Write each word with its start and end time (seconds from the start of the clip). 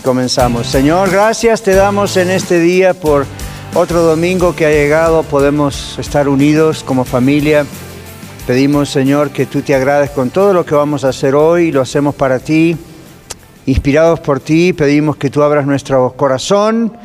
Comenzamos. 0.00 0.66
Señor, 0.66 1.10
gracias 1.10 1.62
te 1.62 1.74
damos 1.74 2.16
en 2.16 2.30
este 2.30 2.58
día 2.58 2.94
por 2.94 3.26
otro 3.74 4.02
domingo 4.02 4.54
que 4.54 4.66
ha 4.66 4.70
llegado. 4.70 5.22
Podemos 5.22 5.98
estar 5.98 6.28
unidos 6.28 6.82
como 6.82 7.04
familia. 7.04 7.64
Pedimos, 8.46 8.90
Señor, 8.90 9.30
que 9.30 9.46
tú 9.46 9.62
te 9.62 9.74
agrades 9.74 10.10
con 10.10 10.30
todo 10.30 10.52
lo 10.52 10.64
que 10.64 10.74
vamos 10.74 11.04
a 11.04 11.08
hacer 11.08 11.34
hoy. 11.34 11.72
Lo 11.72 11.82
hacemos 11.82 12.14
para 12.14 12.38
ti. 12.38 12.76
Inspirados 13.66 14.20
por 14.20 14.40
ti, 14.40 14.72
pedimos 14.72 15.16
que 15.16 15.30
tú 15.30 15.42
abras 15.42 15.66
nuestro 15.66 16.12
corazón, 16.16 16.96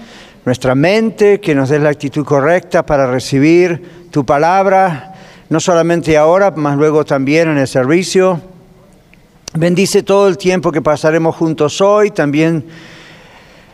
nuestra 0.46 0.74
mente, 0.74 1.40
que 1.40 1.54
nos 1.54 1.70
des 1.70 1.82
la 1.82 1.90
actitud 1.90 2.26
correcta 2.26 2.86
para 2.86 3.06
recibir 3.06 4.08
tu 4.10 4.26
palabra, 4.26 5.14
no 5.50 5.60
solamente 5.60 6.18
ahora, 6.18 6.52
más 6.52 6.78
luego 6.78 7.04
también 7.04 7.50
en 7.50 7.58
el 7.58 7.68
servicio. 7.68 8.55
Bendice 9.58 10.04
todo 10.04 10.28
el 10.28 10.38
tiempo 10.38 10.70
que 10.70 10.82
pasaremos 10.82 11.34
juntos 11.34 11.80
hoy, 11.80 12.12
también 12.12 12.66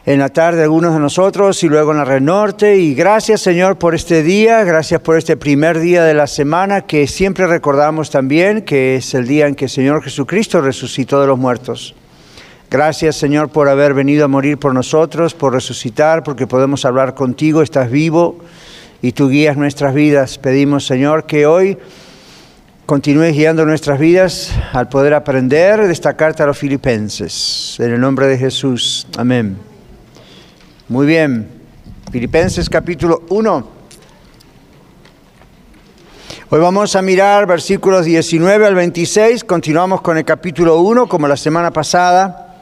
en 0.06 0.20
la 0.20 0.30
tarde 0.30 0.62
algunos 0.62 0.94
de 0.94 1.00
nosotros 1.00 1.64
y 1.64 1.70
luego 1.70 1.90
en 1.90 1.98
la 1.98 2.06
red 2.06 2.22
norte. 2.22 2.78
Y 2.78 2.94
gracias 2.94 3.42
Señor 3.42 3.80
por 3.80 3.96
este 3.96 4.22
día, 4.22 4.64
gracias 4.64 5.02
por 5.02 5.18
este 5.18 5.38
primer 5.38 5.80
día 5.80 6.04
de 6.04 6.14
la 6.14 6.28
semana 6.28 6.82
que 6.82 7.08
siempre 7.08 7.48
recordamos 7.48 8.12
también 8.12 8.62
que 8.62 8.98
es 8.98 9.16
el 9.16 9.26
día 9.26 9.48
en 9.48 9.56
que 9.56 9.66
el 9.66 9.72
Señor 9.72 10.04
Jesucristo 10.04 10.62
resucitó 10.62 11.20
de 11.20 11.26
los 11.26 11.40
muertos. 11.40 11.96
Gracias 12.70 13.16
Señor 13.16 13.50
por 13.50 13.68
haber 13.68 13.96
venido 13.96 14.26
a 14.26 14.28
morir 14.28 14.60
por 14.60 14.76
nosotros, 14.76 15.34
por 15.34 15.52
resucitar, 15.52 16.22
porque 16.22 16.46
podemos 16.46 16.86
hablar 16.86 17.16
contigo, 17.16 17.64
estás 17.64 17.90
vivo 17.90 18.38
y 19.02 19.14
tú 19.14 19.30
guías 19.30 19.58
nuestras 19.58 19.96
vidas. 19.96 20.38
Pedimos 20.38 20.86
Señor 20.86 21.26
que 21.26 21.48
hoy 21.48 21.80
continúes 22.92 23.34
guiando 23.34 23.66
nuestras 23.66 23.98
vidas 23.98 24.52
al 24.74 24.90
poder 24.90 25.14
aprender 25.14 25.88
de 25.88 25.94
esta 25.94 26.18
carta 26.18 26.44
a 26.44 26.48
los 26.48 26.58
filipenses. 26.58 27.78
En 27.80 27.94
el 27.94 28.02
nombre 28.02 28.28
de 28.28 28.38
Jesús. 28.38 29.08
Amén. 29.18 29.58
Muy 30.90 31.08
bien. 31.08 31.48
Filipenses 32.12 32.70
capítulo 32.70 33.24
1. 33.30 33.68
Hoy 36.50 36.60
vamos 36.60 36.94
a 36.98 37.02
mirar 37.02 37.48
versículos 37.48 38.04
19 38.04 38.66
al 38.66 38.76
26. 38.76 39.46
Continuamos 39.46 40.02
con 40.02 40.18
el 40.18 40.26
capítulo 40.26 40.82
1 40.82 41.08
como 41.08 41.30
la 41.30 41.38
semana 41.38 41.72
pasada. 41.72 42.58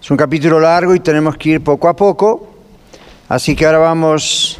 Es 0.00 0.08
un 0.08 0.16
capítulo 0.16 0.60
largo 0.60 0.94
y 0.94 1.00
tenemos 1.00 1.36
que 1.36 1.48
ir 1.48 1.64
poco 1.64 1.88
a 1.88 1.96
poco. 1.96 2.48
Así 3.28 3.56
que 3.56 3.66
ahora 3.66 3.78
vamos 3.78 4.59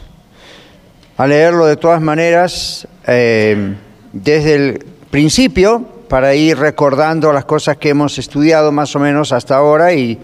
a 1.20 1.26
leerlo 1.26 1.66
de 1.66 1.76
todas 1.76 2.00
maneras 2.00 2.88
eh, 3.06 3.74
desde 4.10 4.54
el 4.54 4.86
principio 5.10 5.84
para 6.08 6.34
ir 6.34 6.56
recordando 6.56 7.30
las 7.30 7.44
cosas 7.44 7.76
que 7.76 7.90
hemos 7.90 8.16
estudiado 8.16 8.72
más 8.72 8.96
o 8.96 9.00
menos 9.00 9.30
hasta 9.30 9.54
ahora 9.54 9.92
y 9.92 10.18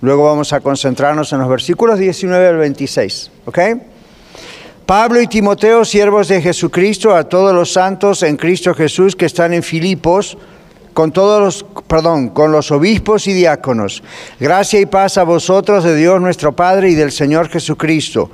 luego 0.00 0.24
vamos 0.24 0.52
a 0.52 0.58
concentrarnos 0.58 1.32
en 1.32 1.38
los 1.38 1.48
versículos 1.48 1.96
19 1.96 2.48
al 2.48 2.56
26. 2.56 3.30
¿Ok? 3.44 3.58
Pablo 4.84 5.22
y 5.22 5.28
Timoteo, 5.28 5.84
siervos 5.84 6.26
de 6.26 6.42
Jesucristo, 6.42 7.14
a 7.14 7.28
todos 7.28 7.54
los 7.54 7.72
santos 7.72 8.24
en 8.24 8.36
Cristo 8.36 8.74
Jesús 8.74 9.14
que 9.14 9.26
están 9.26 9.54
en 9.54 9.62
Filipos, 9.62 10.36
con 10.92 11.12
todos 11.12 11.40
los, 11.40 11.84
perdón, 11.86 12.30
con 12.30 12.50
los 12.50 12.72
obispos 12.72 13.28
y 13.28 13.32
diáconos. 13.32 14.02
Gracia 14.40 14.80
y 14.80 14.86
paz 14.86 15.18
a 15.18 15.22
vosotros 15.22 15.84
de 15.84 15.94
Dios 15.94 16.20
nuestro 16.20 16.50
Padre 16.50 16.90
y 16.90 16.96
del 16.96 17.12
Señor 17.12 17.48
Jesucristo. 17.48 18.28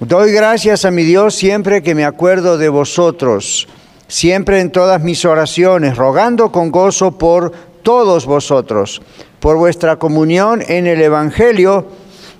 Doy 0.00 0.30
gracias 0.30 0.84
a 0.84 0.90
mi 0.90 1.04
Dios 1.04 1.34
siempre 1.34 1.82
que 1.82 1.94
me 1.94 2.04
acuerdo 2.04 2.58
de 2.58 2.68
vosotros, 2.68 3.66
siempre 4.08 4.60
en 4.60 4.70
todas 4.70 5.02
mis 5.02 5.24
oraciones, 5.24 5.96
rogando 5.96 6.52
con 6.52 6.70
gozo 6.70 7.12
por 7.12 7.52
todos 7.82 8.26
vosotros, 8.26 9.00
por 9.40 9.56
vuestra 9.56 9.96
comunión 9.96 10.62
en 10.68 10.86
el 10.86 11.00
Evangelio 11.00 11.86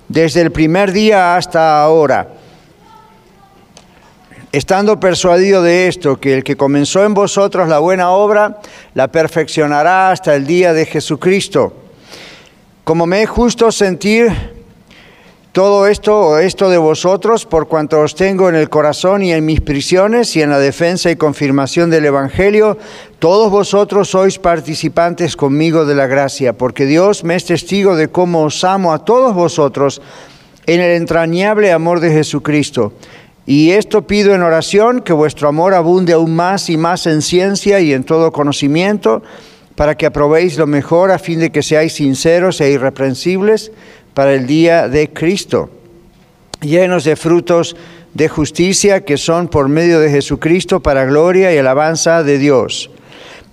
desde 0.07 0.41
el 0.41 0.51
primer 0.51 0.91
día 0.91 1.35
hasta 1.35 1.81
ahora. 1.81 2.27
Estando 4.51 4.99
persuadido 4.99 5.63
de 5.63 5.87
esto, 5.87 6.19
que 6.19 6.35
el 6.35 6.43
que 6.43 6.57
comenzó 6.57 7.05
en 7.05 7.15
vosotros 7.15 7.67
la 7.67 7.79
buena 7.79 8.11
obra, 8.11 8.61
la 8.93 9.07
perfeccionará 9.07 10.11
hasta 10.11 10.35
el 10.35 10.45
día 10.45 10.73
de 10.73 10.85
Jesucristo. 10.85 11.73
Como 12.83 13.07
me 13.07 13.23
es 13.23 13.29
justo 13.31 13.71
sentir 13.71 14.56
todo 15.57 15.87
esto, 15.87 16.37
esto 16.37 16.69
de 16.69 16.77
vosotros, 16.77 17.47
por 17.47 17.67
cuanto 17.67 18.01
os 18.01 18.13
tengo 18.13 18.47
en 18.47 18.53
el 18.53 18.69
corazón 18.69 19.23
y 19.23 19.33
en 19.33 19.43
mis 19.43 19.59
prisiones 19.59 20.35
y 20.35 20.43
en 20.43 20.51
la 20.51 20.59
defensa 20.59 21.09
y 21.09 21.15
confirmación 21.15 21.89
del 21.89 22.05
Evangelio, 22.05 22.77
todos 23.17 23.49
vosotros 23.49 24.07
sois 24.07 24.37
participantes 24.37 25.35
conmigo 25.35 25.87
de 25.87 25.95
la 25.95 26.05
gracia, 26.05 26.53
porque 26.53 26.85
Dios 26.85 27.23
me 27.23 27.33
es 27.33 27.45
testigo 27.45 27.95
de 27.95 28.09
cómo 28.09 28.43
os 28.43 28.63
amo 28.63 28.93
a 28.93 29.03
todos 29.03 29.33
vosotros 29.33 29.99
en 30.67 30.79
el 30.79 30.91
entrañable 30.91 31.71
amor 31.71 32.01
de 32.01 32.11
Jesucristo. 32.11 32.93
Y 33.47 33.71
esto 33.71 34.05
pido 34.05 34.35
en 34.35 34.43
oración, 34.43 35.01
que 35.01 35.11
vuestro 35.11 35.49
amor 35.49 35.73
abunde 35.73 36.13
aún 36.13 36.35
más 36.35 36.69
y 36.69 36.77
más 36.77 37.07
en 37.07 37.23
ciencia 37.23 37.79
y 37.79 37.93
en 37.93 38.03
todo 38.03 38.31
conocimiento, 38.31 39.23
para 39.73 39.97
que 39.97 40.05
aprobéis 40.05 40.55
lo 40.59 40.67
mejor 40.67 41.09
a 41.09 41.17
fin 41.17 41.39
de 41.39 41.51
que 41.51 41.63
seáis 41.63 41.93
sinceros 41.93 42.61
e 42.61 42.69
irreprensibles 42.69 43.71
para 44.17 44.33
el 44.33 44.47
día 44.47 44.87
de 44.87 45.13
Cristo, 45.13 45.69
llenos 46.59 47.03
de 47.03 47.15
frutos 47.15 47.75
de 48.15 48.27
justicia 48.27 49.05
que 49.05 49.15
son 49.15 49.47
por 49.47 49.69
medio 49.69 49.99
de 49.99 50.09
Jesucristo 50.09 50.79
para 50.79 51.05
gloria 51.05 51.53
y 51.53 51.59
alabanza 51.59 52.23
de 52.23 52.39
Dios. 52.39 52.89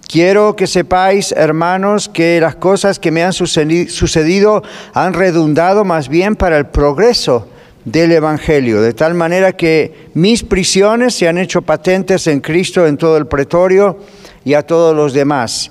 Quiero 0.09 0.57
que 0.57 0.67
sepáis, 0.67 1.33
hermanos, 1.33 2.09
que 2.09 2.41
las 2.41 2.55
cosas 2.55 2.99
que 2.99 3.11
me 3.11 3.23
han 3.23 3.35
sucedido 3.35 4.63
han 4.95 5.13
redundado 5.13 5.85
más 5.85 6.09
bien 6.09 6.35
para 6.35 6.57
el 6.57 6.65
progreso 6.65 7.47
del 7.85 8.13
Evangelio, 8.13 8.81
de 8.81 8.95
tal 8.95 9.13
manera 9.13 9.53
que 9.53 10.09
mis 10.15 10.43
prisiones 10.43 11.13
se 11.13 11.29
han 11.29 11.37
hecho 11.37 11.61
patentes 11.61 12.27
en 12.27 12.41
Cristo 12.41 12.87
en 12.87 12.97
todo 12.97 13.19
el 13.19 13.27
pretorio 13.27 13.99
y 14.47 14.55
a 14.55 14.63
todos 14.63 14.97
los 14.97 15.13
demás 15.13 15.71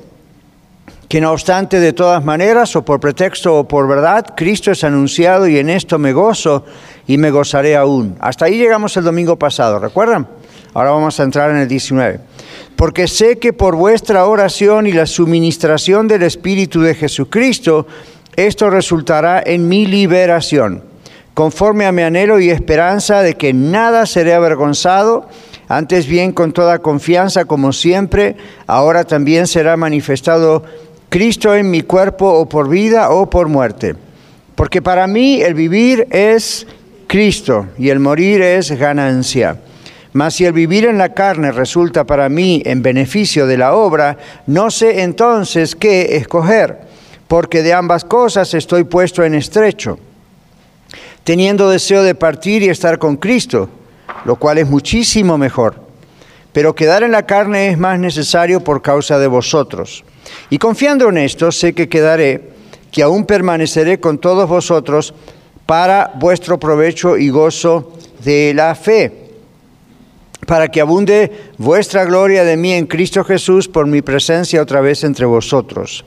Que 1.11 1.19
no 1.19 1.33
obstante 1.33 1.81
de 1.81 1.91
todas 1.91 2.23
maneras, 2.23 2.73
o 2.77 2.85
por 2.85 3.01
pretexto 3.01 3.53
o 3.57 3.67
por 3.67 3.85
verdad, 3.85 4.27
Cristo 4.33 4.71
es 4.71 4.85
anunciado 4.85 5.45
y 5.45 5.57
en 5.57 5.69
esto 5.69 5.99
me 5.99 6.13
gozo 6.13 6.63
y 7.05 7.17
me 7.17 7.31
gozaré 7.31 7.75
aún. 7.75 8.15
Hasta 8.21 8.45
ahí 8.45 8.57
llegamos 8.57 8.95
el 8.95 9.03
domingo 9.03 9.37
pasado, 9.37 9.77
¿recuerdan? 9.77 10.25
Ahora 10.73 10.91
vamos 10.91 11.19
a 11.19 11.23
entrar 11.23 11.51
en 11.51 11.57
el 11.57 11.67
19. 11.67 12.21
Porque 12.77 13.09
sé 13.09 13.39
que 13.39 13.51
por 13.51 13.75
vuestra 13.75 14.25
oración 14.25 14.87
y 14.87 14.93
la 14.93 15.05
suministración 15.05 16.07
del 16.07 16.23
Espíritu 16.23 16.79
de 16.79 16.95
Jesucristo, 16.95 17.87
esto 18.37 18.69
resultará 18.69 19.43
en 19.45 19.67
mi 19.67 19.87
liberación, 19.87 20.81
conforme 21.33 21.87
a 21.87 21.91
mi 21.91 22.03
anhelo 22.03 22.39
y 22.39 22.51
esperanza 22.51 23.21
de 23.21 23.35
que 23.35 23.51
nada 23.51 24.05
seré 24.05 24.33
avergonzado, 24.33 25.27
antes 25.67 26.07
bien 26.07 26.31
con 26.31 26.53
toda 26.53 26.79
confianza 26.79 27.43
como 27.43 27.73
siempre, 27.73 28.37
ahora 28.65 29.03
también 29.03 29.45
será 29.45 29.75
manifestado 29.75 30.63
Cristo 31.11 31.53
en 31.53 31.69
mi 31.69 31.81
cuerpo 31.81 32.25
o 32.25 32.47
por 32.47 32.69
vida 32.69 33.09
o 33.09 33.29
por 33.29 33.49
muerte. 33.49 33.97
Porque 34.55 34.81
para 34.81 35.07
mí 35.07 35.41
el 35.41 35.55
vivir 35.55 36.07
es 36.09 36.65
Cristo 37.07 37.67
y 37.77 37.89
el 37.89 37.99
morir 37.99 38.41
es 38.41 38.71
ganancia. 38.71 39.59
Mas 40.13 40.35
si 40.35 40.45
el 40.45 40.53
vivir 40.53 40.85
en 40.85 40.97
la 40.97 41.13
carne 41.13 41.51
resulta 41.51 42.05
para 42.05 42.29
mí 42.29 42.63
en 42.65 42.81
beneficio 42.81 43.45
de 43.45 43.57
la 43.57 43.75
obra, 43.75 44.17
no 44.47 44.71
sé 44.71 45.01
entonces 45.01 45.75
qué 45.75 46.15
escoger, 46.15 46.79
porque 47.27 47.61
de 47.61 47.73
ambas 47.73 48.05
cosas 48.05 48.53
estoy 48.53 48.85
puesto 48.85 49.25
en 49.25 49.35
estrecho 49.35 49.99
teniendo 51.23 51.69
deseo 51.69 52.03
de 52.03 52.15
partir 52.15 52.63
y 52.63 52.69
estar 52.69 52.97
con 52.97 53.17
Cristo, 53.17 53.69
lo 54.25 54.37
cual 54.37 54.57
es 54.57 54.69
muchísimo 54.69 55.37
mejor. 55.37 55.75
Pero 56.53 56.73
quedar 56.73 57.03
en 57.03 57.11
la 57.11 57.25
carne 57.25 57.69
es 57.69 57.77
más 57.77 57.99
necesario 57.99 58.63
por 58.63 58.81
causa 58.81 59.19
de 59.19 59.27
vosotros. 59.27 60.03
Y 60.49 60.57
confiando 60.57 61.09
en 61.09 61.17
esto, 61.17 61.51
sé 61.51 61.73
que 61.73 61.89
quedaré, 61.89 62.41
que 62.91 63.03
aún 63.03 63.25
permaneceré 63.25 63.99
con 63.99 64.17
todos 64.17 64.47
vosotros 64.47 65.13
para 65.65 66.11
vuestro 66.15 66.59
provecho 66.59 67.17
y 67.17 67.29
gozo 67.29 67.93
de 68.23 68.53
la 68.53 68.75
fe 68.75 69.21
para 70.51 70.69
que 70.69 70.81
abunde 70.81 71.31
vuestra 71.57 72.03
gloria 72.03 72.43
de 72.43 72.57
mí 72.57 72.73
en 72.73 72.87
Cristo 72.87 73.23
Jesús 73.23 73.67
por 73.67 73.87
mi 73.87 74.01
presencia 74.01 74.61
otra 74.61 74.81
vez 74.81 75.03
entre 75.03 75.25
vosotros. 75.25 76.03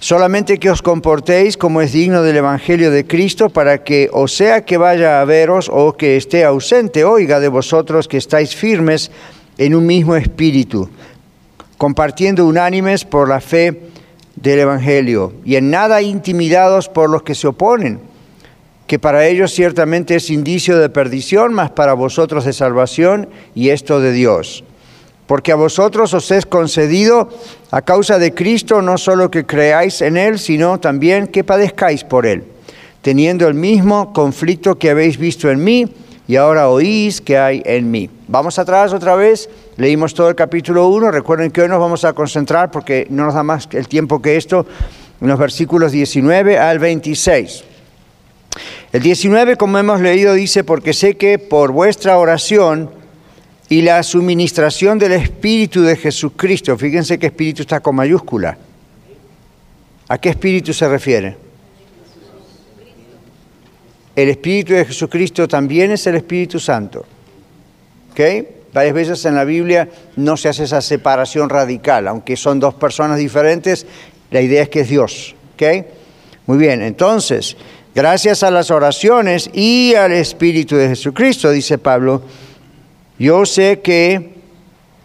Solamente 0.00 0.58
que 0.58 0.70
os 0.70 0.82
comportéis 0.82 1.56
como 1.56 1.80
es 1.80 1.92
digno 1.92 2.22
del 2.22 2.36
Evangelio 2.36 2.90
de 2.90 3.06
Cristo, 3.06 3.48
para 3.48 3.84
que, 3.84 4.08
o 4.12 4.28
sea 4.28 4.64
que 4.64 4.76
vaya 4.76 5.20
a 5.20 5.24
veros 5.24 5.70
o 5.72 5.92
que 5.92 6.16
esté 6.16 6.44
ausente, 6.44 7.04
oiga 7.04 7.38
de 7.38 7.48
vosotros 7.48 8.08
que 8.08 8.16
estáis 8.16 8.56
firmes 8.56 9.10
en 9.58 9.74
un 9.74 9.86
mismo 9.86 10.16
espíritu, 10.16 10.88
compartiendo 11.78 12.46
unánimes 12.46 13.04
por 13.04 13.28
la 13.28 13.40
fe 13.40 13.90
del 14.36 14.60
Evangelio, 14.60 15.32
y 15.44 15.56
en 15.56 15.70
nada 15.70 16.02
intimidados 16.02 16.88
por 16.88 17.10
los 17.10 17.22
que 17.22 17.34
se 17.34 17.46
oponen 17.46 18.00
que 18.86 18.98
para 18.98 19.26
ellos 19.26 19.52
ciertamente 19.52 20.14
es 20.16 20.30
indicio 20.30 20.78
de 20.78 20.88
perdición, 20.88 21.52
mas 21.52 21.70
para 21.70 21.94
vosotros 21.94 22.44
de 22.44 22.52
salvación, 22.52 23.28
y 23.54 23.70
esto 23.70 24.00
de 24.00 24.12
Dios. 24.12 24.64
Porque 25.26 25.50
a 25.50 25.56
vosotros 25.56 26.14
os 26.14 26.30
es 26.30 26.46
concedido 26.46 27.28
a 27.72 27.82
causa 27.82 28.18
de 28.20 28.32
Cristo 28.32 28.80
no 28.80 28.96
solo 28.96 29.30
que 29.30 29.44
creáis 29.44 30.00
en 30.02 30.16
Él, 30.16 30.38
sino 30.38 30.78
también 30.78 31.26
que 31.26 31.42
padezcáis 31.42 32.04
por 32.04 32.26
Él, 32.26 32.44
teniendo 33.02 33.48
el 33.48 33.54
mismo 33.54 34.12
conflicto 34.12 34.78
que 34.78 34.90
habéis 34.90 35.18
visto 35.18 35.50
en 35.50 35.64
mí 35.64 35.86
y 36.28 36.36
ahora 36.36 36.68
oís 36.68 37.20
que 37.20 37.38
hay 37.38 37.62
en 37.64 37.90
mí. 37.90 38.10
Vamos 38.26 38.58
atrás 38.58 38.92
otra 38.92 39.14
vez, 39.14 39.48
leímos 39.76 40.14
todo 40.14 40.28
el 40.28 40.34
capítulo 40.34 40.88
1, 40.88 41.10
recuerden 41.10 41.50
que 41.50 41.62
hoy 41.62 41.68
nos 41.68 41.78
vamos 41.78 42.04
a 42.04 42.12
concentrar 42.12 42.70
porque 42.70 43.06
no 43.10 43.24
nos 43.26 43.34
da 43.34 43.42
más 43.42 43.68
el 43.72 43.86
tiempo 43.88 44.20
que 44.20 44.36
esto, 44.36 44.66
en 45.20 45.28
los 45.28 45.38
versículos 45.38 45.92
19 45.92 46.58
al 46.58 46.78
26. 46.78 47.64
El 48.92 49.02
19, 49.02 49.56
como 49.56 49.78
hemos 49.78 50.00
leído, 50.00 50.34
dice, 50.34 50.64
porque 50.64 50.92
sé 50.92 51.16
que 51.16 51.38
por 51.38 51.70
vuestra 51.70 52.18
oración 52.18 52.90
y 53.68 53.82
la 53.82 54.02
suministración 54.02 54.98
del 54.98 55.12
Espíritu 55.12 55.82
de 55.82 55.96
Jesucristo, 55.96 56.76
fíjense 56.76 57.18
que 57.18 57.26
Espíritu 57.26 57.62
está 57.62 57.80
con 57.80 57.96
mayúscula. 57.96 58.56
¿A 60.08 60.18
qué 60.18 60.30
Espíritu 60.30 60.72
se 60.72 60.88
refiere? 60.88 61.45
El 64.16 64.30
Espíritu 64.30 64.72
de 64.72 64.84
Jesucristo 64.84 65.46
también 65.46 65.92
es 65.92 66.06
el 66.06 66.16
Espíritu 66.16 66.58
Santo. 66.58 67.04
¿Ok? 68.10 68.20
Varias 68.72 68.94
veces 68.94 69.24
en 69.26 69.36
la 69.36 69.44
Biblia 69.44 69.88
no 70.16 70.36
se 70.36 70.48
hace 70.48 70.64
esa 70.64 70.80
separación 70.80 71.48
radical, 71.48 72.08
aunque 72.08 72.36
son 72.36 72.58
dos 72.58 72.74
personas 72.74 73.18
diferentes, 73.18 73.86
la 74.30 74.40
idea 74.40 74.62
es 74.62 74.68
que 74.70 74.80
es 74.80 74.88
Dios. 74.88 75.34
¿Ok? 75.54 75.86
Muy 76.46 76.58
bien, 76.58 76.82
entonces, 76.82 77.56
Gracias 77.96 78.42
a 78.42 78.50
las 78.50 78.70
oraciones 78.70 79.48
y 79.54 79.94
al 79.94 80.12
Espíritu 80.12 80.76
de 80.76 80.88
Jesucristo, 80.88 81.50
dice 81.50 81.78
Pablo, 81.78 82.20
yo 83.18 83.46
sé 83.46 83.80
que 83.80 84.34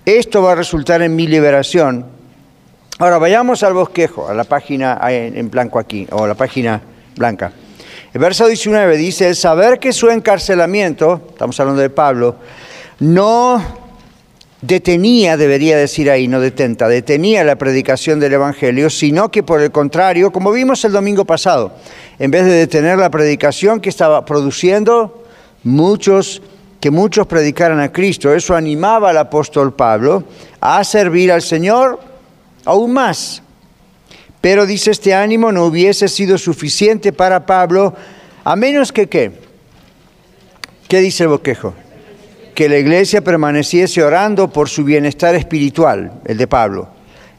esto 0.04 0.42
va 0.42 0.52
a 0.52 0.56
resultar 0.56 1.02
en 1.02 1.16
mi 1.16 1.26
liberación. 1.26 2.06
Ahora 3.00 3.18
vayamos 3.18 3.64
al 3.64 3.74
bosquejo, 3.74 4.28
a 4.28 4.34
la 4.34 4.44
página 4.44 5.00
en 5.10 5.50
blanco 5.50 5.80
aquí, 5.80 6.06
o 6.12 6.26
a 6.26 6.28
la 6.28 6.36
página 6.36 6.82
blanca. 7.16 7.54
El 8.14 8.20
verso 8.20 8.46
19 8.46 8.98
dice, 8.98 9.30
el 9.30 9.38
saber 9.38 9.80
que 9.80 9.94
su 9.94 10.10
encarcelamiento, 10.10 11.30
estamos 11.30 11.58
hablando 11.62 11.82
de 11.82 11.90
Pablo, 11.90 12.36
no 13.00 13.64
detenía, 14.62 15.38
debería 15.38 15.78
decir 15.78 16.12
ahí, 16.12 16.28
no 16.28 16.42
detenta, 16.42 16.90
detenía 16.90 17.46
la 17.46 17.56
predicación 17.56 18.20
del 18.20 18.34
Evangelio, 18.34 18.90
sino 18.90 19.32
que 19.32 19.44
por 19.44 19.62
el 19.62 19.72
contrario, 19.72 20.32
como 20.34 20.52
vimos 20.52 20.84
el 20.84 20.92
domingo 20.92 21.24
pasado, 21.24 21.72
en 22.20 22.32
vez 22.32 22.44
de 22.44 22.52
detener 22.52 22.98
la 22.98 23.10
predicación 23.10 23.80
que 23.80 23.90
estaba 23.90 24.26
produciendo, 24.26 25.24
muchos, 25.64 26.42
que 26.82 26.92
muchos 26.92 27.28
predicaran 27.28 27.80
a 27.80 27.94
Cristo, 27.94 28.34
eso 28.34 28.56
animaba 28.56 29.12
al 29.12 29.18
apóstol 29.20 29.74
Pablo 29.74 30.26
a 30.60 30.84
servir 30.84 31.32
al 31.32 31.42
Señor 31.42 32.00
aún 32.66 32.92
más. 32.92 33.42
Pero 34.42 34.66
dice 34.66 34.92
este 34.92 35.14
ánimo 35.14 35.52
no 35.52 35.66
hubiese 35.66 36.08
sido 36.08 36.38
suficiente 36.38 37.14
para 37.14 37.46
Pablo, 37.46 37.94
a 38.44 38.56
menos 38.56 38.92
que 38.92 39.08
qué. 39.08 39.32
¿Qué 40.88 41.00
dice 41.00 41.24
el 41.24 41.30
boquejo? 41.30 41.74
que 42.54 42.70
la 42.70 42.78
iglesia 42.78 43.22
permaneciese 43.22 44.04
orando 44.04 44.50
por 44.50 44.70
su 44.70 44.84
bienestar 44.84 45.36
espiritual, 45.36 46.12
el 46.26 46.38
de 46.38 46.48
Pablo, 46.48 46.90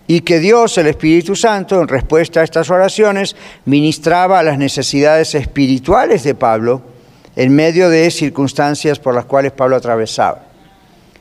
y 0.06 0.20
que 0.22 0.40
Dios, 0.40 0.76
el 0.78 0.88
Espíritu 0.88 1.37
Santo, 1.37 1.81
en 1.81 1.88
respuesta 1.88 2.40
a 2.40 2.44
estas 2.44 2.70
oraciones, 2.70 3.37
ministraba 3.64 4.38
a 4.38 4.43
las 4.43 4.58
necesidades 4.58 5.34
espirituales 5.34 6.25
de 6.25 6.34
Pablo 6.34 6.82
en 7.37 7.54
medio 7.54 7.88
de 7.88 8.10
circunstancias 8.10 8.99
por 8.99 9.14
las 9.14 9.25
cuales 9.26 9.52
Pablo 9.52 9.76
atravesaba. 9.76 10.44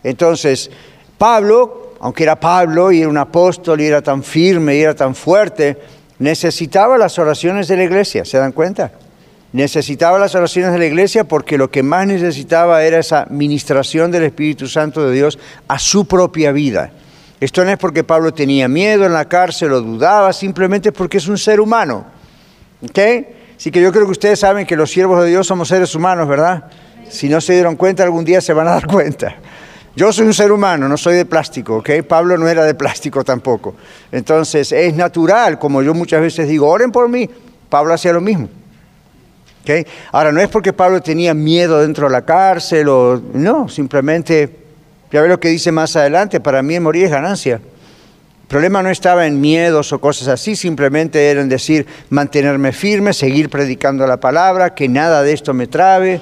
Entonces, 0.04 0.72
Pablo, 1.18 1.81
aunque 2.02 2.24
era 2.24 2.36
Pablo 2.36 2.92
y 2.92 3.00
era 3.02 3.10
un 3.10 3.18
apóstol 3.18 3.80
y 3.80 3.86
era 3.86 4.02
tan 4.02 4.24
firme 4.24 4.76
y 4.76 4.82
era 4.82 4.96
tan 4.96 5.14
fuerte, 5.14 5.78
necesitaba 6.18 6.98
las 6.98 7.20
oraciones 7.20 7.68
de 7.68 7.78
la 7.78 7.84
iglesia, 7.84 8.26
¿se 8.26 8.40
dan 8.40 8.52
cuenta? 8.52 8.92
Necesitaba 9.54 10.18
las 10.18 10.34
oraciones 10.34 10.74
de 10.74 10.80
la 10.80 10.88
iglesia 10.88 11.26
porque 11.26 11.60
lo 11.60 11.70
que 11.70 11.84
más 11.84 12.08
necesitaba 12.08 12.84
era 12.84 12.98
esa 12.98 13.28
ministración 13.30 14.10
del 14.10 14.24
Espíritu 14.24 14.68
Santo 14.68 15.08
de 15.08 15.14
Dios 15.14 15.38
a 15.68 15.78
su 15.78 16.06
propia 16.06 16.52
vida. 16.52 16.92
Esto 17.40 17.64
no 17.64 17.70
es 17.70 17.78
porque 17.78 18.04
Pablo 18.04 18.34
tenía 18.34 18.68
miedo 18.68 19.06
en 19.06 19.14
la 19.14 19.26
cárcel 19.26 19.72
o 19.74 19.82
dudaba, 19.82 20.34
simplemente 20.34 20.92
porque 20.92 21.18
es 21.18 21.28
un 21.28 21.38
ser 21.38 21.60
humano. 21.60 22.06
¿Ok? 22.82 23.00
Así 23.58 23.70
que 23.70 23.82
yo 23.82 23.92
creo 23.92 24.06
que 24.06 24.12
ustedes 24.12 24.40
saben 24.40 24.66
que 24.66 24.76
los 24.76 24.90
siervos 24.90 25.22
de 25.24 25.30
Dios 25.30 25.46
somos 25.46 25.68
seres 25.68 25.94
humanos, 25.94 26.28
¿verdad? 26.28 26.64
Si 27.10 27.30
no 27.30 27.42
se 27.42 27.54
dieron 27.54 27.76
cuenta, 27.76 28.02
algún 28.04 28.26
día 28.26 28.42
se 28.42 28.54
van 28.54 28.68
a 28.68 28.72
dar 28.72 28.88
cuenta. 28.88 29.36
Yo 29.96 30.14
soy 30.14 30.26
un 30.26 30.34
ser 30.34 30.52
humano, 30.52 30.88
no 30.88 30.96
soy 30.96 31.16
de 31.16 31.26
plástico, 31.26 31.78
¿ok? 31.78 31.90
Pablo 32.08 32.38
no 32.38 32.48
era 32.48 32.64
de 32.64 32.74
plástico 32.74 33.24
tampoco. 33.24 33.76
Entonces, 34.12 34.72
es 34.72 34.96
natural, 34.96 35.60
como 35.60 35.82
yo 35.82 35.94
muchas 35.94 36.22
veces 36.22 36.48
digo, 36.48 36.70
oren 36.70 36.92
por 36.92 37.10
mí. 37.10 37.30
Pablo 37.70 37.94
hacía 37.94 38.14
lo 38.14 38.22
mismo. 38.22 38.50
Ahora, 40.12 40.32
no 40.32 40.42
es 40.42 40.50
porque 40.50 40.74
Pablo 40.74 41.02
tenía 41.02 41.34
miedo 41.34 41.80
dentro 41.80 42.08
de 42.08 42.12
la 42.12 42.24
cárcel, 42.24 42.90
o 42.90 43.22
no, 43.34 43.70
simplemente, 43.70 44.58
ya 45.12 45.22
ve 45.22 45.28
lo 45.28 45.40
que 45.40 45.50
dice 45.50 45.72
más 45.72 45.96
adelante, 45.96 46.40
para 46.40 46.62
mí 46.62 46.80
morir 46.80 47.06
es 47.06 47.12
ganancia. 47.12 47.56
El 47.56 48.48
problema 48.48 48.84
no 48.84 48.90
estaba 48.90 49.28
en 49.28 49.40
miedos 49.40 49.94
o 49.94 50.00
cosas 50.00 50.28
así, 50.28 50.56
simplemente 50.56 51.30
era 51.30 51.42
en 51.42 51.48
decir, 51.48 51.86
mantenerme 52.10 52.74
firme, 52.74 53.14
seguir 53.14 53.50
predicando 53.50 54.06
la 54.08 54.20
palabra, 54.20 54.74
que 54.74 54.90
nada 54.90 55.22
de 55.22 55.32
esto 55.32 55.54
me 55.54 55.68
trabe. 55.68 56.20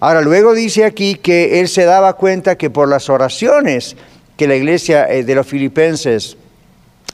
Ahora, 0.00 0.20
luego 0.20 0.54
dice 0.54 0.84
aquí 0.84 1.16
que 1.16 1.60
él 1.60 1.68
se 1.68 1.84
daba 1.84 2.14
cuenta 2.14 2.56
que 2.56 2.70
por 2.70 2.88
las 2.88 3.08
oraciones 3.08 3.96
que 4.36 4.46
la 4.46 4.54
iglesia 4.54 5.06
eh, 5.10 5.24
de 5.24 5.34
los 5.34 5.46
filipenses 5.46 6.36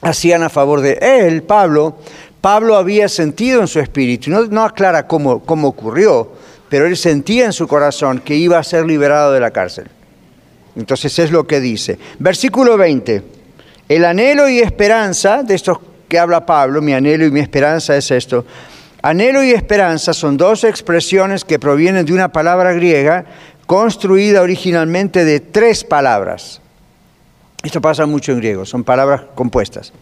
hacían 0.01 0.43
a 0.43 0.49
favor 0.49 0.81
de 0.81 0.97
él, 1.01 1.43
Pablo, 1.43 1.97
Pablo 2.41 2.75
había 2.75 3.09
sentido 3.09 3.61
en 3.61 3.67
su 3.67 3.79
espíritu, 3.79 4.29
no, 4.29 4.45
no 4.45 4.63
aclara 4.63 5.07
cómo, 5.07 5.39
cómo 5.43 5.69
ocurrió, 5.69 6.31
pero 6.69 6.85
él 6.85 6.95
sentía 6.95 7.45
en 7.45 7.53
su 7.53 7.67
corazón 7.67 8.19
que 8.19 8.35
iba 8.35 8.57
a 8.57 8.63
ser 8.63 8.85
liberado 8.85 9.33
de 9.33 9.39
la 9.39 9.51
cárcel. 9.51 9.87
Entonces 10.75 11.17
es 11.17 11.31
lo 11.31 11.47
que 11.47 11.59
dice. 11.59 11.97
Versículo 12.19 12.77
20. 12.77 13.23
El 13.89 14.05
anhelo 14.05 14.47
y 14.47 14.59
esperanza, 14.59 15.43
de 15.43 15.55
esto 15.55 15.81
que 16.07 16.19
habla 16.19 16.45
Pablo, 16.45 16.81
mi 16.81 16.93
anhelo 16.93 17.25
y 17.25 17.31
mi 17.31 17.39
esperanza 17.39 17.97
es 17.97 18.11
esto. 18.11 18.45
Anhelo 19.01 19.43
y 19.43 19.51
esperanza 19.51 20.13
son 20.13 20.37
dos 20.37 20.63
expresiones 20.63 21.45
que 21.45 21.59
provienen 21.59 22.05
de 22.05 22.13
una 22.13 22.31
palabra 22.31 22.73
griega 22.73 23.25
construida 23.65 24.41
originalmente 24.41 25.23
de 25.23 25.39
tres 25.39 25.83
palabras. 25.83 26.61
Esto 27.63 27.81
pasa 27.81 28.05
mucho 28.05 28.31
en 28.31 28.39
griego, 28.39 28.65
son 28.65 28.83
palabras 28.83 29.21
compuestas. 29.35 29.93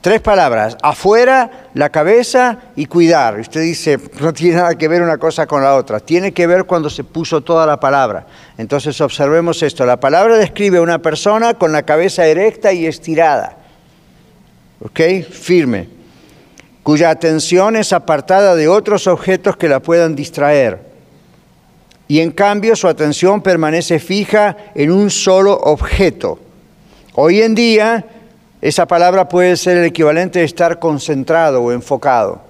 Tres 0.00 0.20
palabras, 0.20 0.76
afuera, 0.80 1.68
la 1.74 1.90
cabeza 1.90 2.58
y 2.76 2.86
cuidar. 2.86 3.40
Usted 3.40 3.62
dice, 3.62 3.98
no 4.20 4.32
tiene 4.32 4.56
nada 4.56 4.76
que 4.76 4.86
ver 4.86 5.02
una 5.02 5.18
cosa 5.18 5.46
con 5.48 5.60
la 5.62 5.74
otra. 5.74 5.98
Tiene 5.98 6.32
que 6.32 6.46
ver 6.46 6.64
cuando 6.64 6.88
se 6.88 7.02
puso 7.02 7.40
toda 7.40 7.66
la 7.66 7.80
palabra. 7.80 8.24
Entonces 8.58 9.00
observemos 9.00 9.60
esto. 9.64 9.84
La 9.84 9.98
palabra 9.98 10.36
describe 10.36 10.78
a 10.78 10.82
una 10.82 11.00
persona 11.00 11.54
con 11.54 11.72
la 11.72 11.82
cabeza 11.82 12.26
erecta 12.26 12.72
y 12.72 12.86
estirada. 12.86 13.56
¿Ok? 14.80 15.00
Firme. 15.28 15.97
Cuya 16.88 17.10
atención 17.10 17.76
es 17.76 17.92
apartada 17.92 18.54
de 18.54 18.66
otros 18.66 19.06
objetos 19.08 19.58
que 19.58 19.68
la 19.68 19.78
puedan 19.78 20.16
distraer. 20.16 20.80
Y 22.08 22.20
en 22.20 22.30
cambio 22.30 22.74
su 22.76 22.88
atención 22.88 23.42
permanece 23.42 23.98
fija 23.98 24.56
en 24.74 24.90
un 24.90 25.10
solo 25.10 25.52
objeto. 25.52 26.38
Hoy 27.14 27.42
en 27.42 27.54
día 27.54 28.06
esa 28.62 28.86
palabra 28.86 29.28
puede 29.28 29.58
ser 29.58 29.76
el 29.76 29.84
equivalente 29.84 30.38
de 30.38 30.46
estar 30.46 30.78
concentrado 30.78 31.62
o 31.62 31.72
enfocado. 31.72 32.40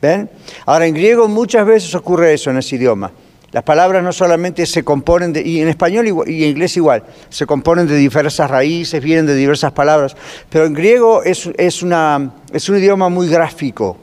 ¿Ven? 0.00 0.30
Ahora, 0.64 0.86
en 0.86 0.94
griego 0.94 1.26
muchas 1.26 1.66
veces 1.66 1.92
ocurre 1.96 2.34
eso 2.34 2.50
en 2.50 2.58
ese 2.58 2.76
idioma. 2.76 3.10
Las 3.50 3.64
palabras 3.64 4.02
no 4.02 4.12
solamente 4.12 4.66
se 4.66 4.84
componen 4.84 5.32
de, 5.32 5.40
y 5.40 5.60
en 5.60 5.68
español 5.68 6.06
y 6.26 6.44
en 6.44 6.50
inglés 6.50 6.76
igual, 6.76 7.02
se 7.30 7.46
componen 7.46 7.86
de 7.86 7.96
diversas 7.96 8.50
raíces, 8.50 9.02
vienen 9.02 9.24
de 9.24 9.34
diversas 9.34 9.72
palabras, 9.72 10.14
pero 10.50 10.66
en 10.66 10.74
griego 10.74 11.22
es, 11.22 11.48
es, 11.56 11.82
una, 11.82 12.34
es 12.52 12.68
un 12.68 12.76
idioma 12.76 13.08
muy 13.08 13.26
gráfico, 13.28 13.96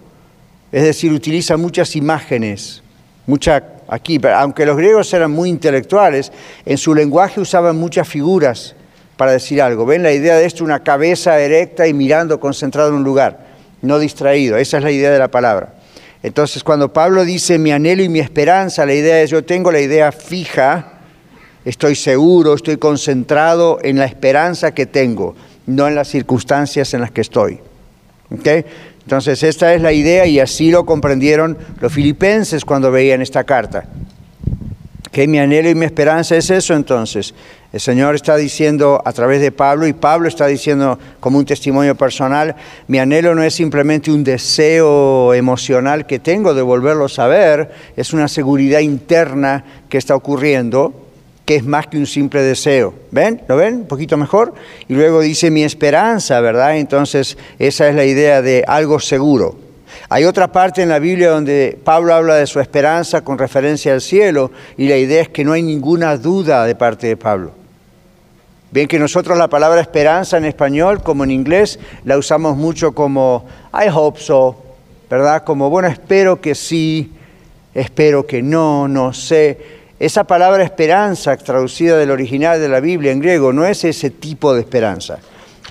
es 0.72 0.84
decir, 0.84 1.14
utiliza 1.14 1.58
muchas 1.58 1.96
imágenes, 1.96 2.82
mucha 3.28 3.64
aquí, 3.88 4.20
aunque 4.36 4.66
los 4.66 4.78
griegos 4.78 5.14
eran 5.14 5.32
muy 5.32 5.50
intelectuales, 5.50 6.32
en 6.66 6.80
su 6.80 6.96
lenguaje 6.96 7.40
usaban 7.40 7.78
muchas 7.78 8.08
figuras 8.08 8.75
para 9.16 9.32
decir 9.32 9.62
algo. 9.62 9.86
¿Ven 9.86 10.04
la 10.04 10.12
idea 10.12 10.38
de 10.38 10.46
esto? 10.46 10.64
Una 10.64 10.84
cabeza 10.84 11.40
erecta 11.40 11.88
y 11.88 11.94
mirando 11.94 12.40
concentrado 12.40 12.90
en 12.90 12.96
un 12.96 13.04
lugar, 13.04 13.46
no 13.82 14.00
distraído. 14.00 14.58
Esa 14.58 14.78
es 14.78 14.84
la 14.84 14.92
idea 14.92 15.12
de 15.12 15.20
la 15.20 15.30
palabra. 15.30 15.75
Entonces, 16.25 16.63
cuando 16.63 16.91
Pablo 16.91 17.24
dice 17.24 17.60
mi 17.60 17.72
anhelo 17.72 18.01
y 18.01 18.10
mi 18.10 18.17
esperanza, 18.17 18.84
la 18.84 18.96
idea 18.96 19.22
es 19.22 19.29
yo 19.29 19.46
tengo 19.46 19.72
la 19.72 19.79
idea 19.79 20.12
fija, 20.12 20.94
estoy 21.63 21.94
seguro, 21.94 22.55
estoy 22.55 22.77
concentrado 22.77 23.77
en 23.84 24.00
la 24.00 24.05
esperanza 24.05 24.74
que 24.74 24.88
tengo, 24.88 25.36
no 25.67 25.88
en 25.88 25.94
las 25.94 26.08
circunstancias 26.08 26.96
en 26.96 27.01
las 27.01 27.12
que 27.12 27.22
estoy. 27.22 27.60
Entonces, 28.32 29.44
esta 29.44 29.75
es 29.75 29.84
la 29.84 29.94
idea 29.94 30.25
y 30.25 30.39
así 30.39 30.72
lo 30.72 30.84
comprendieron 30.84 31.60
los 31.79 31.94
filipenses 31.94 32.65
cuando 32.65 32.89
veían 32.89 33.22
esta 33.22 33.44
carta. 33.44 33.86
Que 35.12 35.27
mi 35.27 35.38
anhelo 35.38 35.70
y 35.70 35.75
mi 35.75 35.86
esperanza 35.86 36.36
es 36.36 36.50
eso 36.50 36.74
entonces. 36.74 37.36
El 37.75 37.82
Señor 37.82 38.15
está 38.15 38.38
diciendo 38.38 39.01
a 39.03 39.12
través 39.12 39.41
de 39.41 39.51
Pablo 39.51 39.86
y 39.86 39.91
Pablo 39.91 40.29
está 40.29 40.48
diciendo 40.48 40.98
como 41.20 41.39
un 41.39 41.46
testimonio 41.46 41.94
personal, 41.94 42.55
mi 42.88 43.00
anhelo 43.00 43.36
no 43.36 43.44
es 43.44 43.53
simplemente 43.53 44.12
un 44.12 44.24
deseo 44.24 45.34
emocional 45.34 46.08
que 46.08 46.20
tengo 46.20 46.53
de 46.53 46.62
volverlo 46.62 47.03
a 47.03 47.10
saber, 47.10 47.70
es 47.98 48.13
una 48.13 48.29
seguridad 48.29 48.79
interna 48.79 49.65
que 49.89 49.98
está 49.98 50.15
ocurriendo 50.15 50.94
que 51.44 51.58
es 51.58 51.65
más 51.65 51.88
que 51.88 51.98
un 51.98 52.05
simple 52.08 52.44
deseo. 52.44 52.94
¿Ven? 53.12 53.41
¿Lo 53.50 53.58
ven? 53.58 53.75
Un 53.75 53.88
poquito 53.88 54.15
mejor. 54.15 54.53
Y 54.88 54.94
luego 54.94 55.20
dice 55.20 55.51
mi 55.51 55.65
esperanza, 55.65 56.39
¿verdad? 56.39 56.77
Entonces 56.77 57.38
esa 57.60 57.89
es 57.89 57.96
la 57.96 58.05
idea 58.05 58.41
de 58.41 58.63
algo 58.65 59.01
seguro. 59.01 59.58
Hay 60.08 60.24
otra 60.24 60.50
parte 60.50 60.82
en 60.82 60.88
la 60.88 61.00
Biblia 61.00 61.32
donde 61.32 61.77
Pablo 61.84 62.13
habla 62.13 62.36
de 62.36 62.48
su 62.48 62.62
esperanza 62.62 63.22
con 63.25 63.38
referencia 63.38 63.91
al 63.91 64.00
cielo 64.00 64.51
y 64.77 64.88
la 64.88 64.96
idea 64.96 65.24
es 65.24 65.27
que 65.27 65.44
no 65.44 65.51
hay 65.51 65.62
ninguna 65.62 66.15
duda 66.15 66.63
de 66.63 66.75
parte 66.75 67.08
de 67.08 67.17
Pablo. 67.17 67.65
Bien 68.75 68.89
que 68.89 69.00
nosotros 69.00 69.38
la 69.38 69.48
palabra 69.48 69.79
esperanza 69.79 70.36
en 70.36 70.44
español 70.44 71.01
como 71.01 71.24
en 71.24 71.32
inglés 71.32 71.79
la 72.03 72.17
usamos 72.17 72.58
mucho 72.58 72.91
como 72.91 73.46
I 73.72 73.88
hope 73.89 74.20
so, 74.20 74.53
¿verdad? 75.10 75.46
Como 75.46 75.70
bueno, 75.70 75.88
espero 75.88 76.41
que 76.41 76.55
sí, 76.55 77.10
espero 77.74 78.27
que 78.27 78.41
no, 78.41 78.89
no 78.89 79.13
sé. 79.13 79.58
Esa 79.98 80.25
palabra 80.25 80.62
esperanza 80.62 81.38
traducida 81.38 81.96
del 81.96 82.12
original 82.12 82.60
de 82.60 82.67
la 82.67 82.82
Biblia 82.82 83.13
en 83.13 83.22
griego 83.22 83.53
no 83.53 83.65
es 83.65 83.86
ese 83.86 84.10
tipo 84.10 84.53
de 84.53 84.60
esperanza. 84.60 85.20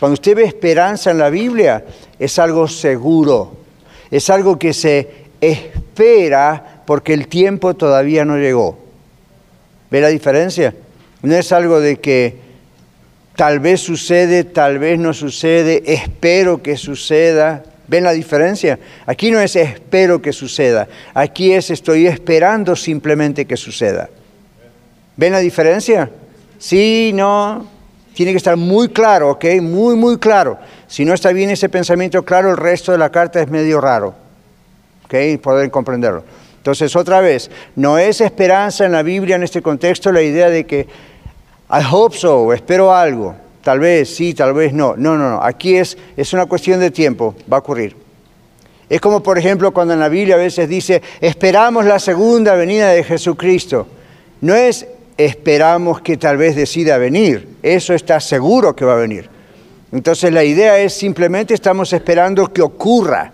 Cuando 0.01 0.15
usted 0.15 0.35
ve 0.35 0.45
esperanza 0.45 1.11
en 1.11 1.19
la 1.19 1.29
Biblia 1.29 1.85
es 2.19 2.39
algo 2.39 2.67
seguro, 2.67 3.53
es 4.11 4.31
algo 4.31 4.59
que 4.59 4.73
se 4.73 5.27
espera 5.43 6.81
porque 6.87 7.13
el 7.13 7.29
tiempo 7.29 7.75
todavía 7.75 8.25
no 8.25 8.39
llegó. 8.39 8.79
¿Ve 9.91 10.01
la 10.01 10.09
diferencia? 10.09 10.75
No 11.21 11.35
es 11.35 11.53
algo 11.53 11.81
de 11.81 11.97
que 11.97 12.44
tal 13.37 13.61
vez 13.61 13.81
sucede, 13.81 14.45
tal 14.45 14.79
vez 14.79 14.99
no 14.99 15.13
sucede, 15.13 15.83
espero 15.87 16.63
que 16.63 16.77
suceda. 16.77 17.63
¿Ven 17.87 18.05
la 18.05 18.13
diferencia? 18.13 18.79
Aquí 19.05 19.31
no 19.31 19.41
es 19.41 19.57
espero 19.57 20.23
que 20.23 20.33
suceda, 20.33 20.89
aquí 21.13 21.53
es 21.53 21.71
estoy 21.71 22.07
esperando 22.07 22.75
simplemente 22.77 23.45
que 23.45 23.57
suceda. 23.57 24.09
¿Ven 25.17 25.33
la 25.33 25.41
diferencia? 25.41 26.11
Sí, 26.59 27.13
no, 27.15 27.69
tiene 28.15 28.33
que 28.33 28.39
estar 28.39 28.57
muy 28.57 28.89
claro, 28.89 29.33
¿ok? 29.33 29.45
Muy, 29.61 29.97
muy 29.97 30.19
claro. 30.19 30.59
Si 30.87 31.05
no 31.05 31.13
está 31.13 31.31
bien 31.33 31.51
ese 31.51 31.69
pensamiento 31.69 32.25
claro, 32.25 32.51
el 32.51 32.57
resto 32.57 32.93
de 32.93 32.99
la 32.99 33.11
carta 33.11 33.43
es 33.43 33.49
medio 33.49 33.81
raro, 33.81 34.15
¿ok? 35.05 35.41
Poder 35.43 35.71
comprenderlo. 35.71 36.25
Entonces, 36.57 36.97
otra 36.97 37.21
vez, 37.21 37.51
no 37.77 37.99
es 37.99 38.23
esperanza 38.23 38.87
en 38.87 38.93
la 38.93 39.03
Biblia 39.03 39.37
en 39.37 39.43
este 39.43 39.61
contexto 39.61 40.11
la 40.11 40.23
idea 40.23 40.49
de 40.49 40.65
que 40.65 40.87
I 41.77 41.83
hope 41.83 42.17
so, 42.17 42.53
espero 42.53 42.95
algo, 42.95 43.35
tal 43.63 43.81
vez 43.81 44.15
sí, 44.15 44.33
tal 44.33 44.55
vez 44.55 44.73
no. 44.73 44.95
No, 44.97 45.17
no, 45.17 45.29
no, 45.29 45.43
aquí 45.43 45.75
es, 45.75 45.99
es 46.17 46.33
una 46.33 46.47
cuestión 46.47 46.79
de 46.79 46.93
tiempo, 46.93 47.35
va 47.53 47.57
a 47.57 47.61
ocurrir. 47.61 47.97
Es 48.89 49.01
como, 49.01 49.23
por 49.25 49.39
ejemplo, 49.39 49.73
cuando 49.73 49.93
en 49.93 49.99
la 49.99 50.09
Biblia 50.09 50.37
a 50.37 50.39
veces 50.39 50.69
dice, 50.69 51.03
esperamos 51.21 51.85
la 51.85 51.99
segunda 51.99 52.55
venida 52.55 52.91
de 52.91 53.03
Jesucristo. 53.03 53.89
No 54.41 54.55
es 54.55 54.87
esperamos 55.17 56.01
que 56.01 56.17
tal 56.17 56.37
vez 56.37 56.55
decida 56.55 56.97
venir. 56.99 57.57
Eso 57.63 57.93
está 57.93 58.21
seguro 58.21 58.77
que 58.77 58.85
va 58.85 58.93
a 58.93 58.99
venir. 58.99 59.29
Entonces 59.91 60.33
la 60.33 60.45
idea 60.45 60.79
es 60.79 60.93
simplemente 60.93 61.55
estamos 61.55 61.93
esperando 61.93 62.53
que 62.53 62.63
ocurra. 62.63 63.33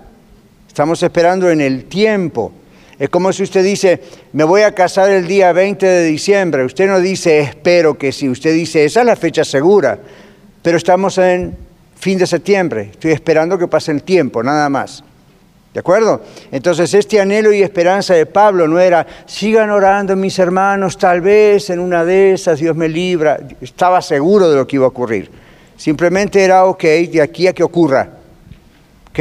Estamos 0.67 1.03
esperando 1.03 1.51
en 1.51 1.61
el 1.61 1.85
tiempo. 1.85 2.53
Es 3.01 3.09
como 3.09 3.33
si 3.33 3.43
usted 3.43 3.65
dice, 3.65 3.99
me 4.35 4.45
voy 4.45 4.61
a 4.61 4.75
casar 4.75 5.11
el 5.11 5.27
día 5.27 5.55
20 5.55 5.87
de 5.87 6.05
diciembre. 6.05 6.67
Usted 6.67 6.87
no 6.87 7.01
dice, 7.01 7.41
espero 7.41 7.97
que 7.97 8.13
sí. 8.13 8.29
Usted 8.29 8.53
dice, 8.53 8.85
esa 8.85 9.01
es 9.01 9.07
la 9.07 9.17
fecha 9.17 9.43
segura. 9.43 9.99
Pero 10.61 10.77
estamos 10.77 11.17
en 11.17 11.57
fin 11.99 12.19
de 12.19 12.27
septiembre. 12.27 12.91
Estoy 12.93 13.13
esperando 13.13 13.57
que 13.57 13.69
pase 13.69 13.91
el 13.91 14.03
tiempo, 14.03 14.43
nada 14.43 14.69
más. 14.69 15.03
¿De 15.73 15.81
acuerdo? 15.81 16.21
Entonces 16.53 16.93
este 16.93 17.19
anhelo 17.19 17.55
y 17.55 17.63
esperanza 17.63 18.13
de 18.13 18.27
Pablo 18.27 18.69
no 18.69 18.79
era, 18.79 19.07
sigan 19.25 19.71
orando 19.71 20.15
mis 20.15 20.39
hermanos, 20.39 20.99
tal 20.99 21.23
vez 21.23 21.71
en 21.71 21.79
una 21.79 22.05
de 22.05 22.35
esas 22.35 22.59
Dios 22.59 22.77
me 22.77 22.91
libra. 22.91 23.41
Estaba 23.63 24.03
seguro 24.03 24.51
de 24.51 24.57
lo 24.57 24.67
que 24.67 24.77
iba 24.77 24.85
a 24.85 24.89
ocurrir. 24.89 25.31
Simplemente 25.75 26.45
era, 26.45 26.67
ok, 26.67 26.83
de 26.83 27.23
aquí 27.23 27.47
a 27.47 27.55
que 27.55 27.63
ocurra. 27.63 28.11
¿Ok? 29.09 29.21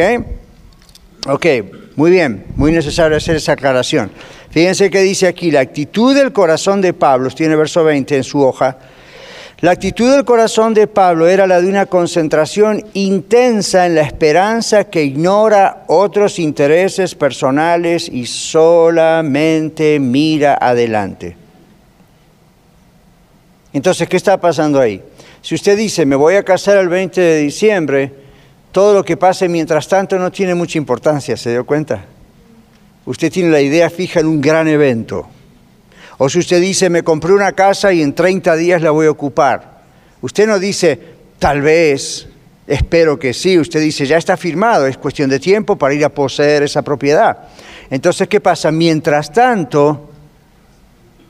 Ok, 1.27 1.45
muy 1.99 2.11
bien, 2.11 2.45
muy 2.55 2.71
necesario 2.71 3.17
hacer 3.17 3.35
esa 3.35 3.51
aclaración. 3.51 4.09
Fíjense 4.51 4.89
que 4.89 5.01
dice 5.01 5.27
aquí, 5.27 5.51
la 5.51 5.59
actitud 5.59 6.15
del 6.15 6.31
corazón 6.31 6.79
de 6.79 6.93
Pablo, 6.93 7.29
tiene 7.29 7.57
verso 7.57 7.83
20 7.83 8.15
en 8.15 8.23
su 8.23 8.41
hoja, 8.41 8.77
la 9.59 9.71
actitud 9.71 10.09
del 10.09 10.23
corazón 10.23 10.73
de 10.73 10.87
Pablo 10.87 11.27
era 11.27 11.45
la 11.45 11.59
de 11.59 11.67
una 11.67 11.87
concentración 11.87 12.85
intensa 12.93 13.85
en 13.85 13.95
la 13.95 14.01
esperanza 14.03 14.85
que 14.85 15.03
ignora 15.03 15.83
otros 15.87 16.39
intereses 16.39 17.15
personales 17.15 18.07
y 18.07 18.25
solamente 18.27 19.99
mira 19.99 20.57
adelante. 20.57 21.35
Entonces, 23.73 24.07
¿qué 24.07 24.15
está 24.15 24.39
pasando 24.39 24.79
ahí? 24.79 25.01
Si 25.41 25.53
usted 25.53 25.77
dice, 25.77 26.05
me 26.05 26.15
voy 26.15 26.35
a 26.35 26.43
casar 26.43 26.77
el 26.77 26.87
20 26.87 27.19
de 27.19 27.39
diciembre, 27.39 28.28
todo 28.71 28.93
lo 28.93 29.03
que 29.03 29.17
pase 29.17 29.49
mientras 29.49 29.87
tanto 29.87 30.17
no 30.19 30.31
tiene 30.31 30.53
mucha 30.53 30.77
importancia, 30.77 31.35
¿se 31.35 31.51
dio 31.51 31.65
cuenta? 31.65 32.05
Usted 33.05 33.31
tiene 33.31 33.49
la 33.49 33.61
idea 33.61 33.89
fija 33.89 34.19
en 34.19 34.27
un 34.27 34.39
gran 34.39 34.67
evento. 34.67 35.27
O 36.19 36.29
si 36.29 36.39
usted 36.39 36.61
dice, 36.61 36.89
me 36.89 37.01
compré 37.01 37.33
una 37.33 37.53
casa 37.53 37.91
y 37.91 38.01
en 38.01 38.13
30 38.13 38.55
días 38.55 38.81
la 38.81 38.91
voy 38.91 39.07
a 39.07 39.11
ocupar. 39.11 39.79
Usted 40.21 40.47
no 40.47 40.59
dice, 40.59 40.99
tal 41.39 41.61
vez, 41.61 42.27
espero 42.67 43.17
que 43.17 43.33
sí. 43.33 43.57
Usted 43.57 43.79
dice, 43.81 44.05
ya 44.05 44.17
está 44.17 44.37
firmado, 44.37 44.85
es 44.85 44.97
cuestión 44.97 45.29
de 45.29 45.39
tiempo 45.39 45.77
para 45.77 45.93
ir 45.93 46.05
a 46.05 46.09
poseer 46.09 46.63
esa 46.63 46.81
propiedad. 46.81 47.37
Entonces, 47.89 48.27
¿qué 48.27 48.41
pasa? 48.41 48.71
Mientras 48.71 49.31
tanto, 49.31 50.11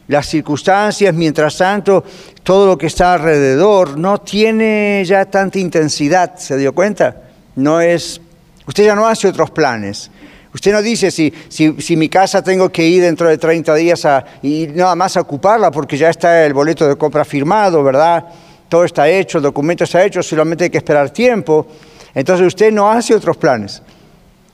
las 0.07 0.27
circunstancias, 0.27 1.13
mientras 1.13 1.55
tanto, 1.55 2.03
todo 2.43 2.65
lo 2.65 2.77
que 2.77 2.87
está 2.87 3.13
alrededor 3.13 3.97
no 3.97 4.17
tiene 4.17 5.03
ya 5.05 5.23
tanta 5.25 5.59
intensidad, 5.59 6.35
¿se 6.37 6.57
dio 6.57 6.73
cuenta? 6.73 7.28
No 7.55 7.81
es, 7.81 8.21
usted 8.65 8.85
ya 8.85 8.95
no 8.95 9.07
hace 9.07 9.27
otros 9.27 9.51
planes. 9.51 10.09
Usted 10.53 10.71
no 10.71 10.81
dice 10.81 11.11
si, 11.11 11.31
si, 11.49 11.95
mi 11.95 12.09
casa 12.09 12.43
tengo 12.43 12.69
que 12.69 12.83
ir 12.83 13.03
dentro 13.03 13.29
de 13.29 13.37
30 13.37 13.75
días 13.75 14.03
a, 14.05 14.25
y 14.41 14.67
nada 14.73 14.95
más 14.95 15.15
a 15.15 15.21
ocuparla 15.21 15.69
porque 15.69 15.95
ya 15.95 16.09
está 16.09 16.43
el 16.45 16.53
boleto 16.53 16.87
de 16.87 16.95
compra 16.95 17.23
firmado, 17.23 17.83
¿verdad? 17.83 18.25
Todo 18.67 18.83
está 18.83 19.07
hecho, 19.07 19.37
el 19.37 19.43
documento 19.43 19.83
está 19.83 20.03
hecho, 20.03 20.23
solamente 20.23 20.63
hay 20.63 20.69
que 20.71 20.79
esperar 20.79 21.11
tiempo. 21.11 21.67
Entonces 22.15 22.47
usted 22.47 22.71
no 22.71 22.89
hace 22.89 23.13
otros 23.13 23.37
planes. 23.37 23.83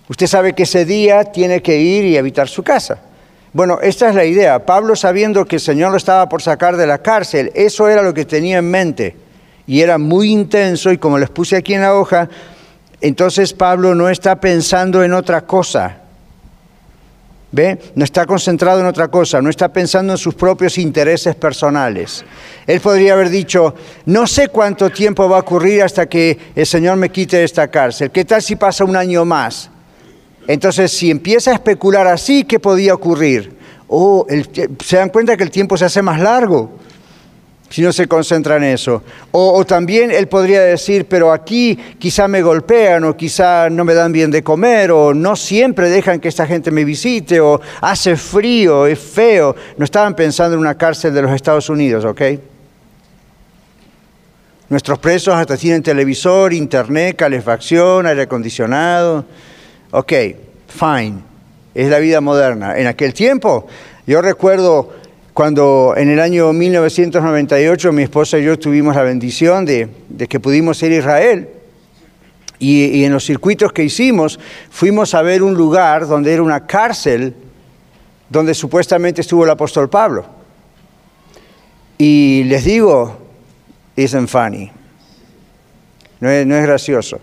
Usted 0.10 0.28
sabe 0.28 0.54
que 0.54 0.64
ese 0.64 0.84
día 0.84 1.24
tiene 1.24 1.62
que 1.62 1.80
ir 1.80 2.06
y 2.06 2.18
habitar 2.18 2.50
su 2.50 2.62
casa. 2.62 3.00
Bueno, 3.54 3.80
esta 3.82 4.10
es 4.10 4.16
la 4.16 4.26
idea. 4.26 4.66
Pablo 4.66 4.98
sabiendo 4.98 5.46
que 5.46 5.56
el 5.56 5.62
Señor 5.62 5.92
lo 5.92 5.98
estaba 5.98 6.28
por 6.28 6.42
sacar 6.42 6.76
de 6.76 6.86
la 6.86 6.98
cárcel, 6.98 7.52
eso 7.56 7.88
era 7.88 8.02
lo 8.04 8.14
que 8.14 8.26
tenía 8.26 8.58
en 8.58 8.70
mente. 8.70 9.16
Y 9.66 9.80
era 9.80 9.98
muy 9.98 10.30
intenso 10.30 10.92
y 10.92 10.98
como 10.98 11.18
les 11.18 11.30
puse 11.30 11.56
aquí 11.56 11.74
en 11.74 11.82
la 11.82 11.96
hoja, 11.96 12.28
entonces 13.08 13.54
Pablo 13.54 13.94
no 13.94 14.10
está 14.10 14.40
pensando 14.40 15.04
en 15.04 15.14
otra 15.14 15.42
cosa. 15.42 15.98
¿Ve? 17.52 17.78
No 17.94 18.04
está 18.04 18.26
concentrado 18.26 18.80
en 18.80 18.88
otra 18.88 19.10
cosa, 19.10 19.44
no 19.44 19.50
está 19.52 19.72
pensando 19.72 20.14
en 20.14 20.18
sus 20.18 20.34
propios 20.34 20.80
intereses 20.80 21.36
personales. 21.36 22.26
Él 22.66 22.82
podría 22.82 23.14
haber 23.14 23.30
dicho, 23.30 23.76
no 24.08 24.26
sé 24.26 24.48
cuánto 24.48 24.90
tiempo 24.90 25.30
va 25.30 25.38
a 25.38 25.42
ocurrir 25.42 25.84
hasta 25.84 26.08
que 26.08 26.36
el 26.56 26.66
Señor 26.66 26.98
me 26.98 27.10
quite 27.10 27.38
de 27.38 27.44
esta 27.44 27.68
cárcel. 27.68 28.10
¿Qué 28.10 28.26
tal 28.26 28.42
si 28.42 28.56
pasa 28.56 28.84
un 28.84 28.96
año 28.96 29.24
más? 29.24 29.70
Entonces, 30.48 30.92
si 30.92 31.12
empieza 31.12 31.52
a 31.52 31.54
especular 31.54 32.08
así, 32.08 32.44
¿qué 32.44 32.60
podía 32.60 32.96
ocurrir? 32.96 33.56
Oh, 33.88 34.26
se 34.84 34.98
dan 34.98 35.10
cuenta 35.10 35.38
que 35.38 35.44
el 35.44 35.52
tiempo 35.52 35.78
se 35.78 35.86
hace 35.86 36.02
más 36.02 36.20
largo 36.20 36.72
si 37.70 37.82
no 37.82 37.92
se 37.92 38.08
concentra 38.08 38.58
en 38.58 38.64
eso. 38.64 39.04
O, 39.32 39.66
también 39.66 40.12
él 40.12 40.28
podría 40.28 40.62
decir, 40.62 41.06
pero 41.06 41.32
aquí 41.32 41.78
quizá 41.98 42.28
me 42.28 42.42
golpean 42.42 43.04
o 43.04 43.18
quizá 43.18 43.70
no 43.70 43.84
me 43.84 43.94
dan 43.94 44.12
bien 44.12 44.32
de 44.32 44.44
comer 44.44 44.92
o 44.92 45.14
no 45.14 45.36
siempre 45.36 45.90
dejan 45.90 46.20
que 46.20 46.30
esta 46.30 46.46
gente 46.46 46.72
me 46.72 46.86
visite 46.86 47.40
o 47.40 47.60
hace 47.82 48.16
frío, 48.16 48.86
es 48.86 49.00
feo. 49.00 49.56
No 49.78 49.86
estaban 49.86 50.16
pensando 50.16 50.54
en 50.54 50.62
una 50.62 50.78
cárcel 50.78 51.14
de 51.14 51.22
los 51.24 51.32
Estados 51.32 51.70
Unidos, 51.70 52.06
¿ok? 52.06 52.22
Nuestros 54.70 54.98
presos 54.98 55.36
hasta 55.36 55.58
tienen 55.58 55.84
televisor, 55.84 56.54
internet, 56.54 57.16
calefacción, 57.16 58.06
aire 58.08 58.24
acondicionado. 58.24 59.26
Ok, 59.92 60.14
fine. 60.68 61.20
Es 61.74 61.90
la 61.90 62.00
vida 62.00 62.22
moderna. 62.22 62.78
En 62.78 62.88
aquel 62.88 63.14
tiempo, 63.14 63.68
yo 64.08 64.22
recuerdo 64.22 64.94
cuando 65.36 65.96
en 65.98 66.10
el 66.10 66.22
año 66.22 66.54
1998 66.54 67.92
mi 67.92 68.04
esposa 68.04 68.40
y 68.40 68.46
yo 68.46 68.58
tuvimos 68.58 68.96
la 68.96 69.04
bendición 69.04 69.66
de, 69.66 69.90
que 70.30 70.40
pudimos 70.40 70.82
ir 70.82 70.94
a 70.94 70.96
Israel. 70.96 71.50
Y, 72.58 73.04
en 73.04 73.12
los 73.12 73.26
circuitos 73.26 73.74
que 73.74 73.84
hicimos 73.84 74.40
fuimos 74.70 75.14
a 75.14 75.22
ver 75.22 75.44
un 75.44 75.54
lugar 75.54 76.08
donde 76.08 76.32
era 76.32 76.42
una 76.42 76.66
cárcel 76.66 77.36
donde 78.30 78.54
supuestamente 78.54 79.20
estuvo 79.20 79.44
el 79.44 79.50
apóstol 79.50 79.90
Pablo. 79.90 80.26
Y 81.98 82.46
les 82.46 82.64
digo, 82.64 83.18
isn't 83.98 84.30
funny. 84.30 84.72
No 86.22 86.30
es, 86.30 86.48
no 86.48 86.56
es 86.56 86.64
gracioso. 86.64 87.20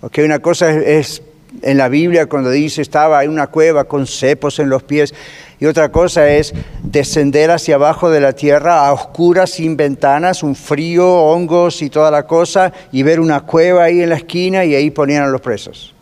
Okay, 0.00 0.24
una 0.24 0.38
cosa 0.38 0.70
es 0.70 1.20
en 1.62 1.78
la 1.78 1.88
Biblia 1.88 2.26
cuando 2.26 2.50
dice 2.50 2.82
estaba 2.82 3.24
en 3.24 3.30
una 3.30 3.48
cueva 3.48 3.84
con 3.84 4.06
cepos 4.06 4.58
en 4.58 4.68
los 4.68 4.82
pies 4.82 5.14
y 5.60 5.66
otra 5.66 5.90
cosa 5.90 6.28
es 6.28 6.54
descender 6.82 7.50
hacia 7.50 7.74
abajo 7.74 8.10
de 8.10 8.20
la 8.20 8.32
tierra 8.32 8.86
a 8.86 8.92
oscuras 8.92 9.50
sin 9.50 9.76
ventanas, 9.76 10.42
un 10.42 10.54
frío, 10.54 11.08
hongos 11.08 11.82
y 11.82 11.90
toda 11.90 12.10
la 12.10 12.26
cosa 12.26 12.72
y 12.92 13.02
ver 13.02 13.18
una 13.20 13.40
cueva 13.40 13.84
ahí 13.84 14.00
en 14.00 14.10
la 14.10 14.16
esquina 14.16 14.64
y 14.64 14.74
ahí 14.74 14.90
ponían 14.90 15.24
a 15.24 15.28
los 15.28 15.40
presos. 15.40 15.94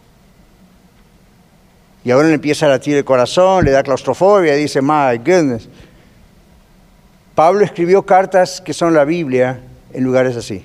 Y 2.04 2.10
ahora 2.10 2.28
le 2.28 2.34
empieza 2.34 2.66
a 2.66 2.68
latir 2.68 2.96
el 2.96 3.04
corazón, 3.04 3.64
le 3.64 3.72
da 3.72 3.82
claustrofobia 3.82 4.54
dice, 4.54 4.80
my 4.80 5.18
goodness. 5.18 5.68
Pablo 7.34 7.64
escribió 7.64 8.04
cartas 8.04 8.60
que 8.60 8.72
son 8.72 8.94
la 8.94 9.04
Biblia 9.04 9.60
en 9.92 10.04
lugares 10.04 10.36
así. 10.36 10.64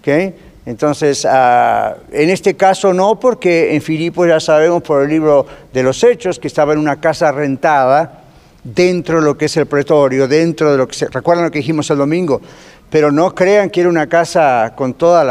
¿Okay? 0.00 0.34
Entonces, 0.66 1.26
ah, 1.28 1.96
en 2.10 2.30
este 2.30 2.54
caso 2.54 2.94
no, 2.94 3.20
porque 3.20 3.74
en 3.74 3.82
Filipos 3.82 4.26
ya 4.26 4.40
sabemos 4.40 4.82
por 4.82 5.02
el 5.02 5.10
libro 5.10 5.46
de 5.72 5.82
los 5.82 6.02
Hechos 6.02 6.38
que 6.38 6.48
estaba 6.48 6.72
en 6.72 6.78
una 6.78 7.00
casa 7.00 7.30
rentada 7.32 8.22
dentro 8.62 9.20
de 9.20 9.26
lo 9.26 9.36
que 9.36 9.44
es 9.44 9.56
el 9.58 9.66
pretorio, 9.66 10.26
dentro 10.26 10.72
de 10.72 10.78
lo 10.78 10.88
que 10.88 10.94
se... 10.94 11.08
¿Recuerdan 11.08 11.44
lo 11.44 11.50
que 11.50 11.58
dijimos 11.58 11.90
el 11.90 11.98
domingo? 11.98 12.40
Pero 12.88 13.12
no 13.12 13.34
crean 13.34 13.68
que 13.68 13.80
era 13.80 13.90
una 13.90 14.08
casa 14.08 14.72
con 14.74 14.94
todas 14.94 15.26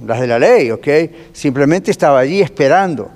las 0.00 0.20
de 0.20 0.26
la 0.26 0.38
ley, 0.38 0.70
¿ok? 0.70 0.88
Simplemente 1.32 1.90
estaba 1.90 2.20
allí 2.20 2.40
esperando. 2.40 3.10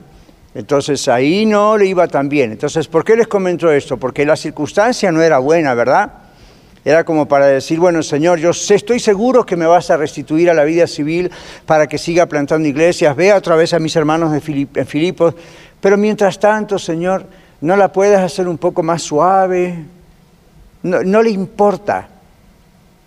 Entonces 0.55 1.09
ahí 1.09 1.47
no 1.47 1.79
le 1.79 1.87
iba 1.87 2.07
tan 2.07 2.29
bien. 2.29 2.53
Entonces, 2.53 2.87
¿por 2.87 3.05
qué 3.05 3.17
les 3.17 3.29
comento 3.29 3.71
esto? 3.71 3.97
Porque 3.97 4.27
la 4.27 4.37
circunstancia 4.37 5.11
no 5.11 5.23
era 5.23 5.39
buena, 5.39 5.73
¿verdad? 5.75 6.11
Era 6.87 7.02
como 7.02 7.26
para 7.26 7.47
decir, 7.47 7.81
bueno, 7.81 8.00
Señor, 8.00 8.38
yo 8.38 8.50
estoy 8.50 9.00
seguro 9.00 9.45
que 9.45 9.57
me 9.57 9.66
vas 9.66 9.90
a 9.90 9.97
restituir 9.97 10.49
a 10.49 10.55
la 10.55 10.62
vida 10.62 10.87
civil 10.87 11.33
para 11.66 11.88
que 11.88 11.99
siga 11.99 12.26
plantando 12.26 12.69
iglesias. 12.69 13.16
Vea 13.16 13.37
otra 13.37 13.57
vez 13.57 13.75
a 13.75 13.81
mis 13.81 13.97
hermanos 13.97 14.31
de 14.31 14.69
en 14.73 14.87
Filipos. 14.87 15.35
Pero 15.81 15.97
mientras 15.97 16.38
tanto, 16.38 16.78
Señor, 16.78 17.26
¿no 17.61 17.75
la 17.75 17.90
puedes 17.90 18.21
hacer 18.21 18.47
un 18.47 18.57
poco 18.57 18.85
más 18.85 19.02
suave? 19.02 19.83
No, 20.85 21.22
le 21.22 21.31
importa. 21.31 22.07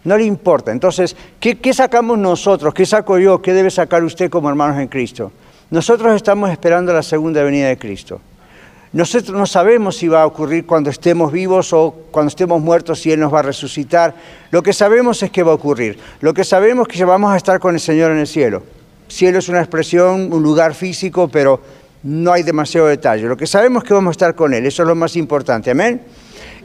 No 0.04 0.18
le 0.18 0.26
importa. 0.26 0.74
Entonces, 0.74 1.16
¿qué, 1.40 1.58
¿qué 1.58 1.74
sacamos 1.74 2.18
nosotros? 2.18 2.74
¿Qué 2.74 2.86
saco 2.86 3.18
yo? 3.18 3.42
¿Qué 3.42 3.54
debe 3.54 3.72
sacar 3.72 4.04
usted 4.04 4.30
como 4.30 4.50
hermanos 4.50 4.78
en 4.78 4.90
Cristo? 4.90 5.32
Nosotros 5.70 6.14
estamos 6.18 6.52
esperando 6.52 6.92
la 6.92 7.02
segunda 7.02 7.44
venida 7.44 7.70
de 7.70 7.78
Cristo. 7.78 8.20
Nosotros 8.92 9.38
no 9.38 9.46
sabemos 9.46 9.98
si 9.98 10.08
va 10.08 10.24
a 10.24 10.26
ocurrir 10.26 10.66
cuando 10.66 10.90
estemos 10.90 11.32
vivos 11.32 11.74
o 11.74 11.94
cuando 12.10 12.30
estemos 12.30 12.60
muertos, 12.60 13.00
si 13.00 13.12
Él 13.12 13.20
nos 13.20 13.32
va 13.32 13.40
a 13.40 13.44
resucitar. 13.44 14.16
Lo 14.50 14.64
que 14.64 14.74
sabemos 14.74 15.22
es 15.22 15.30
que 15.30 15.44
va 15.44 15.52
a 15.52 15.56
ocurrir. 15.56 16.00
Lo 16.22 16.34
que 16.34 16.44
sabemos 16.44 16.88
es 16.90 16.98
que 16.98 17.06
vamos 17.06 17.32
a 17.32 17.38
estar 17.38 17.60
con 17.60 17.76
el 17.76 17.80
Señor 17.80 18.12
en 18.12 18.18
el 18.18 18.28
cielo. 18.28 18.64
Cielo 19.08 19.40
es 19.40 19.50
una 19.50 19.60
expresión, 19.60 20.34
un 20.34 20.42
lugar 20.42 20.74
físico, 20.74 21.28
pero 21.28 21.62
no 22.02 22.32
hay 22.32 22.42
demasiado 22.42 22.88
detalle. 22.88 23.28
Lo 23.28 23.38
que 23.38 23.46
sabemos 23.46 23.84
es 23.84 23.88
que 23.88 23.94
vamos 23.94 24.12
a 24.12 24.18
estar 24.18 24.34
con 24.34 24.54
Él. 24.56 24.66
Eso 24.66 24.82
es 24.82 24.88
lo 24.88 24.96
más 24.96 25.16
importante. 25.16 25.70
Amén. 25.70 26.02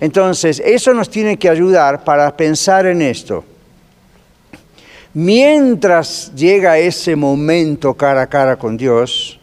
Entonces, 0.01 0.63
eso 0.65 0.95
nos 0.95 1.11
tiene 1.11 1.37
que 1.37 1.51
ayudar 1.51 2.05
para 2.05 2.35
pensar 2.35 2.87
en 2.87 3.03
esto. 3.03 3.45
Mientras 5.13 6.33
llega 6.35 6.79
ese 6.79 7.17
momento 7.17 7.95
cara 7.95 8.23
a 8.23 8.27
cara 8.27 8.57
con 8.57 8.77
Dios, 8.77 9.39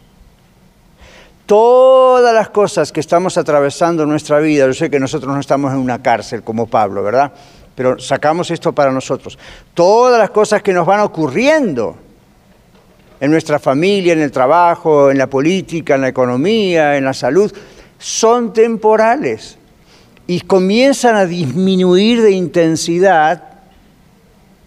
todas 1.46 2.34
las 2.34 2.50
cosas 2.50 2.92
que 2.92 3.00
estamos 3.00 3.38
atravesando 3.38 4.04
en 4.04 4.10
nuestra 4.10 4.40
vida, 4.40 4.68
yo 4.68 4.74
sé 4.74 4.90
que 4.90 5.00
nosotros 5.00 5.34
no 5.34 5.40
estamos 5.40 5.72
en 5.74 5.80
una 5.80 6.02
cárcel 6.02 6.44
como 6.44 6.68
Pablo, 6.68 7.04
¿verdad? 7.04 7.32
Pero 7.76 8.00
sacamos 8.00 8.52
esto 8.52 8.74
para 8.74 8.92
nosotros. 8.92 9.38
Todas 9.74 10.20
las 10.20 10.30
cosas 10.30 10.62
que 10.62 10.74
nos 10.74 10.86
van 10.86 11.02
ocurriendo 11.02 11.96
en 13.20 13.32
nuestra 13.32 13.60
familia, 13.60 14.14
en 14.14 14.22
el 14.22 14.32
trabajo, 14.32 15.12
en 15.12 15.18
la 15.18 15.28
política, 15.28 15.96
en 15.96 16.02
la 16.02 16.08
economía, 16.08 16.98
en 16.98 17.06
la 17.06 17.14
salud, 17.14 17.52
son 17.98 18.52
temporales 18.52 19.58
y 20.28 20.42
comienzan 20.42 21.16
a 21.16 21.26
disminuir 21.26 22.22
de 22.22 22.32
intensidad 22.32 23.44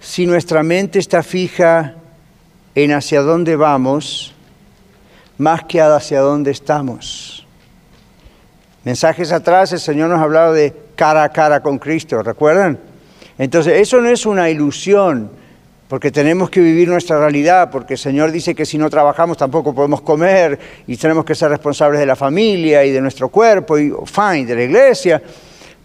si 0.00 0.26
nuestra 0.26 0.62
mente 0.62 0.98
está 0.98 1.22
fija 1.22 1.94
en 2.74 2.92
hacia 2.92 3.22
dónde 3.22 3.56
vamos 3.56 4.33
más 5.38 5.64
que 5.64 5.80
hacia 5.80 6.20
dónde 6.20 6.50
estamos. 6.50 7.46
Mensajes 8.84 9.32
atrás 9.32 9.72
el 9.72 9.80
Señor 9.80 10.10
nos 10.10 10.20
hablaba 10.20 10.52
de 10.52 10.74
cara 10.94 11.24
a 11.24 11.28
cara 11.30 11.62
con 11.62 11.78
Cristo, 11.78 12.22
¿recuerdan? 12.22 12.78
Entonces, 13.38 13.80
eso 13.80 14.00
no 14.00 14.08
es 14.08 14.26
una 14.26 14.50
ilusión, 14.50 15.30
porque 15.88 16.10
tenemos 16.10 16.50
que 16.50 16.60
vivir 16.60 16.88
nuestra 16.88 17.18
realidad, 17.18 17.70
porque 17.70 17.94
el 17.94 17.98
Señor 17.98 18.30
dice 18.32 18.54
que 18.54 18.66
si 18.66 18.78
no 18.78 18.90
trabajamos 18.90 19.36
tampoco 19.36 19.74
podemos 19.74 20.00
comer 20.00 20.58
y 20.86 20.96
tenemos 20.96 21.24
que 21.24 21.34
ser 21.34 21.50
responsables 21.50 22.00
de 22.00 22.06
la 22.06 22.16
familia 22.16 22.84
y 22.84 22.90
de 22.90 23.00
nuestro 23.00 23.28
cuerpo 23.28 23.78
y 23.78 23.92
fine, 24.06 24.46
de 24.46 24.54
la 24.54 24.62
iglesia, 24.62 25.22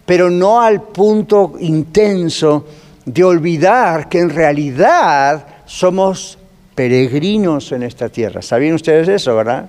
pero 0.05 0.29
no 0.29 0.59
al 0.59 0.81
punto 0.81 1.53
intenso 1.59 2.65
de 3.05 3.23
olvidar 3.23 4.09
que 4.09 4.19
en 4.19 4.29
realidad 4.29 5.45
somos 5.65 6.38
peregrinos 6.79 7.73
en 7.73 7.83
esta 7.83 8.07
tierra. 8.07 8.41
¿Sabían 8.41 8.73
ustedes 8.73 9.09
eso, 9.09 9.35
verdad? 9.35 9.67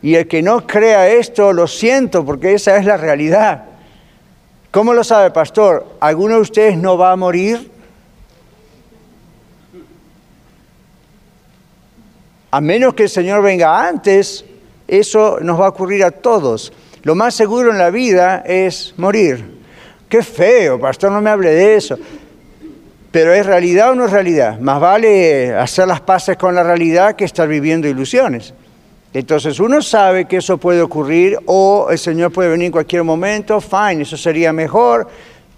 Y 0.00 0.14
el 0.14 0.28
que 0.28 0.40
no 0.40 0.64
crea 0.64 1.08
esto, 1.08 1.52
lo 1.52 1.66
siento, 1.66 2.24
porque 2.24 2.52
esa 2.52 2.76
es 2.76 2.84
la 2.84 2.96
realidad. 2.96 3.64
¿Cómo 4.70 4.94
lo 4.94 5.02
sabe, 5.02 5.32
pastor? 5.32 5.84
¿Alguno 5.98 6.36
de 6.36 6.42
ustedes 6.42 6.76
no 6.78 6.96
va 6.96 7.10
a 7.10 7.16
morir? 7.16 7.68
A 12.52 12.60
menos 12.60 12.94
que 12.94 13.02
el 13.02 13.10
Señor 13.10 13.42
venga 13.42 13.88
antes, 13.88 14.44
eso 14.86 15.38
nos 15.40 15.60
va 15.60 15.66
a 15.66 15.70
ocurrir 15.70 16.04
a 16.04 16.12
todos. 16.12 16.72
Lo 17.02 17.16
más 17.16 17.34
seguro 17.34 17.72
en 17.72 17.78
la 17.78 17.90
vida 17.90 18.44
es 18.46 18.94
morir. 18.96 19.60
Qué 20.08 20.22
feo, 20.22 20.78
pastor, 20.78 21.10
no 21.10 21.20
me 21.20 21.30
hable 21.30 21.50
de 21.50 21.74
eso. 21.74 21.98
Pero 23.14 23.32
¿es 23.32 23.46
realidad 23.46 23.92
o 23.92 23.94
no 23.94 24.06
es 24.06 24.10
realidad? 24.10 24.58
Más 24.58 24.80
vale 24.80 25.54
hacer 25.54 25.86
las 25.86 26.00
paces 26.00 26.36
con 26.36 26.52
la 26.52 26.64
realidad 26.64 27.14
que 27.14 27.24
estar 27.24 27.46
viviendo 27.46 27.86
ilusiones. 27.86 28.52
Entonces 29.12 29.60
uno 29.60 29.80
sabe 29.82 30.24
que 30.24 30.38
eso 30.38 30.58
puede 30.58 30.82
ocurrir 30.82 31.38
o 31.46 31.86
el 31.92 31.98
Señor 32.00 32.32
puede 32.32 32.48
venir 32.48 32.66
en 32.66 32.72
cualquier 32.72 33.04
momento, 33.04 33.60
fine, 33.60 34.02
eso 34.02 34.16
sería 34.16 34.52
mejor, 34.52 35.06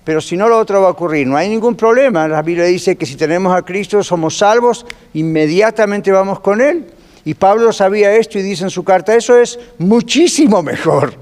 pero 0.05 0.21
si 0.21 0.37
no 0.37 0.51
lo 0.51 0.59
otro 0.59 0.83
va 0.83 0.89
a 0.89 0.91
ocurrir, 0.91 1.27
no 1.27 1.39
hay 1.39 1.49
ningún 1.49 1.77
problema. 1.77 2.29
La 2.29 2.43
Biblia 2.43 2.67
dice 2.67 2.95
que 2.97 3.07
si 3.07 3.17
tenemos 3.17 3.57
a 3.57 3.63
Cristo 3.63 4.03
somos 4.03 4.37
salvos, 4.37 4.85
inmediatamente 5.15 6.13
vamos 6.13 6.41
con 6.41 6.61
Él. 6.61 6.85
Y 7.25 7.33
Pablo 7.33 7.73
sabía 7.73 8.15
esto 8.15 8.39
y 8.39 8.43
dice 8.43 8.65
en 8.65 8.71
su 8.71 8.85
carta, 8.85 9.17
eso 9.17 9.35
es 9.35 9.59
muchísimo 9.79 10.63
mejor. 10.63 11.15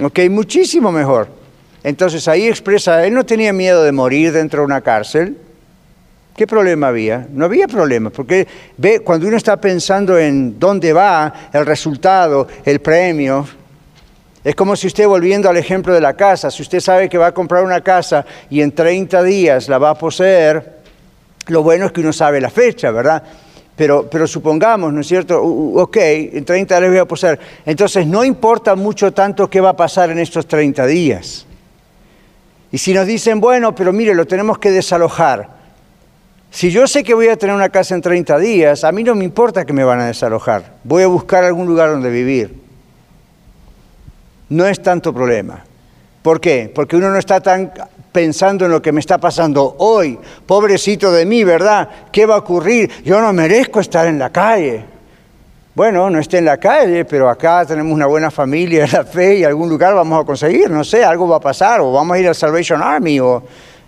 ¿Ok? 0.00 0.20
Muchísimo 0.30 0.92
mejor. 0.92 1.35
Entonces 1.86 2.26
ahí 2.26 2.48
expresa, 2.48 3.06
él 3.06 3.14
no 3.14 3.24
tenía 3.24 3.52
miedo 3.52 3.84
de 3.84 3.92
morir 3.92 4.32
dentro 4.32 4.62
de 4.62 4.66
una 4.66 4.80
cárcel. 4.80 5.36
¿Qué 6.36 6.44
problema 6.44 6.88
había? 6.88 7.28
No 7.30 7.44
había 7.44 7.68
problema, 7.68 8.10
porque 8.10 8.44
ve, 8.76 8.98
cuando 8.98 9.28
uno 9.28 9.36
está 9.36 9.60
pensando 9.60 10.18
en 10.18 10.58
dónde 10.58 10.92
va, 10.92 11.32
el 11.52 11.64
resultado, 11.64 12.48
el 12.64 12.80
premio, 12.80 13.46
es 14.42 14.56
como 14.56 14.74
si 14.74 14.88
usted, 14.88 15.06
volviendo 15.06 15.48
al 15.48 15.58
ejemplo 15.58 15.94
de 15.94 16.00
la 16.00 16.14
casa, 16.14 16.50
si 16.50 16.62
usted 16.62 16.80
sabe 16.80 17.08
que 17.08 17.18
va 17.18 17.28
a 17.28 17.32
comprar 17.32 17.62
una 17.62 17.80
casa 17.80 18.26
y 18.50 18.62
en 18.62 18.72
30 18.72 19.22
días 19.22 19.68
la 19.68 19.78
va 19.78 19.90
a 19.90 19.94
poseer, 19.94 20.80
lo 21.46 21.62
bueno 21.62 21.86
es 21.86 21.92
que 21.92 22.00
uno 22.00 22.12
sabe 22.12 22.40
la 22.40 22.50
fecha, 22.50 22.90
¿verdad? 22.90 23.22
Pero, 23.76 24.10
pero 24.10 24.26
supongamos, 24.26 24.92
¿no 24.92 25.02
es 25.02 25.06
cierto? 25.06 25.40
ok, 25.40 25.96
en 25.98 26.44
30 26.44 26.80
días 26.80 26.90
voy 26.90 26.98
a 26.98 27.04
posar. 27.04 27.38
Entonces 27.64 28.08
no 28.08 28.24
importa 28.24 28.74
mucho 28.74 29.12
tanto 29.12 29.48
qué 29.48 29.60
va 29.60 29.70
a 29.70 29.76
pasar 29.76 30.10
en 30.10 30.18
estos 30.18 30.48
30 30.48 30.84
días. 30.86 31.45
Y 32.72 32.78
si 32.78 32.92
nos 32.92 33.06
dicen, 33.06 33.40
bueno, 33.40 33.74
pero 33.74 33.92
mire, 33.92 34.14
lo 34.14 34.26
tenemos 34.26 34.58
que 34.58 34.70
desalojar. 34.70 35.48
Si 36.50 36.70
yo 36.70 36.86
sé 36.86 37.04
que 37.04 37.14
voy 37.14 37.28
a 37.28 37.36
tener 37.36 37.54
una 37.54 37.68
casa 37.68 37.94
en 37.94 38.02
30 38.02 38.38
días, 38.38 38.84
a 38.84 38.92
mí 38.92 39.04
no 39.04 39.14
me 39.14 39.24
importa 39.24 39.64
que 39.64 39.72
me 39.72 39.84
van 39.84 40.00
a 40.00 40.06
desalojar. 40.06 40.74
Voy 40.84 41.02
a 41.02 41.06
buscar 41.06 41.44
algún 41.44 41.66
lugar 41.66 41.90
donde 41.90 42.10
vivir. 42.10 42.54
No 44.48 44.66
es 44.66 44.82
tanto 44.82 45.12
problema. 45.12 45.64
¿Por 46.22 46.40
qué? 46.40 46.70
Porque 46.74 46.96
uno 46.96 47.10
no 47.10 47.18
está 47.18 47.40
tan 47.40 47.72
pensando 48.10 48.64
en 48.64 48.70
lo 48.70 48.80
que 48.80 48.92
me 48.92 49.00
está 49.00 49.18
pasando 49.18 49.76
hoy. 49.78 50.18
Pobrecito 50.46 51.12
de 51.12 51.26
mí, 51.26 51.44
¿verdad? 51.44 51.88
¿Qué 52.10 52.26
va 52.26 52.36
a 52.36 52.38
ocurrir? 52.38 52.90
Yo 53.04 53.20
no 53.20 53.32
merezco 53.32 53.80
estar 53.80 54.06
en 54.06 54.18
la 54.18 54.30
calle. 54.30 54.95
Bueno, 55.76 56.08
no 56.08 56.18
esté 56.18 56.38
en 56.38 56.46
la 56.46 56.56
calle, 56.56 57.04
pero 57.04 57.28
acá 57.28 57.66
tenemos 57.66 57.92
una 57.92 58.06
buena 58.06 58.30
familia 58.30 58.86
la 58.92 59.04
fe 59.04 59.36
y 59.36 59.44
algún 59.44 59.68
lugar 59.68 59.94
vamos 59.94 60.22
a 60.22 60.24
conseguir, 60.24 60.70
no 60.70 60.82
sé, 60.82 61.04
algo 61.04 61.28
va 61.28 61.36
a 61.36 61.40
pasar, 61.40 61.82
o 61.82 61.92
vamos 61.92 62.16
a 62.16 62.18
ir 62.18 62.26
al 62.26 62.34
Salvation 62.34 62.82
Army, 62.82 63.20
o 63.20 63.42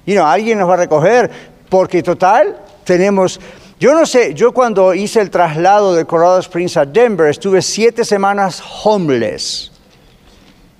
you 0.04 0.12
know, 0.12 0.26
alguien 0.26 0.58
nos 0.58 0.68
va 0.68 0.74
a 0.74 0.76
recoger, 0.76 1.30
porque 1.70 2.02
total, 2.02 2.58
tenemos... 2.84 3.40
Yo 3.80 3.94
no 3.94 4.04
sé, 4.04 4.34
yo 4.34 4.52
cuando 4.52 4.92
hice 4.92 5.22
el 5.22 5.30
traslado 5.30 5.94
de 5.94 6.04
Colorado 6.04 6.40
Springs 6.40 6.76
a 6.76 6.84
Denver, 6.84 7.28
estuve 7.28 7.62
siete 7.62 8.04
semanas 8.04 8.62
homeless. 8.84 9.72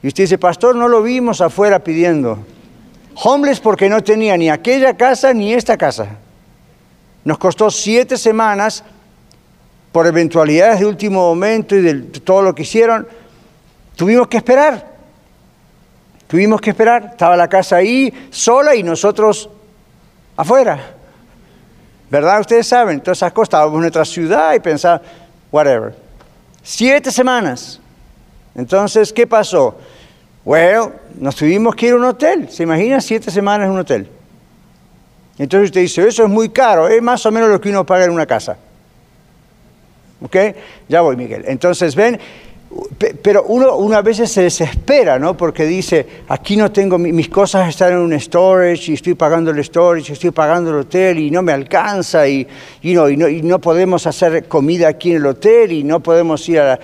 Y 0.02 0.08
usted 0.08 0.24
dice, 0.24 0.36
pastor, 0.36 0.76
no 0.76 0.88
lo 0.88 1.00
vimos 1.00 1.40
afuera 1.40 1.78
pidiendo. 1.78 2.40
Homeless 3.14 3.60
porque 3.60 3.88
no 3.88 4.02
tenía 4.02 4.36
ni 4.36 4.50
aquella 4.50 4.94
casa 4.94 5.32
ni 5.32 5.54
esta 5.54 5.78
casa. 5.78 6.18
Nos 7.24 7.38
costó 7.38 7.70
siete 7.70 8.18
semanas 8.18 8.84
por 9.92 10.07
eventualidades 10.07 10.81
de 10.81 10.87
último 10.87 11.20
momento 11.29 11.74
y 11.74 11.83
de 11.83 11.94
todo 12.20 12.42
lo 12.42 12.55
que 12.55 12.62
hicieron. 12.62 13.07
Tuvimos 13.96 14.29
que 14.29 14.37
esperar. 14.37 14.87
Tuvimos 16.27 16.61
que 16.61 16.70
esperar. 16.70 17.11
Estaba 17.12 17.37
la 17.37 17.48
casa 17.48 17.77
ahí 17.77 18.29
sola 18.31 18.74
y 18.74 18.83
nosotros 18.83 19.48
afuera. 20.37 20.94
¿Verdad? 22.11 22.40
Ustedes 22.40 22.66
saben, 22.66 23.01
todas 23.01 23.18
esas 23.18 23.33
cosas. 23.33 23.48
Estábamos 23.48 23.74
en 23.74 23.81
nuestra 23.81 24.05
ciudad 24.05 24.55
y 24.55 24.61
pensábamos, 24.61 25.07
whatever. 25.51 25.94
Siete 26.62 27.11
semanas. 27.11 27.81
Entonces, 28.55 29.12
¿qué 29.12 29.27
pasó? 29.27 29.77
Bueno, 30.44 30.92
nos 31.18 31.37
tuvimos 31.37 31.74
que 31.74 31.87
ir 31.87 31.92
a 31.92 31.96
un 31.96 32.05
hotel. 32.05 32.48
¿Se 32.51 32.62
imagina 32.62 33.01
siete 33.01 33.31
semanas 33.31 33.66
en 33.66 33.72
un 33.72 33.81
hotel? 33.81 34.09
Entonces 35.38 35.68
usted 35.68 35.83
dice, 35.83 36.07
eso 36.07 36.24
es 36.24 36.29
muy 36.29 36.48
caro, 36.48 36.88
es 36.88 37.01
más 37.01 37.24
o 37.24 37.31
menos 37.31 37.48
lo 37.48 37.61
que 37.61 37.70
uno 37.70 37.87
paga 37.87 38.05
en 38.05 38.11
una 38.11 38.27
casa. 38.27 38.57
¿Ok? 40.20 40.37
Ya 40.88 41.00
voy, 41.00 41.16
Miguel. 41.16 41.44
Entonces, 41.46 41.94
ven, 41.94 42.18
pero 43.22 43.44
uno, 43.44 43.76
una 43.76 44.02
vez 44.02 44.18
se 44.18 44.42
desespera, 44.42 45.18
¿no? 45.18 45.37
Porque 45.37 45.64
dice, 45.64 46.07
aquí 46.28 46.54
no 46.57 46.70
tengo, 46.70 46.98
mis 46.98 47.28
cosas 47.28 47.68
están 47.68 47.92
en 47.92 47.98
un 47.98 48.20
storage 48.20 48.90
y 48.90 48.94
estoy 48.94 49.14
pagando 49.14 49.50
el 49.50 49.64
storage, 49.64 50.12
estoy 50.12 50.33
pagando 50.33 50.70
el 50.70 50.76
hotel 50.76 51.18
y 51.18 51.31
no 51.31 51.40
me 51.40 51.52
alcanza 51.52 52.28
y, 52.28 52.46
no, 52.83 53.09
y, 53.09 53.16
no, 53.16 53.59
podemos 53.59 54.07
hacer 54.07 54.46
comida 54.48 54.88
aquí 54.88 55.12
en 55.12 55.16
el 55.16 55.26
hotel 55.26 55.72
y 55.72 55.83
no 55.83 56.00
podemos 56.00 56.46
ir 56.48 56.61
a, 56.61 56.78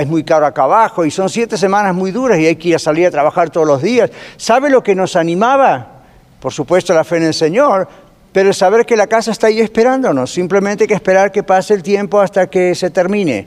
es 0.00 0.06
muy 0.06 0.24
caro 0.24 0.46
acá 0.46 0.62
abajo 0.62 1.04
y 1.04 1.10
son 1.10 1.28
siete 1.28 1.58
semanas 1.58 1.94
muy 1.94 2.10
duras 2.10 2.38
y 2.38 2.46
hay 2.46 2.56
que 2.56 2.68
ir 2.68 2.76
a 2.76 2.78
salir 2.78 3.06
a 3.06 3.10
trabajar 3.10 3.50
todos 3.50 3.66
los 3.66 3.82
días. 3.82 4.10
¿Sabe 4.38 4.70
lo 4.70 4.82
que 4.82 4.94
nos 4.94 5.14
animaba? 5.14 6.04
Por 6.40 6.52
supuesto 6.52 6.94
la 6.94 7.04
fe 7.04 7.18
en 7.18 7.24
el 7.24 7.34
Señor, 7.34 7.86
pero 8.32 8.52
saber 8.52 8.84
que 8.84 8.96
la 8.96 9.06
casa 9.06 9.30
está 9.30 9.46
ahí 9.46 9.60
esperándonos, 9.60 10.32
simplemente 10.32 10.84
hay 10.84 10.88
que 10.88 10.94
esperar 10.94 11.32
que 11.32 11.42
pase 11.42 11.74
el 11.74 11.82
tiempo 11.82 12.20
hasta 12.20 12.48
que 12.48 12.74
se 12.74 12.90
termine. 12.90 13.46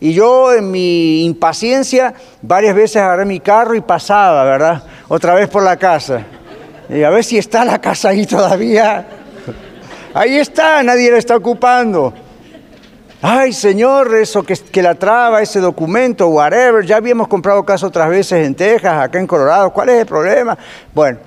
Y 0.00 0.14
yo 0.14 0.54
en 0.54 0.70
mi 0.70 1.26
impaciencia 1.26 2.14
varias 2.40 2.74
veces 2.74 2.96
agarré 2.96 3.26
mi 3.26 3.38
carro 3.38 3.74
y 3.74 3.82
pasaba, 3.82 4.44
¿verdad? 4.44 4.82
Otra 5.08 5.34
vez 5.34 5.48
por 5.48 5.62
la 5.62 5.76
casa. 5.76 6.22
Y 6.88 7.02
a 7.02 7.10
ver 7.10 7.22
si 7.22 7.36
está 7.36 7.64
la 7.64 7.78
casa 7.78 8.08
ahí 8.08 8.24
todavía. 8.26 9.06
Ahí 10.14 10.38
está, 10.38 10.82
nadie 10.82 11.10
la 11.10 11.18
está 11.18 11.36
ocupando. 11.36 12.14
Ay, 13.22 13.52
Señor, 13.52 14.14
eso 14.14 14.42
que, 14.42 14.56
que, 14.56 14.82
la 14.82 14.94
traba, 14.94 15.42
ese 15.42 15.60
documento, 15.60 16.28
whatever. 16.28 16.84
Ya 16.86 16.96
habíamos 16.96 17.28
comprado 17.28 17.62
casa 17.62 17.86
otras 17.86 18.08
veces 18.08 18.46
en 18.46 18.54
Texas, 18.54 19.04
acá 19.04 19.18
en 19.18 19.26
Colorado. 19.26 19.70
¿Cuál 19.70 19.90
es 19.90 20.00
el 20.00 20.06
problema? 20.06 20.56
Bueno, 20.94 21.18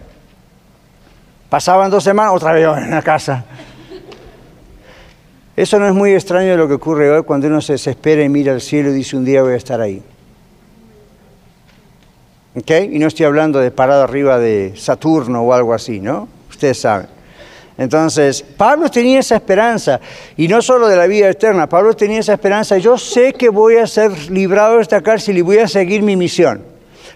pasaban 1.53 1.91
dos 1.91 2.03
semanas, 2.03 2.33
otra 2.33 2.51
vez 2.51 2.65
en 2.65 2.89
la 2.89 3.03
casa. 3.03 3.45
Eso 5.55 5.77
no 5.77 5.85
es 5.85 5.93
muy 5.93 6.11
extraño 6.11 6.49
de 6.49 6.57
lo 6.57 6.67
que 6.67 6.73
ocurre 6.73 7.11
hoy 7.11 7.21
cuando 7.21 7.45
uno 7.45 7.61
se 7.61 7.73
desespera 7.73 8.23
y 8.23 8.27
mira 8.27 8.53
al 8.53 8.59
cielo 8.59 8.89
y 8.89 8.93
dice 8.93 9.15
un 9.15 9.23
día 9.23 9.43
voy 9.43 9.53
a 9.53 9.57
estar 9.57 9.79
ahí. 9.79 10.01
¿Ok? 12.55 12.71
Y 12.91 12.97
no 12.97 13.05
estoy 13.05 13.27
hablando 13.27 13.59
de 13.59 13.69
parado 13.69 14.01
arriba 14.01 14.39
de 14.39 14.73
Saturno 14.75 15.43
o 15.43 15.53
algo 15.53 15.75
así, 15.75 15.99
¿no? 15.99 16.27
Ustedes 16.49 16.79
saben. 16.79 17.05
Entonces, 17.77 18.41
Pablo 18.41 18.89
tenía 18.89 19.19
esa 19.19 19.35
esperanza, 19.35 19.99
y 20.35 20.47
no 20.47 20.59
solo 20.59 20.87
de 20.87 20.95
la 20.95 21.05
vida 21.05 21.29
eterna, 21.29 21.69
Pablo 21.69 21.95
tenía 21.95 22.21
esa 22.21 22.33
esperanza, 22.33 22.79
yo 22.79 22.97
sé 22.97 23.31
que 23.33 23.49
voy 23.49 23.75
a 23.75 23.85
ser 23.85 24.31
librado 24.31 24.77
de 24.77 24.81
esta 24.81 25.01
cárcel 25.01 25.37
y 25.37 25.41
voy 25.41 25.59
a 25.59 25.67
seguir 25.67 26.01
mi 26.01 26.15
misión. 26.15 26.63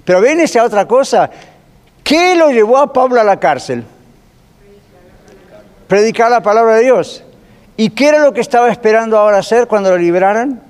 Pero 0.06 0.22
ven 0.22 0.40
esa 0.42 0.64
otra 0.64 0.88
cosa, 0.88 1.28
¿qué 2.04 2.36
lo 2.36 2.52
llevó 2.52 2.78
a 2.78 2.94
Pablo 2.94 3.20
a 3.20 3.24
la 3.24 3.40
cárcel? 3.40 3.84
Predicar 5.88 6.30
la 6.30 6.42
palabra 6.42 6.76
de 6.76 6.84
Dios. 6.84 7.24
¿Y 7.78 7.92
qué 7.92 8.08
era 8.08 8.20
lo 8.20 8.34
que 8.34 8.42
estaba 8.42 8.70
esperando 8.70 9.18
ahora 9.18 9.38
hacer 9.38 9.68
cuando 9.68 9.92
lo 9.92 9.98
liberaran? 9.98 10.62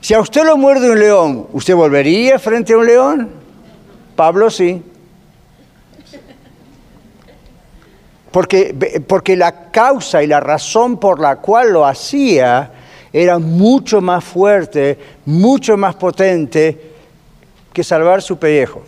Si 0.00 0.14
a 0.14 0.20
usted 0.20 0.44
lo 0.44 0.56
muerde 0.56 0.90
un 0.90 0.98
león, 0.98 1.48
¿usted 1.52 1.74
volvería 1.74 2.38
frente 2.38 2.72
a 2.72 2.78
un 2.78 2.86
león? 2.86 3.30
Pablo 4.14 4.50
sí. 4.50 4.82
Porque, 8.30 9.02
porque 9.06 9.36
la 9.36 9.70
causa 9.70 10.22
y 10.22 10.26
la 10.26 10.40
razón 10.40 10.98
por 10.98 11.18
la 11.18 11.36
cual 11.36 11.72
lo 11.72 11.84
hacía 11.84 12.70
era 13.12 13.38
mucho 13.38 14.00
más 14.00 14.22
fuerte, 14.22 14.98
mucho 15.24 15.76
más 15.76 15.94
potente 15.96 16.92
que 17.72 17.82
salvar 17.82 18.22
su 18.22 18.38
pellejo. 18.38 18.82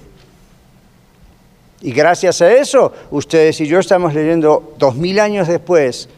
Y 1.82 1.92
gracias 1.92 2.42
a 2.42 2.52
eso, 2.52 2.92
ustedes 3.10 3.60
y 3.60 3.66
yo 3.66 3.78
estamos 3.78 4.12
leyendo 4.12 4.74
dos 4.78 4.96
mil 4.96 5.18
años 5.18 5.48
después 5.48 6.08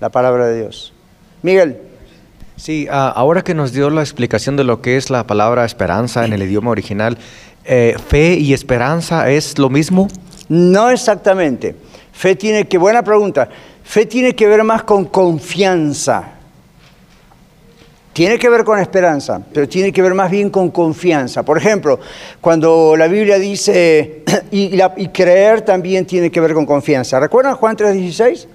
la 0.00 0.08
palabra 0.08 0.46
de 0.46 0.60
Dios. 0.60 0.92
Miguel. 1.42 1.78
Sí, 2.56 2.86
ah, 2.90 3.12
ahora 3.14 3.42
que 3.42 3.52
nos 3.52 3.72
dio 3.72 3.90
la 3.90 4.00
explicación 4.00 4.56
de 4.56 4.64
lo 4.64 4.80
que 4.80 4.96
es 4.96 5.10
la 5.10 5.26
palabra 5.26 5.64
esperanza 5.64 6.24
en 6.24 6.32
el 6.32 6.42
idioma 6.42 6.70
original, 6.70 7.18
eh, 7.64 7.96
¿fe 8.08 8.34
y 8.34 8.52
esperanza 8.54 9.28
es 9.30 9.58
lo 9.58 9.68
mismo? 9.68 10.08
No 10.48 10.90
exactamente. 10.90 11.74
Fe 12.12 12.36
tiene 12.36 12.66
que, 12.66 12.78
buena 12.78 13.02
pregunta, 13.02 13.48
fe 13.82 14.06
tiene 14.06 14.34
que 14.36 14.46
ver 14.46 14.62
más 14.62 14.84
con 14.84 15.06
confianza. 15.06 16.33
Tiene 18.14 18.38
que 18.38 18.48
ver 18.48 18.62
con 18.62 18.78
esperanza, 18.78 19.42
pero 19.52 19.68
tiene 19.68 19.92
que 19.92 20.00
ver 20.00 20.14
más 20.14 20.30
bien 20.30 20.48
con 20.48 20.70
confianza. 20.70 21.42
Por 21.42 21.58
ejemplo, 21.58 21.98
cuando 22.40 22.94
la 22.96 23.08
Biblia 23.08 23.40
dice, 23.40 24.22
y, 24.52 24.78
creer 25.08 25.62
también 25.62 26.06
tiene 26.06 26.30
que 26.30 26.40
ver 26.40 26.54
con 26.54 26.64
confianza. 26.64 27.18
¿Recuerdan 27.18 27.56
Juan 27.56 27.76
3:16? 27.76 28.46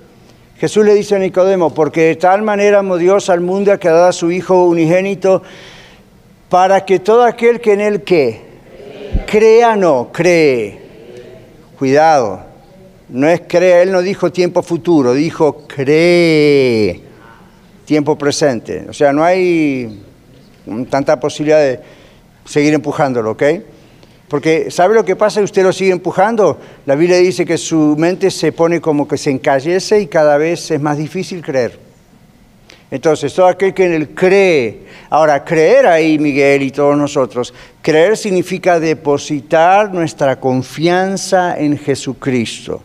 Jesús 0.57 0.85
le 0.85 0.93
dice 0.93 1.17
a 1.17 1.19
Nicodemo, 1.19 1.73
porque 1.73 2.03
de 2.03 2.15
tal 2.15 2.41
manera 2.41 2.79
amó 2.79 2.95
Dios 2.95 3.29
al 3.29 3.41
mundo 3.41 3.77
que 3.77 3.89
ha 3.89 3.91
dado 3.91 4.07
a 4.07 4.13
su 4.13 4.31
Hijo 4.31 4.63
unigénito, 4.63 5.43
para 6.47 6.85
que 6.85 6.99
todo 6.99 7.25
aquel 7.25 7.59
que 7.59 7.73
en 7.73 7.81
él 7.81 8.03
¿qué? 8.03 8.39
crea 9.27 9.75
no, 9.75 10.07
cree. 10.13 10.79
Cuidado, 11.77 12.45
no 13.09 13.27
es 13.27 13.41
crea, 13.45 13.81
él 13.81 13.91
no 13.91 14.01
dijo 14.01 14.31
tiempo 14.31 14.63
futuro, 14.63 15.13
dijo 15.13 15.65
cree 15.67 17.08
tiempo 17.89 18.15
presente. 18.15 18.85
O 18.87 18.93
sea, 18.93 19.11
no 19.11 19.23
hay 19.23 19.99
tanta 20.91 21.19
posibilidad 21.19 21.59
de 21.59 21.79
seguir 22.45 22.71
empujándolo, 22.75 23.31
¿ok? 23.31 23.43
Porque 24.27 24.69
¿sabe 24.69 24.93
lo 24.93 25.03
que 25.03 25.15
pasa? 25.15 25.41
Usted 25.41 25.63
lo 25.63 25.73
sigue 25.73 25.91
empujando. 25.91 26.59
La 26.85 26.93
Biblia 26.93 27.17
dice 27.17 27.45
que 27.45 27.57
su 27.57 27.95
mente 27.97 28.29
se 28.29 28.51
pone 28.51 28.79
como 28.79 29.07
que 29.07 29.17
se 29.17 29.31
encallece 29.31 30.01
y 30.01 30.05
cada 30.05 30.37
vez 30.37 30.69
es 30.69 30.79
más 30.79 30.99
difícil 30.99 31.41
creer. 31.41 31.79
Entonces, 32.91 33.33
todo 33.33 33.47
aquel 33.47 33.73
que 33.73 33.87
en 33.87 33.93
él 33.93 34.09
cree. 34.09 34.81
Ahora, 35.09 35.43
creer 35.43 35.87
ahí, 35.87 36.19
Miguel 36.19 36.61
y 36.61 36.69
todos 36.69 36.95
nosotros, 36.95 37.51
creer 37.81 38.15
significa 38.17 38.79
depositar 38.79 39.91
nuestra 39.91 40.39
confianza 40.39 41.57
en 41.57 41.75
Jesucristo. 41.75 42.83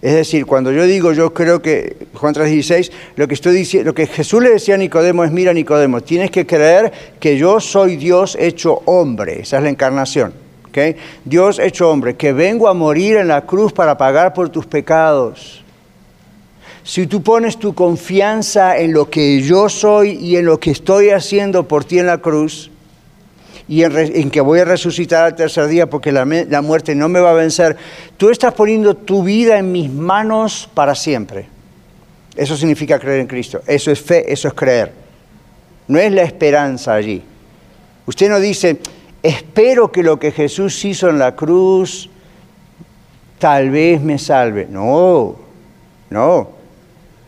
Es 0.00 0.14
decir, 0.14 0.46
cuando 0.46 0.70
yo 0.70 0.84
digo, 0.84 1.12
yo 1.12 1.34
creo 1.34 1.60
que, 1.60 1.96
Juan 2.14 2.34
3:16, 2.34 2.92
lo 3.16 3.26
que 3.26 3.82
lo 3.82 3.94
que 3.94 4.06
Jesús 4.06 4.42
le 4.42 4.50
decía 4.50 4.76
a 4.76 4.78
Nicodemo 4.78 5.24
es, 5.24 5.32
mira 5.32 5.52
Nicodemo, 5.52 6.00
tienes 6.00 6.30
que 6.30 6.46
creer 6.46 6.92
que 7.18 7.36
yo 7.36 7.58
soy 7.58 7.96
Dios 7.96 8.36
hecho 8.38 8.82
hombre, 8.84 9.40
esa 9.40 9.56
es 9.56 9.62
la 9.64 9.70
encarnación. 9.70 10.48
Dios 11.24 11.58
hecho 11.58 11.90
hombre, 11.90 12.16
que 12.16 12.32
vengo 12.32 12.68
a 12.68 12.74
morir 12.74 13.16
en 13.16 13.28
la 13.28 13.42
cruz 13.42 13.72
para 13.72 13.96
pagar 13.96 14.34
por 14.34 14.48
tus 14.48 14.66
pecados. 14.66 15.64
si 16.84 17.06
tú 17.06 17.22
pones 17.22 17.58
tu 17.58 17.74
confianza 17.74 18.78
en 18.78 18.94
lo 18.94 19.10
que 19.10 19.42
yo 19.42 19.68
soy 19.68 20.12
y 20.12 20.36
en 20.36 20.46
lo 20.46 20.58
que 20.58 20.70
estoy 20.70 21.10
haciendo 21.10 21.68
por 21.68 21.84
ti 21.84 21.98
en 21.98 22.06
la 22.06 22.16
cruz, 22.16 22.70
y 23.68 23.82
en, 23.82 24.30
que 24.30 24.40
voy 24.40 24.60
a 24.60 24.64
resucitar 24.64 25.24
al 25.24 25.34
tercer 25.34 25.66
día 25.66 25.88
porque 25.88 26.10
la, 26.10 26.24
la 26.24 26.62
muerte 26.62 26.94
no 26.94 27.08
me 27.08 27.20
va 27.20 27.30
a 27.30 27.34
vencer, 27.34 27.76
tú 28.16 28.30
estás 28.30 28.54
poniendo 28.54 28.96
tu 28.96 29.22
vida 29.22 29.58
en 29.58 29.72
mis 29.72 29.90
manos 29.90 30.68
para 30.72 30.94
siempre. 30.94 31.46
Eso 32.34 32.56
significa 32.56 32.98
creer 32.98 33.20
en 33.20 33.26
Cristo. 33.26 33.62
Eso 33.66 33.90
es 33.90 34.00
fe, 34.00 34.32
eso 34.32 34.48
es 34.48 34.54
creer. 34.54 34.92
No 35.88 35.98
es 35.98 36.12
la 36.12 36.22
esperanza 36.22 36.94
allí. 36.94 37.22
Usted 38.06 38.30
no 38.30 38.38
dice, 38.38 38.78
espero 39.22 39.90
que 39.90 40.02
lo 40.02 40.18
que 40.18 40.30
Jesús 40.30 40.84
hizo 40.84 41.08
en 41.10 41.18
la 41.18 41.34
cruz 41.34 42.08
tal 43.38 43.70
vez 43.70 44.00
me 44.00 44.18
salve. 44.18 44.66
No, 44.70 45.36
no. 46.10 46.50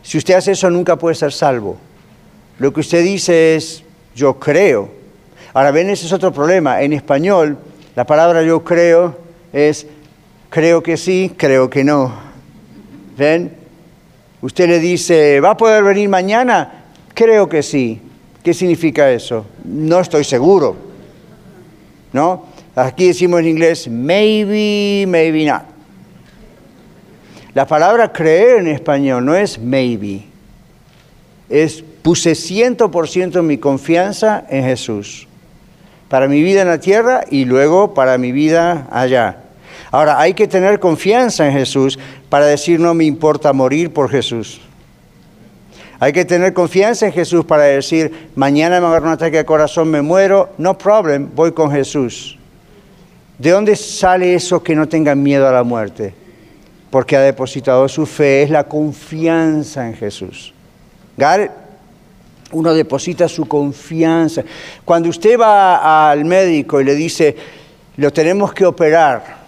Si 0.01 0.17
usted 0.17 0.35
hace 0.35 0.53
eso 0.53 0.69
nunca 0.69 0.95
puede 0.95 1.15
ser 1.15 1.31
salvo. 1.31 1.77
Lo 2.57 2.71
que 2.71 2.79
usted 2.79 3.03
dice 3.03 3.55
es, 3.55 3.83
yo 4.15 4.39
creo. 4.39 5.00
Ahora, 5.53 5.71
ven, 5.71 5.89
ese 5.89 6.05
es 6.05 6.13
otro 6.13 6.31
problema. 6.31 6.81
En 6.81 6.93
español, 6.93 7.57
la 7.95 8.05
palabra 8.05 8.43
yo 8.43 8.63
creo 8.63 9.17
es, 9.51 9.85
creo 10.49 10.81
que 10.81 10.97
sí, 10.97 11.33
creo 11.37 11.69
que 11.69 11.83
no. 11.83 12.13
¿Ven? 13.17 13.57
Usted 14.41 14.67
le 14.67 14.79
dice, 14.79 15.39
¿va 15.39 15.51
a 15.51 15.57
poder 15.57 15.83
venir 15.83 16.09
mañana? 16.09 16.85
Creo 17.13 17.47
que 17.47 17.61
sí. 17.61 18.01
¿Qué 18.43 18.53
significa 18.53 19.11
eso? 19.11 19.45
No 19.63 19.99
estoy 19.99 20.23
seguro. 20.23 20.75
¿No? 22.13 22.45
Aquí 22.75 23.07
decimos 23.07 23.41
en 23.41 23.47
inglés, 23.47 23.87
maybe, 23.87 25.05
maybe 25.07 25.45
not. 25.45 25.71
La 27.53 27.67
palabra 27.67 28.13
creer 28.13 28.59
en 28.59 28.67
español 28.67 29.25
no 29.25 29.35
es 29.35 29.59
maybe, 29.59 30.23
es 31.49 31.83
puse 32.01 32.31
100% 32.31 33.41
mi 33.41 33.57
confianza 33.57 34.45
en 34.49 34.63
Jesús, 34.63 35.27
para 36.11 36.27
mi 36.27 36.43
vida 36.43 36.61
en 36.61 36.67
la 36.67 36.79
tierra 36.79 37.23
y 37.31 37.45
luego 37.45 37.93
para 37.93 38.17
mi 38.17 38.33
vida 38.33 38.87
allá. 38.91 39.37
Ahora, 39.91 40.19
hay 40.19 40.33
que 40.33 40.45
tener 40.45 40.81
confianza 40.81 41.47
en 41.47 41.53
Jesús 41.53 41.97
para 42.27 42.45
decir 42.45 42.81
no 42.81 42.93
me 42.93 43.05
importa 43.05 43.53
morir 43.53 43.93
por 43.93 44.09
Jesús. 44.09 44.59
Hay 46.01 46.11
que 46.11 46.25
tener 46.25 46.53
confianza 46.53 47.05
en 47.05 47.13
Jesús 47.13 47.45
para 47.45 47.63
decir 47.63 48.29
mañana 48.35 48.81
me 48.81 48.87
agarro 48.87 49.07
un 49.07 49.13
ataque 49.13 49.37
de 49.37 49.45
corazón, 49.45 49.89
me 49.89 50.01
muero, 50.01 50.49
no 50.57 50.77
problem, 50.77 51.29
voy 51.33 51.53
con 51.53 51.71
Jesús. 51.71 52.37
¿De 53.37 53.51
dónde 53.51 53.77
sale 53.77 54.35
eso 54.35 54.61
que 54.61 54.75
no 54.75 54.89
tengan 54.89 55.23
miedo 55.23 55.47
a 55.47 55.51
la 55.51 55.63
muerte? 55.63 56.13
porque 56.91 57.15
ha 57.15 57.21
depositado 57.21 57.87
su 57.87 58.05
fe, 58.05 58.43
es 58.43 58.49
la 58.49 58.65
confianza 58.65 59.87
en 59.87 59.95
Jesús. 59.95 60.53
Uno 62.51 62.73
deposita 62.73 63.27
su 63.27 63.47
confianza. 63.47 64.43
Cuando 64.83 65.09
usted 65.09 65.39
va 65.39 66.11
al 66.11 66.25
médico 66.25 66.81
y 66.81 66.83
le 66.83 66.95
dice, 66.95 67.35
lo 67.97 68.11
tenemos 68.11 68.53
que 68.53 68.65
operar, 68.65 69.41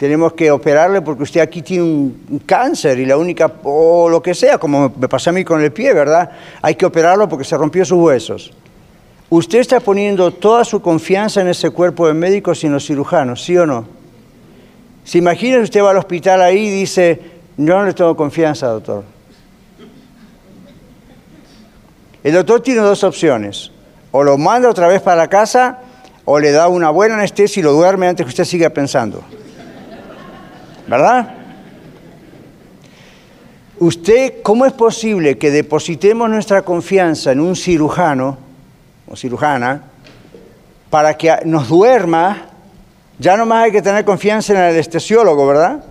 tenemos 0.00 0.32
que 0.32 0.50
operarle 0.50 1.02
porque 1.02 1.24
usted 1.24 1.40
aquí 1.40 1.60
tiene 1.60 1.84
un, 1.84 2.42
cáncer 2.46 2.98
y 2.98 3.04
la 3.04 3.18
única, 3.18 3.52
o 3.64 4.08
lo 4.08 4.22
que 4.22 4.34
sea, 4.34 4.56
como 4.56 4.92
me 4.96 5.08
pasó 5.08 5.28
a 5.28 5.32
mí 5.34 5.44
con 5.44 5.60
el 5.62 5.72
pie, 5.72 5.92
¿verdad? 5.92 6.30
Hay 6.62 6.74
que 6.74 6.86
operarlo 6.86 7.28
porque 7.28 7.44
se 7.44 7.56
rompió 7.56 7.84
sus 7.84 7.98
huesos. 7.98 8.50
Usted 9.28 9.58
está 9.58 9.78
poniendo 9.78 10.30
toda 10.30 10.64
su 10.64 10.80
confianza 10.80 11.42
en 11.42 11.48
ese 11.48 11.70
cuerpo 11.70 12.08
de 12.08 12.14
médicos 12.14 12.64
y 12.64 12.66
en 12.66 12.72
los 12.72 12.86
cirujanos, 12.86 13.44
¿sí 13.44 13.56
o 13.58 13.66
no? 13.66 13.86
Si 15.04 15.18
imagina 15.18 15.58
usted 15.58 15.82
va 15.82 15.90
al 15.90 15.98
hospital 15.98 16.40
ahí 16.42 16.66
y 16.66 16.70
dice, 16.70 17.20
no 17.56 17.84
le 17.84 17.92
tengo 17.92 18.16
confianza, 18.16 18.68
doctor. 18.68 19.04
El 22.22 22.34
doctor 22.34 22.62
tiene 22.62 22.80
dos 22.80 23.02
opciones. 23.04 23.70
O 24.12 24.22
lo 24.22 24.36
manda 24.38 24.68
otra 24.68 24.88
vez 24.88 25.00
para 25.00 25.16
la 25.16 25.28
casa 25.28 25.78
o 26.24 26.38
le 26.38 26.52
da 26.52 26.68
una 26.68 26.90
buena 26.90 27.14
anestesia 27.14 27.60
y 27.60 27.62
lo 27.62 27.72
duerme 27.72 28.08
antes 28.08 28.24
que 28.26 28.30
usted 28.30 28.44
siga 28.44 28.70
pensando. 28.70 29.22
¿Verdad? 30.86 31.34
Usted, 33.78 34.42
¿cómo 34.42 34.66
es 34.66 34.72
posible 34.72 35.38
que 35.38 35.50
depositemos 35.50 36.28
nuestra 36.28 36.62
confianza 36.62 37.32
en 37.32 37.40
un 37.40 37.56
cirujano 37.56 38.36
o 39.08 39.16
cirujana 39.16 39.82
para 40.90 41.16
que 41.16 41.38
nos 41.44 41.68
duerma 41.68 42.50
ya 43.20 43.36
nomás 43.36 43.64
hay 43.64 43.70
que 43.70 43.82
tener 43.82 44.02
confianza 44.06 44.54
en 44.54 44.60
el 44.60 44.70
anestesiólogo, 44.70 45.46
¿verdad? 45.46 45.84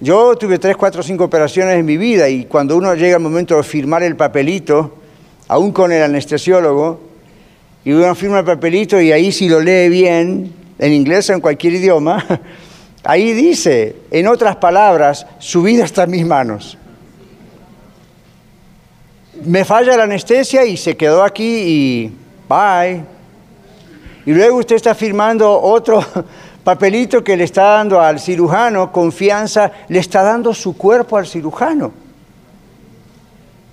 Yo 0.00 0.36
tuve 0.36 0.58
tres, 0.58 0.76
cuatro, 0.76 1.02
cinco 1.02 1.24
operaciones 1.24 1.78
en 1.78 1.86
mi 1.86 1.96
vida 1.96 2.28
y 2.28 2.44
cuando 2.44 2.76
uno 2.76 2.94
llega 2.94 3.16
al 3.16 3.22
momento 3.22 3.56
de 3.56 3.62
firmar 3.62 4.02
el 4.02 4.14
papelito, 4.14 4.94
aún 5.48 5.72
con 5.72 5.90
el 5.90 6.02
anestesiólogo, 6.02 7.00
y 7.82 7.92
uno 7.92 8.14
firma 8.14 8.40
el 8.40 8.44
papelito 8.44 9.00
y 9.00 9.12
ahí 9.12 9.32
si 9.32 9.48
lo 9.48 9.58
lee 9.58 9.88
bien, 9.88 10.52
en 10.78 10.92
inglés 10.92 11.30
o 11.30 11.32
en 11.32 11.40
cualquier 11.40 11.74
idioma, 11.74 12.22
ahí 13.04 13.32
dice, 13.32 13.96
en 14.10 14.26
otras 14.26 14.56
palabras, 14.56 15.26
su 15.38 15.62
vida 15.62 15.86
está 15.86 16.02
en 16.04 16.10
mis 16.10 16.26
manos. 16.26 16.76
Me 19.44 19.64
falla 19.64 19.96
la 19.96 20.02
anestesia 20.02 20.66
y 20.66 20.76
se 20.76 20.94
quedó 20.94 21.22
aquí 21.22 21.44
y 21.44 22.12
bye. 22.46 23.02
Y 24.26 24.32
luego 24.32 24.58
usted 24.58 24.76
está 24.76 24.94
firmando 24.94 25.58
otro 25.58 26.04
papelito 26.66 27.22
que 27.22 27.36
le 27.36 27.44
está 27.44 27.62
dando 27.62 28.00
al 28.00 28.18
cirujano, 28.18 28.90
confianza, 28.90 29.70
le 29.86 30.00
está 30.00 30.24
dando 30.24 30.52
su 30.52 30.76
cuerpo 30.76 31.16
al 31.16 31.24
cirujano. 31.24 31.92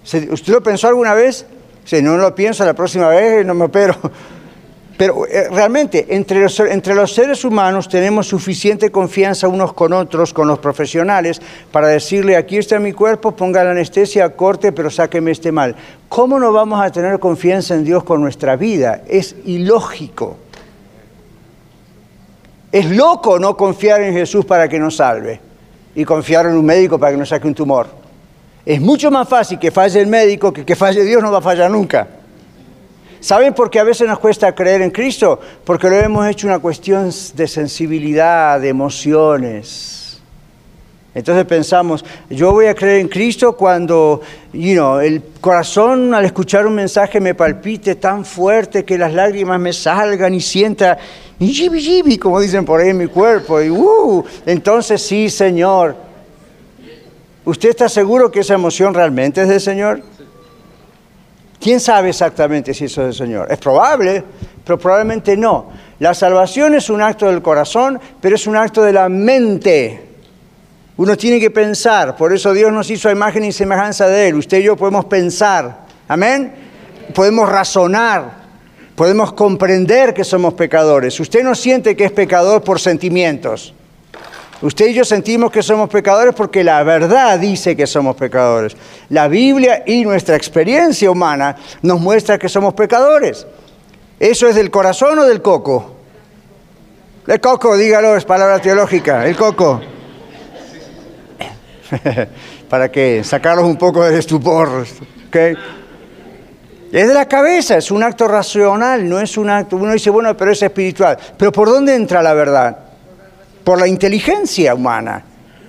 ¿Usted 0.03 0.53
lo 0.53 0.61
pensó 0.61 0.89
alguna 0.89 1.15
vez? 1.15 1.43
Si 1.85 2.03
no 2.03 2.17
lo 2.17 2.35
pienso, 2.35 2.63
la 2.63 2.75
próxima 2.75 3.07
vez 3.07 3.43
no 3.47 3.55
me 3.55 3.65
opero. 3.65 3.97
Pero 4.97 5.25
eh, 5.25 5.49
realmente, 5.49 6.05
entre 6.09 6.39
los, 6.39 6.59
entre 6.59 6.93
los 6.93 7.11
seres 7.15 7.43
humanos 7.43 7.89
tenemos 7.89 8.27
suficiente 8.27 8.91
confianza 8.91 9.47
unos 9.47 9.73
con 9.73 9.91
otros, 9.91 10.31
con 10.31 10.47
los 10.47 10.59
profesionales, 10.59 11.41
para 11.71 11.87
decirle, 11.87 12.35
aquí 12.35 12.57
está 12.57 12.77
mi 12.77 12.93
cuerpo, 12.93 13.31
ponga 13.31 13.63
la 13.63 13.71
anestesia, 13.71 14.35
corte, 14.35 14.71
pero 14.71 14.91
sáqueme 14.91 15.31
este 15.31 15.51
mal. 15.51 15.75
¿Cómo 16.09 16.37
no 16.37 16.53
vamos 16.53 16.79
a 16.79 16.91
tener 16.91 17.17
confianza 17.17 17.73
en 17.73 17.85
Dios 17.85 18.03
con 18.03 18.21
nuestra 18.21 18.55
vida? 18.55 19.01
Es 19.07 19.35
ilógico. 19.45 20.37
Es 22.73 22.89
loco 22.89 23.37
no 23.37 23.55
confiar 23.55 24.01
en 24.01 24.15
Jesús 24.15 24.45
para 24.45 24.67
que 24.67 24.79
nos 24.79 24.95
salve 24.95 25.39
y 25.93 26.03
confiar 26.03 26.47
en 26.47 26.53
un 26.53 26.65
médico 26.65 26.97
para 26.97 27.11
que 27.11 27.19
nos 27.19 27.29
saque 27.29 27.45
un 27.45 27.53
tumor. 27.53 27.85
Es 28.65 28.81
mucho 28.81 29.11
más 29.11 29.29
fácil 29.29 29.59
que 29.59 29.69
falle 29.69 30.01
el 30.01 30.07
médico 30.07 30.51
que 30.51 30.65
que 30.65 30.75
falle 30.75 31.03
Dios 31.03 31.21
no 31.21 31.31
va 31.31 31.37
a 31.37 31.41
fallar 31.41 31.69
nunca. 31.69 32.07
¿Saben 33.19 33.53
por 33.53 33.69
qué 33.69 33.79
a 33.79 33.83
veces 33.83 34.07
nos 34.07 34.17
cuesta 34.17 34.55
creer 34.55 34.81
en 34.81 34.89
Cristo? 34.89 35.39
Porque 35.63 35.87
lo 35.87 35.97
hemos 35.97 36.27
hecho 36.27 36.47
una 36.47 36.57
cuestión 36.57 37.11
de 37.35 37.47
sensibilidad, 37.47 38.59
de 38.59 38.69
emociones. 38.69 40.02
Entonces 41.15 41.45
pensamos, 41.45 42.03
yo 42.29 42.51
voy 42.51 42.65
a 42.65 42.73
creer 42.73 43.01
en 43.01 43.07
Cristo 43.07 43.55
cuando 43.55 44.21
you 44.51 44.99
el 44.99 45.21
corazón 45.39 46.13
al 46.13 46.25
escuchar 46.25 46.65
un 46.65 46.73
mensaje 46.73 47.19
me 47.19 47.35
palpite 47.35 47.95
tan 47.95 48.25
fuerte 48.25 48.83
que 48.83 48.97
las 48.97 49.13
lágrimas 49.13 49.59
me 49.59 49.73
salgan 49.73 50.33
y 50.33 50.41
sienta, 50.41 50.97
y 51.39 52.17
como 52.17 52.39
dicen 52.39 52.65
por 52.65 52.81
ahí 52.81 52.89
en 52.89 52.97
mi 52.97 53.07
cuerpo, 53.07 53.61
y 53.61 53.69
uh, 53.69 54.23
entonces 54.45 55.01
sí, 55.01 55.29
Señor. 55.29 55.95
¿Usted 57.45 57.69
está 57.69 57.89
seguro 57.89 58.31
que 58.31 58.39
esa 58.39 58.53
emoción 58.53 58.93
realmente 58.93 59.41
es 59.41 59.49
del 59.49 59.59
Señor? 59.59 60.01
¿Quién 61.59 61.79
sabe 61.79 62.09
exactamente 62.09 62.73
si 62.73 62.85
eso 62.85 63.01
es 63.01 63.07
del 63.07 63.27
Señor? 63.27 63.51
Es 63.51 63.57
probable, 63.57 64.23
pero 64.63 64.79
probablemente 64.79 65.37
no. 65.37 65.69
La 65.99 66.13
salvación 66.13 66.73
es 66.73 66.89
un 66.89 67.01
acto 67.01 67.27
del 67.27 67.41
corazón, 67.41 67.99
pero 68.19 68.35
es 68.35 68.47
un 68.47 68.55
acto 68.55 68.81
de 68.81 68.93
la 68.93 69.09
mente. 69.09 70.12
Uno 70.95 71.17
tiene 71.17 71.39
que 71.39 71.49
pensar, 71.49 72.15
por 72.15 72.33
eso 72.33 72.53
Dios 72.53 72.71
nos 72.71 72.89
hizo 72.89 73.09
a 73.09 73.11
imagen 73.11 73.43
y 73.45 73.51
semejanza 73.51 74.07
de 74.07 74.27
Él. 74.27 74.35
Usted 74.35 74.59
y 74.59 74.63
yo 74.63 74.75
podemos 74.75 75.05
pensar, 75.05 75.85
amén. 76.07 76.53
Podemos 77.15 77.49
razonar, 77.49 78.31
podemos 78.95 79.33
comprender 79.33 80.13
que 80.13 80.23
somos 80.23 80.53
pecadores. 80.53 81.19
Usted 81.19 81.43
no 81.43 81.55
siente 81.55 81.95
que 81.95 82.05
es 82.05 82.11
pecador 82.11 82.63
por 82.63 82.79
sentimientos. 82.79 83.73
Usted 84.61 84.87
y 84.87 84.93
yo 84.93 85.03
sentimos 85.03 85.51
que 85.51 85.63
somos 85.63 85.89
pecadores 85.89 86.33
porque 86.35 86.63
la 86.63 86.83
verdad 86.83 87.39
dice 87.39 87.75
que 87.75 87.87
somos 87.87 88.15
pecadores. 88.15 88.77
La 89.09 89.27
Biblia 89.27 89.83
y 89.85 90.05
nuestra 90.05 90.35
experiencia 90.35 91.09
humana 91.09 91.55
nos 91.81 91.99
muestra 91.99 92.37
que 92.37 92.47
somos 92.47 92.73
pecadores. 92.75 93.45
¿Eso 94.19 94.47
es 94.47 94.55
del 94.55 94.69
corazón 94.69 95.19
o 95.19 95.25
del 95.25 95.41
coco? 95.41 95.95
El 97.27 97.41
coco, 97.41 97.75
dígalo, 97.75 98.15
es 98.15 98.25
palabra 98.25 98.59
teológica, 98.59 99.27
el 99.27 99.35
coco. 99.35 99.81
para 102.69 102.91
que 102.91 103.23
sacarlos 103.23 103.65
un 103.65 103.77
poco 103.77 104.03
del 104.03 104.15
estupor. 104.15 104.85
Es 106.91 107.07
de 107.07 107.13
la 107.13 107.27
cabeza, 107.27 107.77
es 107.77 107.89
un 107.89 108.03
acto 108.03 108.27
racional, 108.27 109.07
no 109.07 109.19
es 109.19 109.37
un 109.37 109.49
acto. 109.49 109.77
Uno 109.77 109.93
dice, 109.93 110.09
bueno, 110.09 110.35
pero 110.37 110.51
es 110.51 110.61
espiritual. 110.61 111.17
Pero 111.37 111.51
¿por 111.51 111.69
dónde 111.69 111.95
entra 111.95 112.21
la 112.21 112.33
verdad? 112.33 112.77
Por 113.63 113.79
la 113.79 113.87
inteligencia 113.87 114.75
humana. 114.75 115.23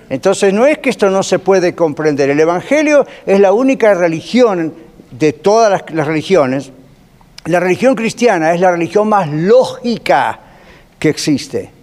Entonces 0.09 0.53
no 0.53 0.67
es 0.67 0.77
que 0.77 0.91
esto 0.91 1.09
no 1.09 1.23
se 1.23 1.39
puede 1.39 1.73
comprender. 1.73 2.29
El 2.29 2.39
Evangelio 2.39 3.07
es 3.25 3.39
la 3.39 3.53
única 3.53 3.93
religión 3.95 4.73
de 5.11 5.33
todas 5.33 5.83
las 5.91 6.07
religiones. 6.07 6.71
La 7.45 7.59
religión 7.59 7.95
cristiana 7.95 8.53
es 8.53 8.61
la 8.61 8.71
religión 8.71 9.09
más 9.09 9.27
lógica 9.29 10.39
que 10.99 11.09
existe. 11.09 11.74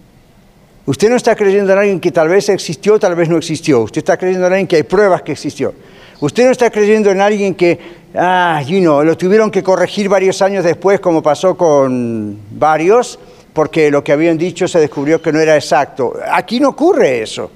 Usted 0.85 1.09
no 1.09 1.15
está 1.15 1.33
creyendo 1.35 1.71
en 1.71 1.79
alguien 1.79 1.99
que 2.01 2.11
tal 2.11 2.27
vez 2.27 2.49
existió, 2.49 2.99
tal 2.99 3.15
vez 3.15 3.29
no 3.29 3.37
existió. 3.37 3.81
Usted 3.81 3.99
está 3.99 4.17
creyendo 4.17 4.47
en 4.47 4.53
alguien 4.53 4.67
que 4.67 4.75
hay 4.75 4.83
pruebas 4.83 5.21
que 5.21 5.31
existió. 5.31 5.73
Usted 6.19 6.45
no 6.45 6.51
está 6.51 6.69
creyendo 6.69 7.09
en 7.09 7.21
alguien 7.21 7.55
que, 7.55 7.79
ah, 8.15 8.61
you 8.67 8.79
know, 8.79 9.01
lo 9.01 9.15
tuvieron 9.15 9.49
que 9.49 9.63
corregir 9.63 10.09
varios 10.09 10.41
años 10.41 10.65
después, 10.65 10.99
como 10.99 11.23
pasó 11.23 11.55
con 11.55 12.37
varios, 12.51 13.17
porque 13.53 13.89
lo 13.89 14.03
que 14.03 14.11
habían 14.11 14.37
dicho 14.37 14.67
se 14.67 14.79
descubrió 14.79 15.21
que 15.21 15.31
no 15.31 15.39
era 15.39 15.55
exacto. 15.55 16.15
Aquí 16.29 16.59
no 16.59 16.69
ocurre 16.69 17.21
eso. 17.21 17.49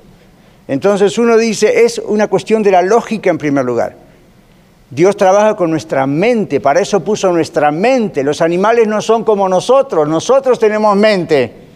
Entonces 0.66 1.18
uno 1.18 1.38
dice, 1.38 1.84
es 1.84 2.02
una 2.06 2.28
cuestión 2.28 2.64
de 2.64 2.72
la 2.72 2.82
lógica 2.82 3.30
en 3.30 3.38
primer 3.38 3.66
lugar. 3.66 3.96
Dios 4.90 5.18
trabaja 5.18 5.54
con 5.58 5.70
nuestra 5.70 6.08
mente, 6.08 6.62
para 6.62 6.80
eso 6.80 7.02
puso 7.02 7.32
nuestra 7.34 7.72
mente. 7.72 8.24
Los 8.24 8.42
animales 8.42 8.88
no 8.88 9.02
son 9.02 9.26
como 9.26 9.50
nosotros, 9.50 10.08
nosotros 10.08 10.58
tenemos 10.58 10.96
mente. 10.96 11.67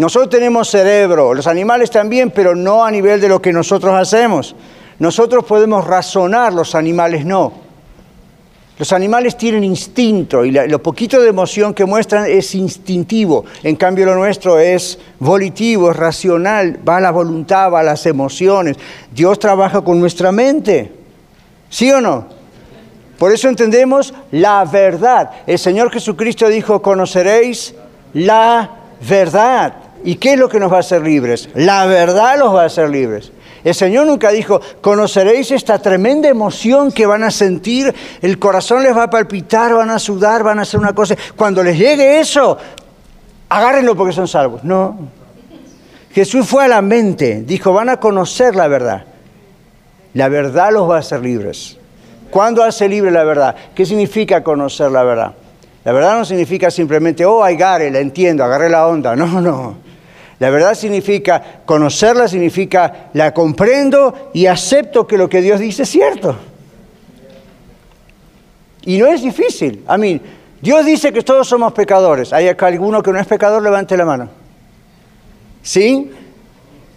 Nosotros 0.00 0.30
tenemos 0.30 0.70
cerebro, 0.70 1.34
los 1.34 1.46
animales 1.46 1.90
también, 1.90 2.30
pero 2.30 2.54
no 2.54 2.86
a 2.86 2.90
nivel 2.90 3.20
de 3.20 3.28
lo 3.28 3.42
que 3.42 3.52
nosotros 3.52 3.92
hacemos. 3.94 4.56
Nosotros 4.98 5.44
podemos 5.44 5.86
razonar, 5.86 6.54
los 6.54 6.74
animales 6.74 7.26
no. 7.26 7.52
Los 8.78 8.94
animales 8.94 9.36
tienen 9.36 9.62
instinto 9.62 10.42
y 10.42 10.52
lo 10.52 10.82
poquito 10.82 11.20
de 11.20 11.28
emoción 11.28 11.74
que 11.74 11.84
muestran 11.84 12.24
es 12.30 12.54
instintivo. 12.54 13.44
En 13.62 13.76
cambio 13.76 14.06
lo 14.06 14.14
nuestro 14.14 14.58
es 14.58 14.98
volitivo, 15.18 15.90
es 15.90 15.96
racional, 15.98 16.78
va 16.88 16.96
a 16.96 17.00
la 17.02 17.10
voluntad, 17.10 17.70
va 17.70 17.80
a 17.80 17.82
las 17.82 18.06
emociones. 18.06 18.78
Dios 19.12 19.38
trabaja 19.38 19.82
con 19.82 20.00
nuestra 20.00 20.32
mente. 20.32 20.90
¿Sí 21.68 21.92
o 21.92 22.00
no? 22.00 22.24
Por 23.18 23.32
eso 23.32 23.50
entendemos 23.50 24.14
la 24.30 24.64
verdad. 24.64 25.30
El 25.46 25.58
Señor 25.58 25.90
Jesucristo 25.92 26.48
dijo, 26.48 26.80
conoceréis 26.80 27.74
la 28.14 28.70
verdad. 29.06 29.89
¿Y 30.04 30.16
qué 30.16 30.32
es 30.32 30.38
lo 30.38 30.48
que 30.48 30.58
nos 30.58 30.72
va 30.72 30.78
a 30.78 30.80
hacer 30.80 31.02
libres? 31.02 31.48
La 31.54 31.86
verdad 31.86 32.38
los 32.38 32.54
va 32.54 32.62
a 32.62 32.66
hacer 32.66 32.88
libres. 32.88 33.32
El 33.62 33.74
Señor 33.74 34.06
nunca 34.06 34.30
dijo, 34.30 34.60
conoceréis 34.80 35.50
esta 35.50 35.78
tremenda 35.78 36.28
emoción 36.28 36.90
que 36.90 37.04
van 37.04 37.22
a 37.22 37.30
sentir, 37.30 37.94
el 38.22 38.38
corazón 38.38 38.82
les 38.82 38.96
va 38.96 39.04
a 39.04 39.10
palpitar, 39.10 39.74
van 39.74 39.90
a 39.90 39.98
sudar, 39.98 40.42
van 40.42 40.58
a 40.58 40.62
hacer 40.62 40.80
una 40.80 40.94
cosa. 40.94 41.14
Cuando 41.36 41.62
les 41.62 41.78
llegue 41.78 42.20
eso, 42.20 42.56
agárrenlo 43.48 43.94
porque 43.96 44.14
son 44.14 44.28
salvos. 44.28 44.64
No. 44.64 44.96
Jesús 46.12 46.46
fue 46.46 46.64
a 46.64 46.68
la 46.68 46.80
mente, 46.80 47.42
dijo, 47.42 47.72
van 47.72 47.90
a 47.90 47.98
conocer 47.98 48.56
la 48.56 48.66
verdad. 48.66 49.04
La 50.14 50.28
verdad 50.28 50.72
los 50.72 50.88
va 50.88 50.96
a 50.96 51.00
hacer 51.00 51.20
libres. 51.20 51.76
¿Cuándo 52.30 52.62
hace 52.62 52.88
libre 52.88 53.10
la 53.10 53.24
verdad? 53.24 53.54
¿Qué 53.74 53.84
significa 53.84 54.42
conocer 54.42 54.90
la 54.90 55.02
verdad? 55.02 55.34
La 55.84 55.92
verdad 55.92 56.18
no 56.18 56.24
significa 56.24 56.70
simplemente, 56.70 57.24
oh, 57.24 57.48
I 57.48 57.54
got 57.54 57.80
la 57.80 57.98
entiendo, 57.98 58.42
agarré 58.42 58.70
la 58.70 58.86
onda. 58.86 59.14
No, 59.16 59.40
no. 59.40 59.89
La 60.40 60.48
verdad 60.48 60.74
significa, 60.74 61.60
conocerla 61.66 62.26
significa, 62.26 63.10
la 63.12 63.32
comprendo 63.34 64.30
y 64.32 64.46
acepto 64.46 65.06
que 65.06 65.18
lo 65.18 65.28
que 65.28 65.42
Dios 65.42 65.60
dice 65.60 65.82
es 65.82 65.90
cierto. 65.90 66.34
Y 68.86 68.96
no 68.96 69.06
es 69.06 69.20
difícil. 69.20 69.84
A 69.86 69.98
mí, 69.98 70.18
Dios 70.62 70.86
dice 70.86 71.12
que 71.12 71.20
todos 71.20 71.46
somos 71.46 71.74
pecadores. 71.74 72.32
¿Hay 72.32 72.48
acá 72.48 72.68
alguno 72.68 73.02
que 73.02 73.12
no 73.12 73.20
es 73.20 73.26
pecador? 73.26 73.62
Levante 73.62 73.98
la 73.98 74.06
mano. 74.06 74.30
¿Sí? 75.62 76.10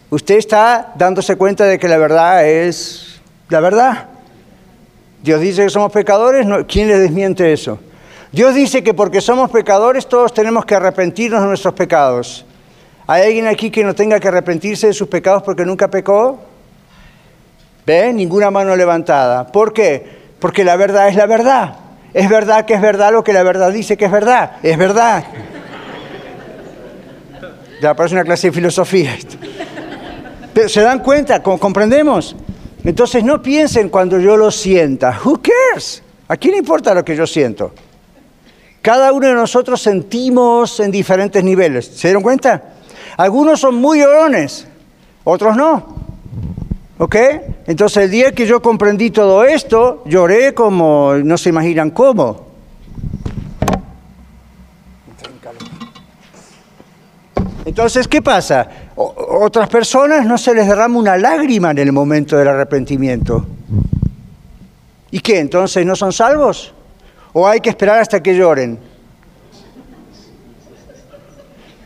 Usted 0.10 0.36
está 0.36 0.93
dándose 0.95 1.36
cuenta 1.36 1.65
de 1.65 1.77
que 1.77 1.89
la 1.89 1.97
verdad 1.97 2.47
es 2.47 3.19
la 3.49 3.60
verdad. 3.60 4.06
Dios 5.21 5.41
dice 5.41 5.63
que 5.65 5.69
somos 5.69 5.91
pecadores. 5.91 6.47
¿Quién 6.69 6.88
le 6.88 6.97
desmiente 6.97 7.51
eso? 7.51 7.77
Dios 8.32 8.56
dice 8.56 8.82
que 8.84 8.93
porque 8.93 9.19
somos 9.19 9.51
pecadores 9.51 10.08
todos 10.08 10.34
tenemos 10.34 10.63
que 10.63 10.75
arrepentirnos 10.75 11.41
de 11.41 11.47
nuestros 11.47 11.73
pecados. 11.73 12.45
¿Hay 13.05 13.23
alguien 13.23 13.47
aquí 13.47 13.69
que 13.69 13.83
no 13.83 13.93
tenga 13.93 14.19
que 14.19 14.29
arrepentirse 14.29 14.87
de 14.87 14.93
sus 14.93 15.07
pecados 15.07 15.43
porque 15.43 15.65
nunca 15.65 15.89
pecó? 15.89 16.39
¿Ve? 17.85 18.13
Ninguna 18.13 18.49
mano 18.49 18.75
levantada. 18.75 19.47
¿Por 19.47 19.73
qué? 19.73 20.23
Porque 20.39 20.63
la 20.63 20.75
verdad 20.77 21.09
es 21.09 21.15
la 21.15 21.25
verdad. 21.25 21.75
Es 22.13 22.29
verdad 22.29 22.65
que 22.65 22.75
es 22.75 22.81
verdad 22.81 23.11
lo 23.11 23.23
que 23.23 23.33
la 23.33 23.43
verdad 23.43 23.71
dice 23.71 23.97
que 23.97 24.05
es 24.05 24.11
verdad. 24.11 24.53
Es 24.63 24.77
verdad. 24.77 25.25
Ya 27.81 27.93
parece 27.93 28.15
una 28.15 28.23
clase 28.23 28.47
de 28.47 28.53
filosofía. 28.53 29.17
Pero 30.53 30.69
se 30.69 30.81
dan 30.81 30.99
cuenta, 30.99 31.43
comprendemos. 31.43 32.35
Entonces 32.85 33.23
no 33.23 33.41
piensen 33.41 33.89
cuando 33.89 34.19
yo 34.19 34.37
lo 34.37 34.51
sienta. 34.51 35.19
Who 35.23 35.41
cares? 35.41 36.03
¿A 36.27 36.37
quién 36.37 36.53
le 36.53 36.59
importa 36.59 36.93
lo 36.93 37.03
que 37.03 37.15
yo 37.15 37.27
siento? 37.27 37.73
Cada 38.81 39.11
uno 39.11 39.27
de 39.27 39.33
nosotros 39.33 39.81
sentimos 39.81 40.79
en 40.79 40.91
diferentes 40.91 41.43
niveles. 41.43 41.87
¿Se 41.87 42.09
dieron 42.09 42.23
cuenta? 42.23 42.72
Algunos 43.17 43.60
son 43.60 43.76
muy 43.76 43.99
llorones, 43.99 44.67
otros 45.23 45.56
no. 45.56 45.95
¿Ok? 46.97 47.15
Entonces 47.67 48.04
el 48.06 48.12
día 48.12 48.32
que 48.32 48.45
yo 48.45 48.62
comprendí 48.62 49.10
todo 49.12 49.43
esto, 49.43 50.04
lloré 50.06 50.54
como 50.54 51.13
no 51.15 51.38
se 51.38 51.49
imaginan 51.49 51.91
cómo. 51.91 52.54
Entonces, 57.65 58.08
¿qué 58.08 58.21
pasa? 58.21 58.69
otras 58.95 59.67
personas 59.67 60.26
no 60.26 60.38
se 60.38 60.54
les 60.54 60.67
derrama 60.67 60.99
una 60.99 61.17
lágrima 61.17 61.71
en 61.71 61.80
el 61.80 61.91
momento 61.91 62.38
del 62.38 62.47
arrepentimiento. 62.47 63.45
¿Y 65.10 65.19
qué? 65.19 65.39
Entonces 65.39 65.86
no 65.86 65.95
son 65.95 66.12
salvos? 66.12 66.73
¿O 67.32 67.47
hay 67.47 67.60
que 67.60 67.69
esperar 67.69 67.99
hasta 67.99 68.21
que 68.21 68.36
lloren? 68.36 68.78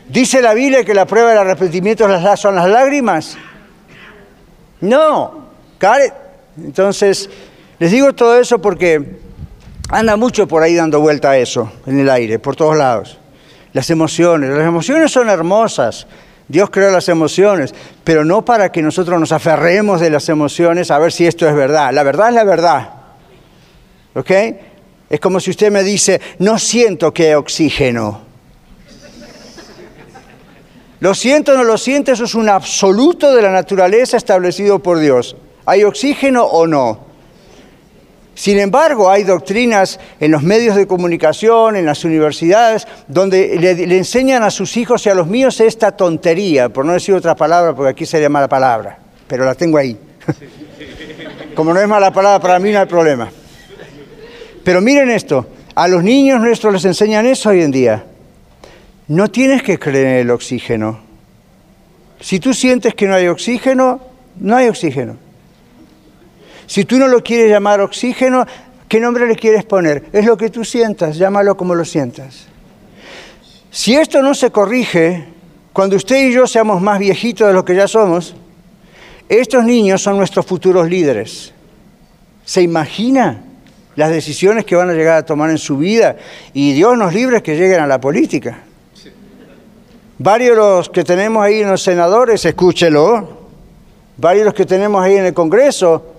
¿Dice 0.08 0.40
la 0.40 0.54
Biblia 0.54 0.84
que 0.84 0.94
la 0.94 1.06
prueba 1.06 1.30
del 1.30 1.38
arrepentimiento 1.38 2.06
son 2.36 2.54
las 2.54 2.68
lágrimas? 2.68 3.36
No. 4.80 5.48
Entonces, 6.56 7.28
les 7.78 7.90
digo 7.90 8.14
todo 8.14 8.40
eso 8.40 8.58
porque 8.58 9.18
anda 9.90 10.16
mucho 10.16 10.48
por 10.48 10.62
ahí 10.62 10.74
dando 10.74 11.00
vuelta 11.00 11.30
a 11.30 11.38
eso, 11.38 11.70
en 11.86 12.00
el 12.00 12.08
aire, 12.08 12.38
por 12.38 12.56
todos 12.56 12.76
lados. 12.76 13.18
Las 13.74 13.90
emociones. 13.90 14.50
Las 14.50 14.66
emociones 14.66 15.12
son 15.12 15.28
hermosas. 15.28 16.06
Dios 16.48 16.70
creó 16.70 16.90
las 16.90 17.10
emociones, 17.10 17.74
pero 18.02 18.24
no 18.24 18.42
para 18.42 18.72
que 18.72 18.80
nosotros 18.80 19.20
nos 19.20 19.32
aferremos 19.32 20.00
de 20.00 20.08
las 20.08 20.30
emociones 20.30 20.90
a 20.90 20.98
ver 20.98 21.12
si 21.12 21.26
esto 21.26 21.46
es 21.46 21.54
verdad. 21.54 21.92
La 21.92 22.02
verdad 22.02 22.30
es 22.30 22.34
la 22.34 22.44
verdad. 22.44 22.90
¿Ok? 24.14 24.30
Es 25.10 25.20
como 25.20 25.38
si 25.38 25.50
usted 25.50 25.70
me 25.70 25.82
dice, 25.82 26.18
no 26.38 26.58
siento 26.58 27.12
que 27.12 27.28
hay 27.28 27.34
oxígeno. 27.34 28.27
Lo 31.00 31.14
siento 31.14 31.52
o 31.52 31.56
no 31.56 31.64
lo 31.64 31.78
siento, 31.78 32.12
eso 32.12 32.24
es 32.24 32.34
un 32.34 32.48
absoluto 32.48 33.34
de 33.34 33.42
la 33.42 33.52
naturaleza 33.52 34.16
establecido 34.16 34.80
por 34.80 34.98
Dios. 34.98 35.36
¿Hay 35.64 35.84
oxígeno 35.84 36.44
o 36.44 36.66
no? 36.66 37.08
Sin 38.34 38.58
embargo, 38.58 39.10
hay 39.10 39.24
doctrinas 39.24 39.98
en 40.20 40.30
los 40.30 40.44
medios 40.44 40.76
de 40.76 40.86
comunicación, 40.86 41.74
en 41.74 41.84
las 41.84 42.04
universidades, 42.04 42.86
donde 43.08 43.56
le, 43.58 43.96
enseñan 43.96 44.44
a 44.44 44.50
sus 44.50 44.76
hijos 44.76 45.04
y 45.06 45.10
a 45.10 45.14
los 45.14 45.26
míos 45.26 45.60
esta 45.60 45.92
tontería, 45.92 46.68
por 46.68 46.84
no 46.84 46.92
decir 46.92 47.14
otra 47.14 47.34
palabra, 47.34 47.74
porque 47.74 47.90
aquí 47.90 48.06
sería 48.06 48.28
mala 48.28 48.48
palabra, 48.48 48.98
pero 49.26 49.44
la 49.44 49.56
tengo 49.56 49.76
ahí. 49.76 49.98
Como 51.56 51.74
no 51.74 51.80
es 51.80 51.88
mala 51.88 52.12
palabra, 52.12 52.40
para 52.40 52.58
mí 52.60 52.70
no 52.70 52.78
hay 52.78 52.86
problema. 52.86 53.28
Pero 54.62 54.80
miren 54.80 55.10
esto, 55.10 55.46
a 55.74 55.88
los 55.88 56.04
niños 56.04 56.40
nuestros 56.40 56.72
les 56.72 56.84
enseñan 56.84 57.26
eso 57.26 57.50
hoy 57.50 57.62
en 57.62 57.72
día. 57.72 58.04
No 59.08 59.30
tienes 59.30 59.62
que 59.62 59.78
creer 59.78 60.06
en 60.06 60.14
el 60.16 60.30
oxígeno. 60.30 61.00
Si 62.20 62.40
tú 62.40 62.52
sientes 62.52 62.94
que 62.94 63.06
no 63.06 63.14
hay 63.14 63.28
oxígeno, 63.28 64.00
no 64.38 64.56
hay 64.56 64.68
oxígeno. 64.68 65.16
Si 66.66 66.84
tú 66.84 66.98
no 66.98 67.08
lo 67.08 67.22
quieres 67.22 67.50
llamar 67.50 67.80
oxígeno, 67.80 68.46
¿qué 68.86 69.00
nombre 69.00 69.26
le 69.26 69.36
quieres 69.36 69.64
poner? 69.64 70.04
Es 70.12 70.26
lo 70.26 70.36
que 70.36 70.50
tú 70.50 70.64
sientas, 70.64 71.16
llámalo 71.16 71.56
como 71.56 71.74
lo 71.74 71.86
sientas. 71.86 72.46
Si 73.70 73.94
esto 73.94 74.20
no 74.20 74.34
se 74.34 74.50
corrige, 74.50 75.28
cuando 75.72 75.96
usted 75.96 76.28
y 76.28 76.32
yo 76.32 76.46
seamos 76.46 76.82
más 76.82 76.98
viejitos 76.98 77.46
de 77.46 77.54
lo 77.54 77.64
que 77.64 77.74
ya 77.74 77.88
somos, 77.88 78.34
estos 79.28 79.64
niños 79.64 80.02
son 80.02 80.18
nuestros 80.18 80.44
futuros 80.44 80.88
líderes. 80.90 81.54
¿Se 82.44 82.60
imagina 82.60 83.42
las 83.96 84.10
decisiones 84.10 84.66
que 84.66 84.76
van 84.76 84.90
a 84.90 84.94
llegar 84.94 85.16
a 85.16 85.24
tomar 85.24 85.48
en 85.50 85.58
su 85.58 85.78
vida? 85.78 86.16
Y 86.52 86.74
Dios 86.74 86.98
nos 86.98 87.14
libre 87.14 87.42
que 87.42 87.56
lleguen 87.56 87.80
a 87.80 87.86
la 87.86 88.00
política. 88.00 88.64
Varios 90.18 90.50
de 90.50 90.56
los 90.56 90.88
que 90.88 91.04
tenemos 91.04 91.44
ahí 91.44 91.60
en 91.60 91.70
los 91.70 91.82
senadores, 91.82 92.44
escúchelo, 92.44 93.28
varios 94.16 94.40
de 94.40 94.44
los 94.46 94.54
que 94.54 94.66
tenemos 94.66 95.00
ahí 95.00 95.16
en 95.16 95.26
el 95.26 95.34
Congreso, 95.34 96.14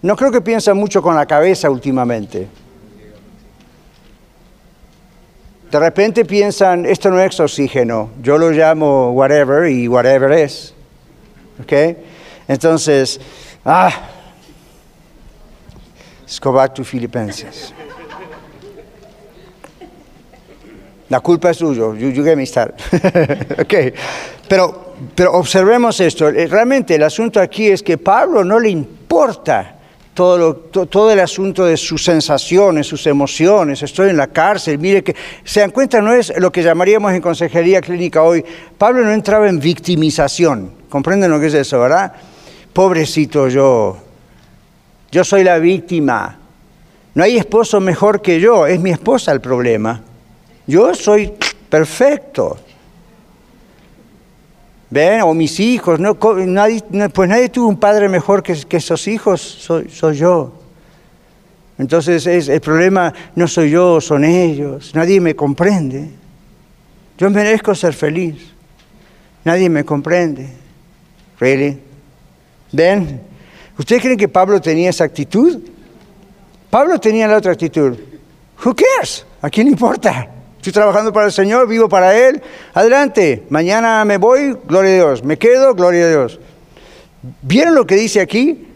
no 0.00 0.16
creo 0.16 0.32
que 0.32 0.40
piensan 0.40 0.78
mucho 0.78 1.02
con 1.02 1.14
la 1.14 1.26
cabeza 1.26 1.68
últimamente. 1.68 2.48
De 5.70 5.78
repente 5.78 6.24
piensan, 6.24 6.86
esto 6.86 7.10
no 7.10 7.20
es 7.20 7.38
oxígeno, 7.38 8.10
yo 8.22 8.38
lo 8.38 8.50
llamo 8.50 9.10
whatever 9.12 9.68
y 9.70 9.88
whatever 9.88 10.32
es. 10.32 10.72
¿Okay? 11.62 11.98
Entonces, 12.48 13.20
ah, 13.64 13.90
let's 16.22 16.40
go 16.40 16.52
back 16.52 16.72
to 16.74 16.82
Filipenses. 16.82 17.74
La 21.14 21.20
culpa 21.20 21.50
es 21.50 21.58
suyo, 21.58 21.94
you, 21.94 22.10
you 22.10 22.24
get 22.24 22.36
me 22.36 22.44
started. 22.44 22.74
okay. 23.60 23.94
Pero, 24.48 24.94
pero 25.14 25.34
observemos 25.34 26.00
esto, 26.00 26.28
eh, 26.28 26.48
realmente 26.48 26.96
el 26.96 27.04
asunto 27.04 27.38
aquí 27.38 27.68
es 27.68 27.84
que 27.84 27.98
Pablo 27.98 28.42
no 28.42 28.58
le 28.58 28.70
importa 28.70 29.76
todo, 30.12 30.56
todo 30.56 31.12
el 31.12 31.20
asunto 31.20 31.66
de 31.66 31.76
sus 31.76 32.02
sensaciones, 32.02 32.88
sus 32.88 33.06
emociones, 33.06 33.80
estoy 33.84 34.10
en 34.10 34.16
la 34.16 34.26
cárcel, 34.26 34.76
mire 34.80 35.04
que, 35.04 35.14
se 35.44 35.60
dan 35.60 35.70
cuenta, 35.70 36.00
no 36.00 36.12
es 36.12 36.32
lo 36.36 36.50
que 36.50 36.64
llamaríamos 36.64 37.12
en 37.12 37.20
consejería 37.20 37.80
clínica 37.80 38.20
hoy, 38.24 38.44
Pablo 38.76 39.04
no 39.04 39.12
entraba 39.12 39.48
en 39.48 39.60
victimización, 39.60 40.72
comprenden 40.88 41.30
lo 41.30 41.38
que 41.38 41.46
es 41.46 41.54
eso, 41.54 41.78
¿verdad? 41.78 42.12
Pobrecito 42.72 43.46
yo, 43.46 43.98
yo 45.12 45.22
soy 45.22 45.44
la 45.44 45.58
víctima, 45.58 46.40
no 47.14 47.22
hay 47.22 47.36
esposo 47.36 47.80
mejor 47.80 48.20
que 48.20 48.40
yo, 48.40 48.66
es 48.66 48.80
mi 48.80 48.90
esposa 48.90 49.30
el 49.30 49.40
problema, 49.40 50.02
yo 50.66 50.94
soy 50.94 51.32
perfecto. 51.68 52.58
¿Ven? 54.90 55.22
O 55.22 55.34
mis 55.34 55.58
hijos, 55.58 55.98
no, 55.98 56.16
nadie, 56.46 56.80
pues 57.12 57.28
nadie 57.28 57.48
tuvo 57.48 57.68
un 57.68 57.78
padre 57.78 58.08
mejor 58.08 58.42
que, 58.42 58.54
que 58.54 58.76
esos 58.76 59.08
hijos, 59.08 59.40
soy, 59.40 60.16
yo. 60.16 60.52
Entonces 61.78 62.26
es, 62.26 62.48
el 62.48 62.60
problema 62.60 63.12
no 63.34 63.48
soy 63.48 63.70
yo, 63.70 64.00
son 64.00 64.24
ellos, 64.24 64.94
nadie 64.94 65.20
me 65.20 65.34
comprende. 65.34 66.10
Yo 67.18 67.28
merezco 67.30 67.74
ser 67.74 67.92
feliz, 67.92 68.36
nadie 69.44 69.68
me 69.68 69.84
comprende. 69.84 70.48
¿Really? 71.40 71.80
¿Ven? 72.70 73.20
¿Ustedes 73.76 74.00
creen 74.00 74.16
que 74.16 74.28
Pablo 74.28 74.60
tenía 74.60 74.90
esa 74.90 75.02
actitud? 75.02 75.60
Pablo 76.70 77.00
tenía 77.00 77.26
la 77.26 77.38
otra 77.38 77.52
actitud. 77.52 77.96
Who 78.64 78.74
cares? 78.76 79.26
¿A 79.42 79.50
quién 79.50 79.66
importa? 79.66 80.33
Estoy 80.64 80.80
trabajando 80.80 81.12
para 81.12 81.26
el 81.26 81.32
Señor, 81.32 81.68
vivo 81.68 81.90
para 81.90 82.16
Él. 82.16 82.40
Adelante, 82.72 83.42
mañana 83.50 84.02
me 84.06 84.16
voy, 84.16 84.56
gloria 84.66 84.92
a 84.92 84.94
Dios. 84.94 85.22
Me 85.22 85.36
quedo, 85.36 85.74
gloria 85.74 86.06
a 86.06 86.08
Dios. 86.08 86.40
¿Vieron 87.42 87.74
lo 87.74 87.86
que 87.86 87.96
dice 87.96 88.22
aquí? 88.22 88.66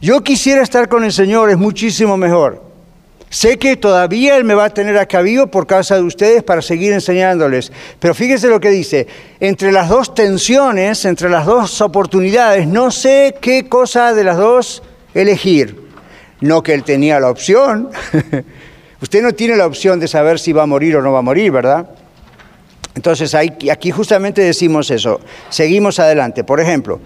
Yo 0.00 0.22
quisiera 0.24 0.62
estar 0.62 0.88
con 0.88 1.04
el 1.04 1.12
Señor, 1.12 1.50
es 1.50 1.58
muchísimo 1.58 2.16
mejor. 2.16 2.62
Sé 3.28 3.58
que 3.58 3.76
todavía 3.76 4.38
Él 4.38 4.44
me 4.44 4.54
va 4.54 4.64
a 4.64 4.70
tener 4.70 4.96
acá 4.96 5.20
vivo 5.20 5.48
por 5.48 5.66
causa 5.66 5.96
de 5.96 6.04
ustedes 6.04 6.42
para 6.42 6.62
seguir 6.62 6.94
enseñándoles. 6.94 7.70
Pero 7.98 8.14
fíjense 8.14 8.48
lo 8.48 8.58
que 8.58 8.70
dice. 8.70 9.06
Entre 9.40 9.72
las 9.72 9.90
dos 9.90 10.14
tensiones, 10.14 11.04
entre 11.04 11.28
las 11.28 11.44
dos 11.44 11.82
oportunidades, 11.82 12.66
no 12.66 12.90
sé 12.90 13.34
qué 13.42 13.68
cosa 13.68 14.14
de 14.14 14.24
las 14.24 14.38
dos 14.38 14.82
elegir. 15.12 15.84
No 16.40 16.62
que 16.62 16.72
Él 16.72 16.82
tenía 16.82 17.20
la 17.20 17.28
opción. 17.28 17.90
Usted 19.04 19.22
no 19.22 19.34
tiene 19.34 19.54
la 19.54 19.66
opción 19.66 20.00
de 20.00 20.08
saber 20.08 20.38
si 20.38 20.54
va 20.54 20.62
a 20.62 20.66
morir 20.66 20.96
o 20.96 21.02
no 21.02 21.12
va 21.12 21.18
a 21.18 21.22
morir, 21.22 21.52
¿verdad? 21.52 21.90
Entonces 22.94 23.34
aquí 23.34 23.90
justamente 23.90 24.40
decimos 24.40 24.90
eso. 24.90 25.20
Seguimos 25.50 25.98
adelante. 25.98 26.42
Por 26.42 26.58
ejemplo, 26.58 27.00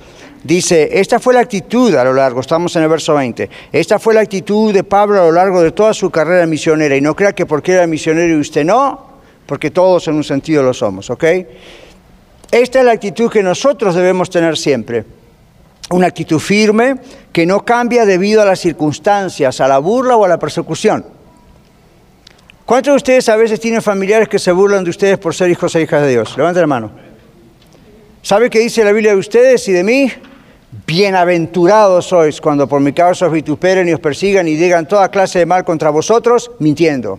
dice, 0.45 0.91
esta 0.93 1.19
fue 1.19 1.35
la 1.35 1.41
actitud 1.41 1.93
a 1.97 2.05
lo 2.05 2.13
largo, 2.13 2.39
estamos 2.39 2.77
en 2.77 2.85
el 2.85 2.89
verso 2.89 3.15
20, 3.15 3.51
esta 3.73 3.99
fue 3.99 4.15
la 4.15 4.21
actitud 4.21 4.73
de 4.73 4.85
Pablo 4.85 5.21
a 5.21 5.25
lo 5.25 5.33
largo 5.33 5.61
de 5.61 5.73
toda 5.73 5.93
su 5.93 6.09
carrera 6.09 6.47
misionera. 6.47 6.95
Y 6.95 7.01
no 7.01 7.17
crea 7.17 7.33
que 7.33 7.47
porque 7.47 7.73
era 7.73 7.85
misionero 7.89 8.37
y 8.37 8.39
usted 8.39 8.65
no, 8.65 9.15
porque 9.45 9.73
todos 9.73 10.07
en 10.07 10.15
un 10.15 10.23
sentido 10.23 10.63
lo 10.63 10.73
somos, 10.73 11.11
¿ok? 11.11 11.25
Esta 12.53 12.79
es 12.79 12.85
la 12.85 12.93
actitud 12.93 13.29
que 13.29 13.43
nosotros 13.43 13.97
debemos 13.97 14.31
tener 14.31 14.57
siempre. 14.57 15.05
Una 15.91 16.07
actitud 16.07 16.39
firme 16.39 16.95
que 17.33 17.45
no 17.45 17.65
cambia 17.65 18.07
debido 18.07 18.41
a 18.41 18.45
las 18.45 18.61
circunstancias, 18.61 19.61
a 19.61 19.67
la 19.67 19.79
burla 19.79 20.17
o 20.17 20.25
a 20.25 20.29
la 20.29 20.39
persecución. 20.39 21.18
¿Cuántos 22.69 22.93
de 22.93 22.97
ustedes 22.97 23.31
a 23.31 23.37
veces 23.37 23.61
tienen 23.61 23.81
familiares 23.81 24.29
que 24.29 24.39
se 24.39 24.53
burlan 24.53 24.85
de 24.85 24.91
ustedes 24.91 25.17
por 25.17 25.35
ser 25.35 25.49
hijos 25.49 25.75
e 25.75 25.81
hijas 25.81 26.03
de 26.03 26.11
Dios? 26.11 26.37
Levanten 26.37 26.61
la 26.61 26.67
mano. 26.67 26.91
¿Sabe 28.21 28.51
qué 28.51 28.59
dice 28.59 28.85
la 28.85 28.93
Biblia 28.93 29.13
de 29.13 29.17
ustedes 29.17 29.67
y 29.69 29.73
de 29.73 29.83
mí? 29.83 30.13
Bienaventurados 30.87 32.05
sois 32.05 32.43
cuando 32.43 32.69
por 32.69 32.83
mi 32.83 32.93
causa 32.93 33.25
os 33.25 33.33
vituperen 33.33 33.89
y 33.89 33.95
os 33.95 34.01
persigan 34.01 34.47
y 34.47 34.55
digan 34.55 34.87
toda 34.87 35.09
clase 35.09 35.39
de 35.39 35.47
mal 35.47 35.65
contra 35.65 35.89
vosotros, 35.89 36.51
mintiendo. 36.59 37.19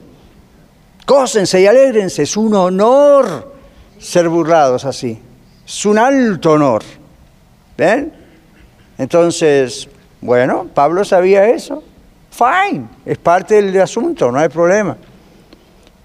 Gócense 1.07 1.59
y 1.59 1.65
alégrense, 1.65 2.21
es 2.21 2.37
un 2.37 2.53
honor 2.53 3.51
ser 3.97 4.29
burlados 4.29 4.85
así. 4.85 5.19
Es 5.65 5.83
un 5.83 5.97
alto 5.97 6.51
honor. 6.51 6.83
¿Ven? 7.75 8.13
Entonces, 8.99 9.89
bueno, 10.21 10.67
Pablo 10.71 11.03
sabía 11.03 11.49
eso. 11.49 11.81
Fine, 12.29 12.87
es 13.03 13.17
parte 13.17 13.63
del 13.63 13.81
asunto, 13.81 14.31
no 14.31 14.37
hay 14.37 14.49
problema. 14.49 14.95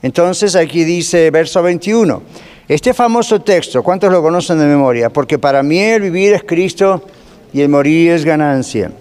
Entonces 0.04 0.54
aquí 0.54 0.84
dice 0.84 1.30
verso 1.30 1.62
21, 1.62 2.22
este 2.68 2.92
famoso 2.92 3.40
texto, 3.40 3.82
¿cuántos 3.82 4.12
lo 4.12 4.20
conocen 4.20 4.58
de 4.58 4.66
memoria? 4.66 5.08
Porque 5.08 5.38
para 5.38 5.62
mí 5.62 5.78
el 5.78 6.02
vivir 6.02 6.34
es 6.34 6.42
Cristo 6.44 7.02
y 7.54 7.62
el 7.62 7.70
morir 7.70 8.10
es 8.10 8.22
ganancia. 8.22 8.92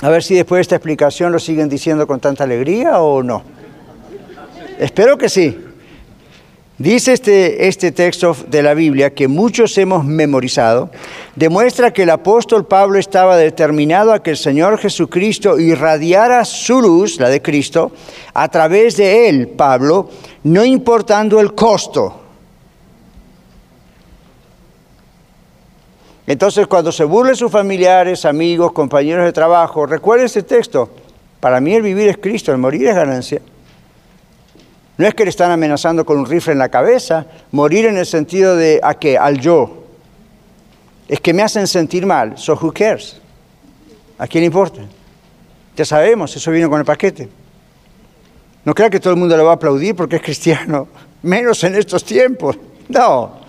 A 0.00 0.08
ver 0.10 0.22
si 0.22 0.36
después 0.36 0.58
de 0.58 0.62
esta 0.62 0.76
explicación 0.76 1.32
lo 1.32 1.40
siguen 1.40 1.68
diciendo 1.68 2.06
con 2.06 2.20
tanta 2.20 2.44
alegría 2.44 3.00
o 3.00 3.20
no. 3.24 3.42
Espero 4.78 5.18
que 5.18 5.28
sí. 5.28 5.58
Dice 6.82 7.12
este, 7.12 7.68
este 7.68 7.92
texto 7.92 8.36
de 8.48 8.60
la 8.60 8.74
Biblia 8.74 9.14
que 9.14 9.28
muchos 9.28 9.78
hemos 9.78 10.04
memorizado, 10.04 10.90
demuestra 11.36 11.92
que 11.92 12.02
el 12.02 12.10
apóstol 12.10 12.66
Pablo 12.66 12.98
estaba 12.98 13.36
determinado 13.36 14.12
a 14.12 14.20
que 14.20 14.30
el 14.30 14.36
Señor 14.36 14.78
Jesucristo 14.78 15.60
irradiara 15.60 16.44
su 16.44 16.82
luz, 16.82 17.20
la 17.20 17.28
de 17.28 17.40
Cristo, 17.40 17.92
a 18.34 18.48
través 18.48 18.96
de 18.96 19.28
él, 19.28 19.46
Pablo, 19.50 20.10
no 20.42 20.64
importando 20.64 21.38
el 21.38 21.54
costo. 21.54 22.20
Entonces, 26.26 26.66
cuando 26.66 26.90
se 26.90 27.04
burlen 27.04 27.36
sus 27.36 27.52
familiares, 27.52 28.24
amigos, 28.24 28.72
compañeros 28.72 29.24
de 29.24 29.32
trabajo, 29.32 29.86
recuerden 29.86 30.26
este 30.26 30.42
texto. 30.42 30.90
Para 31.38 31.60
mí 31.60 31.74
el 31.74 31.82
vivir 31.82 32.08
es 32.08 32.18
Cristo, 32.18 32.50
el 32.50 32.58
morir 32.58 32.88
es 32.88 32.96
ganancia. 32.96 33.40
No 35.02 35.08
es 35.08 35.14
que 35.14 35.24
le 35.24 35.30
están 35.30 35.50
amenazando 35.50 36.06
con 36.06 36.16
un 36.16 36.26
rifle 36.26 36.52
en 36.52 36.60
la 36.60 36.68
cabeza, 36.68 37.26
morir 37.50 37.86
en 37.86 37.96
el 37.96 38.06
sentido 38.06 38.54
de 38.54 38.78
a 38.84 38.94
qué, 38.94 39.18
al 39.18 39.40
yo. 39.40 39.82
Es 41.08 41.20
que 41.20 41.34
me 41.34 41.42
hacen 41.42 41.66
sentir 41.66 42.06
mal, 42.06 42.38
so 42.38 42.52
who 42.54 42.72
cares? 42.72 43.20
¿A 44.16 44.28
quién 44.28 44.44
importa? 44.44 44.82
Ya 45.76 45.84
sabemos, 45.84 46.36
eso 46.36 46.52
vino 46.52 46.70
con 46.70 46.78
el 46.78 46.84
paquete. 46.84 47.28
No 48.64 48.72
crea 48.72 48.90
que 48.90 49.00
todo 49.00 49.12
el 49.12 49.18
mundo 49.18 49.36
le 49.36 49.42
va 49.42 49.50
a 49.50 49.54
aplaudir 49.54 49.96
porque 49.96 50.14
es 50.14 50.22
cristiano, 50.22 50.86
menos 51.22 51.64
en 51.64 51.74
estos 51.74 52.04
tiempos. 52.04 52.56
No. 52.88 53.40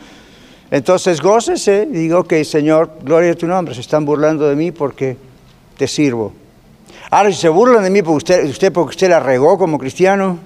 Entonces 0.71 1.21
gócese 1.21 1.87
y 1.87 1.97
digo, 1.97 2.21
ok, 2.21 2.33
Señor, 2.41 2.97
gloria 3.03 3.33
a 3.33 3.35
tu 3.35 3.45
nombre, 3.45 3.75
se 3.75 3.81
están 3.81 4.05
burlando 4.05 4.49
de 4.49 4.55
mí 4.55 4.71
porque 4.71 5.17
te 5.77 5.87
sirvo. 5.87 6.33
Ahora, 7.11 7.31
si 7.31 7.37
se 7.37 7.49
burlan 7.49 7.83
de 7.83 7.91
mí 7.91 8.01
porque 8.01 8.17
usted, 8.17 8.49
usted 8.49 8.73
porque 8.73 8.89
usted 8.89 9.09
la 9.11 9.19
regó 9.19 9.59
como 9.59 9.77
cristiano, 9.77 10.39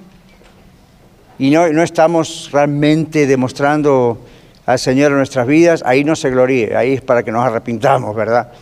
y 1.38 1.50
no, 1.50 1.68
no 1.68 1.82
estamos 1.82 2.50
realmente 2.52 3.26
demostrando 3.26 4.18
al 4.66 4.78
Señor 4.78 5.12
en 5.12 5.18
nuestras 5.18 5.46
vidas, 5.46 5.82
ahí 5.86 6.04
no 6.04 6.14
se 6.14 6.30
gloríe, 6.30 6.76
ahí 6.76 6.92
es 6.94 7.00
para 7.00 7.22
que 7.22 7.32
nos 7.32 7.44
arrepintamos, 7.44 8.14
¿verdad? 8.14 8.52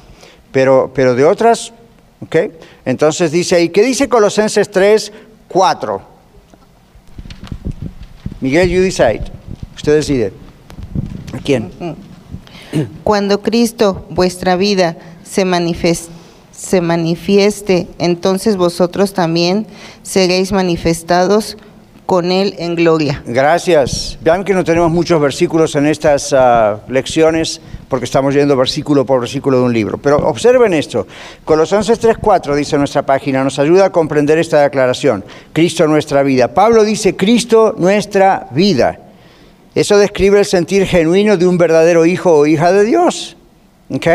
Pero, 0.53 0.93
pero 0.95 1.14
de 1.14 1.24
otras, 1.24 1.72
¿ok? 2.20 2.37
Entonces 2.85 3.33
dice 3.33 3.57
ahí, 3.57 3.70
¿qué 3.70 3.83
dice 3.83 4.09
Colosenses 4.09 4.70
3, 4.70 5.12
4? 5.49 6.03
Miguel, 8.41 8.68
you 8.68 8.83
decide. 8.83 9.22
Usted 9.74 9.95
decide. 9.95 10.33
¿A 11.33 11.39
quién? 11.39 11.72
Cuando 13.03 13.43
Cristo, 13.43 14.07
vuestra 14.11 14.57
vida, 14.57 14.97
se 15.24 15.45
manifieste, 15.45 16.12
se 16.53 16.81
manifieste, 16.81 17.89
entonces 17.99 18.57
vosotros 18.57 19.12
también 19.12 19.66
seréis 20.03 20.53
manifestados 20.53 21.57
con 22.07 22.30
Él 22.30 22.54
en 22.59 22.76
gloria. 22.76 23.22
Gracias. 23.26 24.16
Vean 24.22 24.44
que 24.44 24.54
no 24.54 24.64
tenemos 24.64 24.90
muchos 24.90 25.20
versículos 25.20 25.74
en 25.74 25.86
estas 25.86 26.32
ah, 26.32 26.78
lecciones 26.88 27.61
porque 27.88 28.04
estamos 28.04 28.34
yendo 28.34 28.57
versículo 28.57 29.04
por 29.04 29.20
versículo 29.20 29.59
de 29.59 29.64
un 29.64 29.72
libro. 29.72 29.98
Pero 29.98 30.16
observen 30.18 30.72
esto. 30.72 31.07
Colosenses 31.44 32.00
3.4 32.00 32.54
dice 32.54 32.78
nuestra 32.78 33.02
página, 33.02 33.44
nos 33.44 33.59
ayuda 33.59 33.86
a 33.86 33.90
comprender 33.90 34.38
esta 34.38 34.62
declaración. 34.62 35.24
Cristo 35.52 35.86
nuestra 35.86 36.22
vida. 36.22 36.54
Pablo 36.54 36.84
dice 36.84 37.16
Cristo 37.16 37.74
nuestra 37.76 38.46
vida. 38.52 39.00
Eso 39.74 39.98
describe 39.98 40.38
el 40.38 40.46
sentir 40.46 40.86
genuino 40.86 41.36
de 41.36 41.46
un 41.46 41.59
verdadero 41.59 42.07
hijo 42.07 42.32
o 42.32 42.46
hija 42.46 42.72
de 42.72 42.84
Dios. 42.84 43.36
¿Ok? 43.90 44.07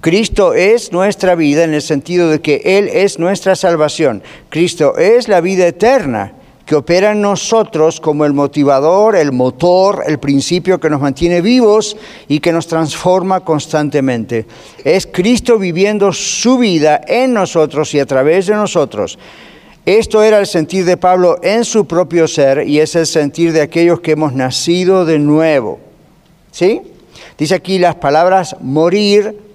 Cristo 0.00 0.54
es 0.54 0.92
nuestra 0.92 1.34
vida 1.34 1.64
en 1.64 1.74
el 1.74 1.82
sentido 1.82 2.30
de 2.30 2.40
que 2.40 2.62
Él 2.64 2.88
es 2.92 3.18
nuestra 3.18 3.56
salvación. 3.56 4.22
Cristo 4.48 4.96
es 4.96 5.28
la 5.28 5.40
vida 5.40 5.66
eterna 5.66 6.34
que 6.64 6.76
opera 6.76 7.12
en 7.12 7.22
nosotros 7.22 7.98
como 7.98 8.26
el 8.26 8.34
motivador, 8.34 9.16
el 9.16 9.32
motor, 9.32 10.04
el 10.06 10.18
principio 10.18 10.78
que 10.78 10.90
nos 10.90 11.00
mantiene 11.00 11.40
vivos 11.40 11.96
y 12.28 12.40
que 12.40 12.52
nos 12.52 12.66
transforma 12.66 13.40
constantemente. 13.40 14.46
Es 14.84 15.06
Cristo 15.06 15.58
viviendo 15.58 16.12
su 16.12 16.58
vida 16.58 17.00
en 17.08 17.32
nosotros 17.32 17.94
y 17.94 18.00
a 18.00 18.06
través 18.06 18.48
de 18.48 18.54
nosotros. 18.54 19.18
Esto 19.86 20.22
era 20.22 20.38
el 20.38 20.46
sentir 20.46 20.84
de 20.84 20.98
Pablo 20.98 21.38
en 21.42 21.64
su 21.64 21.86
propio 21.86 22.28
ser 22.28 22.68
y 22.68 22.80
es 22.80 22.94
el 22.94 23.06
sentir 23.06 23.54
de 23.54 23.62
aquellos 23.62 24.00
que 24.00 24.12
hemos 24.12 24.34
nacido 24.34 25.06
de 25.06 25.18
nuevo. 25.18 25.80
¿Sí? 26.52 26.82
Dice 27.38 27.54
aquí 27.54 27.78
las 27.78 27.94
palabras 27.94 28.56
morir 28.60 29.47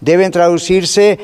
deben 0.00 0.30
traducirse 0.30 1.18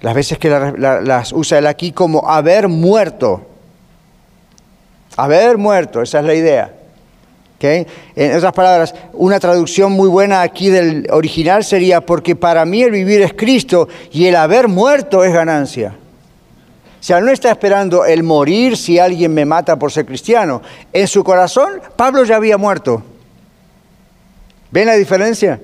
las 0.00 0.14
veces 0.14 0.38
que 0.38 0.48
las 0.48 1.32
usa 1.32 1.58
él 1.58 1.66
aquí 1.66 1.92
como 1.92 2.28
haber 2.28 2.68
muerto. 2.68 3.46
Haber 5.16 5.58
muerto, 5.58 6.02
esa 6.02 6.20
es 6.20 6.24
la 6.24 6.34
idea. 6.34 6.74
En 7.62 8.36
otras 8.36 8.54
palabras, 8.54 8.94
una 9.12 9.38
traducción 9.38 9.92
muy 9.92 10.08
buena 10.08 10.40
aquí 10.40 10.70
del 10.70 11.06
original 11.10 11.62
sería 11.62 12.00
porque 12.00 12.34
para 12.34 12.64
mí 12.64 12.82
el 12.82 12.90
vivir 12.90 13.20
es 13.20 13.34
Cristo 13.34 13.86
y 14.10 14.26
el 14.26 14.36
haber 14.36 14.66
muerto 14.68 15.24
es 15.24 15.32
ganancia. 15.32 15.94
O 16.98 17.02
sea, 17.02 17.20
no 17.20 17.30
está 17.30 17.50
esperando 17.50 18.04
el 18.04 18.22
morir 18.22 18.76
si 18.76 18.98
alguien 18.98 19.34
me 19.34 19.44
mata 19.44 19.78
por 19.78 19.92
ser 19.92 20.06
cristiano. 20.06 20.62
En 20.92 21.06
su 21.06 21.22
corazón, 21.22 21.80
Pablo 21.96 22.24
ya 22.24 22.36
había 22.36 22.56
muerto. 22.56 23.02
¿Ven 24.70 24.86
la 24.86 24.94
diferencia? 24.94 25.60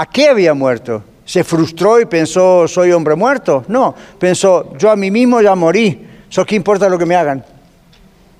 ¿A 0.00 0.06
qué 0.06 0.28
había 0.28 0.54
muerto? 0.54 1.02
¿Se 1.24 1.42
frustró 1.42 2.00
y 2.00 2.04
pensó, 2.04 2.68
soy 2.68 2.92
hombre 2.92 3.16
muerto? 3.16 3.64
No, 3.66 3.96
pensó, 4.16 4.76
yo 4.78 4.92
a 4.92 4.94
mí 4.94 5.10
mismo 5.10 5.40
ya 5.42 5.56
morí. 5.56 6.06
¿So 6.28 6.46
qué 6.46 6.54
importa 6.54 6.88
lo 6.88 6.96
que 6.96 7.04
me 7.04 7.16
hagan? 7.16 7.44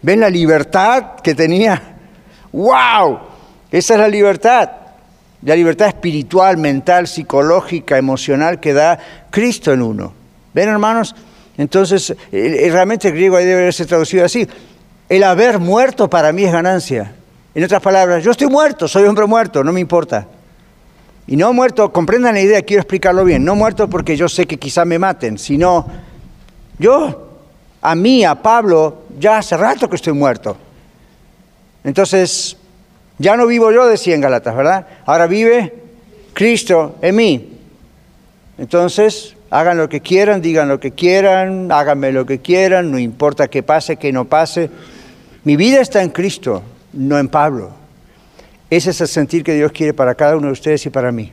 ¿Ven 0.00 0.20
la 0.20 0.30
libertad 0.30 1.16
que 1.20 1.34
tenía? 1.34 1.96
¡Wow! 2.52 3.18
Esa 3.72 3.94
es 3.94 4.00
la 4.00 4.06
libertad. 4.06 4.70
La 5.42 5.56
libertad 5.56 5.88
espiritual, 5.88 6.58
mental, 6.58 7.08
psicológica, 7.08 7.98
emocional 7.98 8.60
que 8.60 8.72
da 8.72 8.96
Cristo 9.28 9.72
en 9.72 9.82
uno. 9.82 10.12
¿Ven, 10.54 10.68
hermanos? 10.68 11.12
Entonces, 11.56 12.14
realmente 12.30 13.08
el 13.08 13.14
griego 13.14 13.36
ahí 13.36 13.46
debe 13.46 13.72
ser 13.72 13.88
traducido 13.88 14.24
así. 14.24 14.46
El 15.08 15.24
haber 15.24 15.58
muerto 15.58 16.08
para 16.08 16.32
mí 16.32 16.44
es 16.44 16.52
ganancia. 16.52 17.14
En 17.52 17.64
otras 17.64 17.82
palabras, 17.82 18.22
yo 18.22 18.30
estoy 18.30 18.46
muerto, 18.46 18.86
soy 18.86 19.06
hombre 19.06 19.26
muerto, 19.26 19.64
no 19.64 19.72
me 19.72 19.80
importa. 19.80 20.24
Y 21.28 21.36
no 21.36 21.52
muerto, 21.52 21.92
comprendan 21.92 22.34
la 22.34 22.40
idea, 22.40 22.62
quiero 22.62 22.80
explicarlo 22.80 23.22
bien, 23.22 23.44
no 23.44 23.54
muerto 23.54 23.88
porque 23.90 24.16
yo 24.16 24.30
sé 24.30 24.46
que 24.46 24.56
quizá 24.56 24.86
me 24.86 24.98
maten, 24.98 25.36
sino 25.36 25.86
yo 26.78 27.28
a 27.82 27.94
mí, 27.94 28.24
a 28.24 28.34
Pablo, 28.36 29.02
ya 29.18 29.36
hace 29.36 29.54
rato 29.58 29.90
que 29.90 29.96
estoy 29.96 30.14
muerto. 30.14 30.56
Entonces, 31.84 32.56
ya 33.18 33.36
no 33.36 33.46
vivo 33.46 33.70
yo, 33.70 33.86
decía 33.86 34.14
en 34.14 34.22
Galatas, 34.22 34.56
¿verdad? 34.56 34.86
Ahora 35.04 35.26
vive 35.26 35.74
Cristo 36.32 36.96
en 37.02 37.16
mí. 37.16 37.58
Entonces, 38.56 39.36
hagan 39.50 39.76
lo 39.76 39.90
que 39.90 40.00
quieran, 40.00 40.40
digan 40.40 40.66
lo 40.66 40.80
que 40.80 40.92
quieran, 40.92 41.70
háganme 41.70 42.10
lo 42.10 42.24
que 42.24 42.38
quieran, 42.38 42.90
no 42.90 42.98
importa 42.98 43.48
qué 43.48 43.62
pase, 43.62 43.96
qué 43.96 44.12
no 44.12 44.24
pase. 44.24 44.70
Mi 45.44 45.56
vida 45.56 45.82
está 45.82 46.02
en 46.02 46.08
Cristo, 46.08 46.62
no 46.94 47.18
en 47.18 47.28
Pablo. 47.28 47.77
Ese 48.70 48.90
es 48.90 49.00
el 49.00 49.08
sentir 49.08 49.42
que 49.42 49.54
Dios 49.54 49.72
quiere 49.72 49.94
para 49.94 50.14
cada 50.14 50.36
uno 50.36 50.48
de 50.48 50.52
ustedes 50.52 50.84
y 50.86 50.90
para 50.90 51.10
mí. 51.10 51.32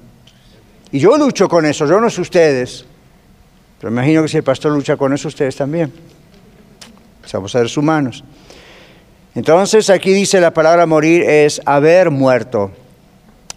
Y 0.91 0.99
yo 0.99 1.17
lucho 1.17 1.49
con 1.49 1.65
eso, 1.65 1.85
yo 1.85 1.99
no 1.99 2.09
sé 2.09 2.21
ustedes, 2.21 2.85
pero 3.79 3.91
imagino 3.91 4.21
que 4.21 4.29
si 4.29 4.37
el 4.37 4.43
pastor 4.43 4.71
lucha 4.71 4.95
con 4.95 5.13
eso, 5.13 5.27
ustedes 5.27 5.55
también. 5.55 5.91
Somos 7.25 7.51
seres 7.51 7.75
humanos. 7.75 8.23
Entonces 9.35 9.89
aquí 9.89 10.13
dice 10.13 10.39
la 10.39 10.53
palabra 10.53 10.85
morir 10.85 11.23
es 11.23 11.61
haber 11.65 12.09
muerto. 12.09 12.71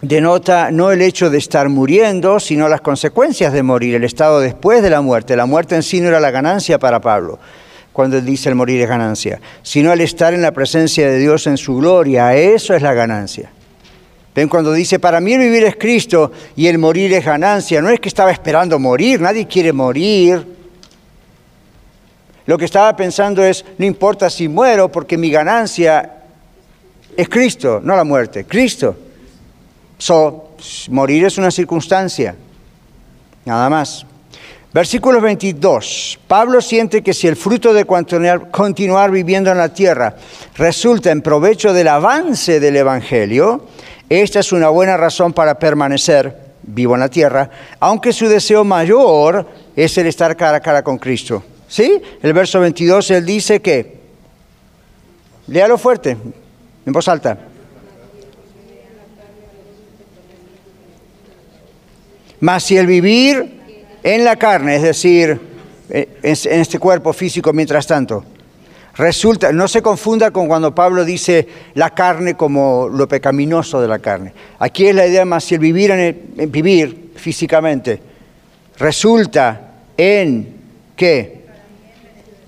Denota 0.01 0.71
no 0.71 0.91
el 0.91 1.01
hecho 1.01 1.29
de 1.29 1.37
estar 1.37 1.69
muriendo, 1.69 2.39
sino 2.39 2.67
las 2.67 2.81
consecuencias 2.81 3.53
de 3.53 3.63
morir, 3.63 3.95
el 3.95 4.03
estado 4.03 4.39
después 4.39 4.81
de 4.81 4.89
la 4.89 5.01
muerte. 5.01 5.35
La 5.35 5.45
muerte 5.45 5.75
en 5.75 5.83
sí 5.83 6.01
no 6.01 6.09
era 6.09 6.19
la 6.19 6.31
ganancia 6.31 6.79
para 6.79 6.99
Pablo, 6.99 7.39
cuando 7.93 8.17
él 8.17 8.25
dice 8.25 8.49
el 8.49 8.55
morir 8.55 8.81
es 8.81 8.89
ganancia, 8.89 9.39
sino 9.61 9.91
el 9.91 10.01
estar 10.01 10.33
en 10.33 10.41
la 10.41 10.51
presencia 10.51 11.09
de 11.09 11.17
Dios 11.17 11.47
en 11.47 11.57
su 11.57 11.77
gloria, 11.77 12.35
eso 12.35 12.73
es 12.73 12.81
la 12.81 12.93
ganancia. 12.93 13.51
Ven 14.39 14.47
cuando 14.47 14.71
dice, 14.71 14.99
para 14.99 15.19
mí 15.19 15.33
el 15.33 15.41
vivir 15.41 15.65
es 15.65 15.75
Cristo 15.75 16.31
y 16.55 16.67
el 16.67 16.77
morir 16.77 17.11
es 17.11 17.25
ganancia, 17.25 17.81
no 17.81 17.89
es 17.89 17.99
que 17.99 18.07
estaba 18.07 18.31
esperando 18.31 18.79
morir, 18.79 19.19
nadie 19.19 19.45
quiere 19.45 19.73
morir, 19.73 20.47
lo 22.45 22.57
que 22.57 22.63
estaba 22.63 22.95
pensando 22.95 23.43
es, 23.43 23.65
no 23.77 23.85
importa 23.85 24.29
si 24.29 24.47
muero 24.47 24.89
porque 24.89 25.17
mi 25.17 25.29
ganancia 25.29 26.19
es 27.17 27.27
Cristo, 27.27 27.81
no 27.83 27.97
la 27.97 28.05
muerte, 28.05 28.45
Cristo. 28.45 28.95
So, 29.97 30.51
morir 30.89 31.25
es 31.25 31.37
una 31.37 31.51
circunstancia, 31.51 32.33
nada 33.43 33.69
más. 33.69 34.05
Versículo 34.71 35.19
22. 35.19 36.17
Pablo 36.29 36.61
siente 36.61 37.01
que 37.01 37.13
si 37.13 37.27
el 37.27 37.35
fruto 37.35 37.73
de 37.73 37.83
continuar, 37.83 38.49
continuar, 38.51 39.11
viviendo 39.11 39.51
en 39.51 39.57
la 39.57 39.73
tierra 39.73 40.15
resulta 40.55 41.11
en 41.11 41.21
provecho 41.21 41.73
del 41.73 41.89
avance 41.89 42.61
del 42.61 42.77
Evangelio, 42.77 43.65
esta 44.09 44.39
es 44.39 44.51
una 44.51 44.69
buena 44.69 44.97
razón 44.97 45.33
para 45.33 45.59
permanecer 45.59 46.49
vivo 46.63 46.95
en 46.95 46.99
la 46.99 47.09
tierra, 47.09 47.49
aunque 47.79 48.11
su 48.11 48.27
deseo 48.27 48.63
mayor 48.63 49.47
es 49.75 49.97
el 49.97 50.07
estar 50.07 50.35
cara 50.35 50.57
a 50.57 50.61
cara 50.61 50.83
con 50.83 50.97
Cristo. 50.97 51.43
¿Sí? 51.67 52.01
El 52.21 52.33
verso 52.33 52.59
22, 52.59 53.11
él 53.11 53.25
dice 53.25 53.61
que, 53.61 53.99
léalo 55.47 55.77
fuerte, 55.77 56.17
en 56.85 56.93
voz 56.93 57.07
alta. 57.07 57.37
Mas 62.39 62.63
si 62.63 62.77
el 62.77 62.87
vivir 62.87 63.59
en 64.01 64.23
la 64.23 64.37
carne, 64.37 64.77
es 64.77 64.81
decir, 64.81 65.39
en 65.89 66.09
este 66.23 66.79
cuerpo 66.79 67.13
físico 67.13 67.53
mientras 67.53 67.85
tanto, 67.85 68.23
resulta, 68.99 69.53
no 69.53 69.67
se 69.67 69.81
confunda 69.81 70.29
con 70.29 70.47
cuando 70.47 70.75
Pablo 70.75 71.05
dice 71.05 71.47
la 71.73 71.91
carne 71.91 72.35
como 72.35 72.89
lo 72.89 73.07
pecaminoso 73.07 73.81
de 73.81 73.87
la 73.87 73.99
carne. 73.99 74.33
Aquí 74.59 74.87
es 74.87 74.93
la 74.93 75.07
idea 75.07 75.23
más 75.23 75.45
si 75.45 75.55
el 75.55 75.61
vivir 75.61 75.89
en, 75.91 76.51
vivir 76.51 77.13
físicamente 77.15 78.01
resulta 78.77 79.71
en 79.97 80.55
qué? 80.95 81.39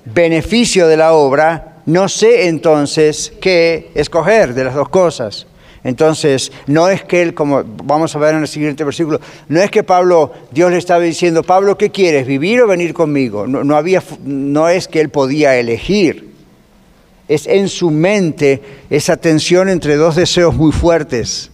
beneficio 0.04 0.88
de 0.88 0.97
la 0.97 1.14
obra, 1.14 1.78
no 1.86 2.10
sé 2.10 2.47
entonces 2.47 3.32
qué 3.39 3.91
escoger 3.93 4.54
de 4.54 4.64
las 4.66 4.76
dos 4.76 4.89
cosas. 4.89 5.47
Entonces, 5.84 6.52
no 6.68 6.89
es 6.89 7.04
que 7.04 7.22
él, 7.22 7.34
como 7.34 7.64
vamos 7.64 8.16
a 8.16 8.20
ver 8.20 8.36
en 8.36 8.41
el 8.41 8.47
siguiente 8.47 8.84
versículo, 8.84 9.22
no 9.47 9.62
es 9.62 9.72
que 9.72 9.84
Pablo, 9.84 10.32
Dios 10.52 10.72
le 10.72 10.78
estaba 10.78 11.02
diciendo, 11.02 11.43
Pablo, 11.43 11.78
¿qué 11.78 11.91
quieres? 11.91 12.28
¿Vivir 12.28 12.62
o 12.62 12.68
venir 12.68 12.93
conmigo? 12.93 13.47
No, 13.47 13.64
no, 13.64 13.76
había, 13.76 14.04
no 14.24 14.70
es 14.70 14.88
que 14.88 15.02
él 15.02 15.10
podía 15.10 15.56
elegir. 15.56 16.30
Es 17.32 17.47
en 17.47 17.69
su 17.69 17.89
mente 17.89 18.61
esa 18.89 19.15
tensión 19.15 19.69
entre 19.69 19.95
dos 19.95 20.17
deseos 20.17 20.53
muy 20.53 20.73
fuertes. 20.73 21.49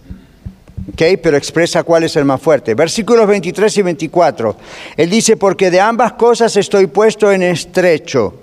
¿Okay? 0.92 1.16
Pero 1.18 1.36
expresa 1.36 1.84
cuál 1.84 2.02
es 2.02 2.16
el 2.16 2.24
más 2.24 2.42
fuerte. 2.42 2.74
Versículos 2.74 3.28
23 3.28 3.78
y 3.78 3.82
24. 3.82 4.56
Él 4.96 5.08
dice, 5.08 5.36
porque 5.36 5.70
de 5.70 5.80
ambas 5.80 6.14
cosas 6.14 6.56
estoy 6.56 6.88
puesto 6.88 7.30
en 7.30 7.44
estrecho. 7.44 8.34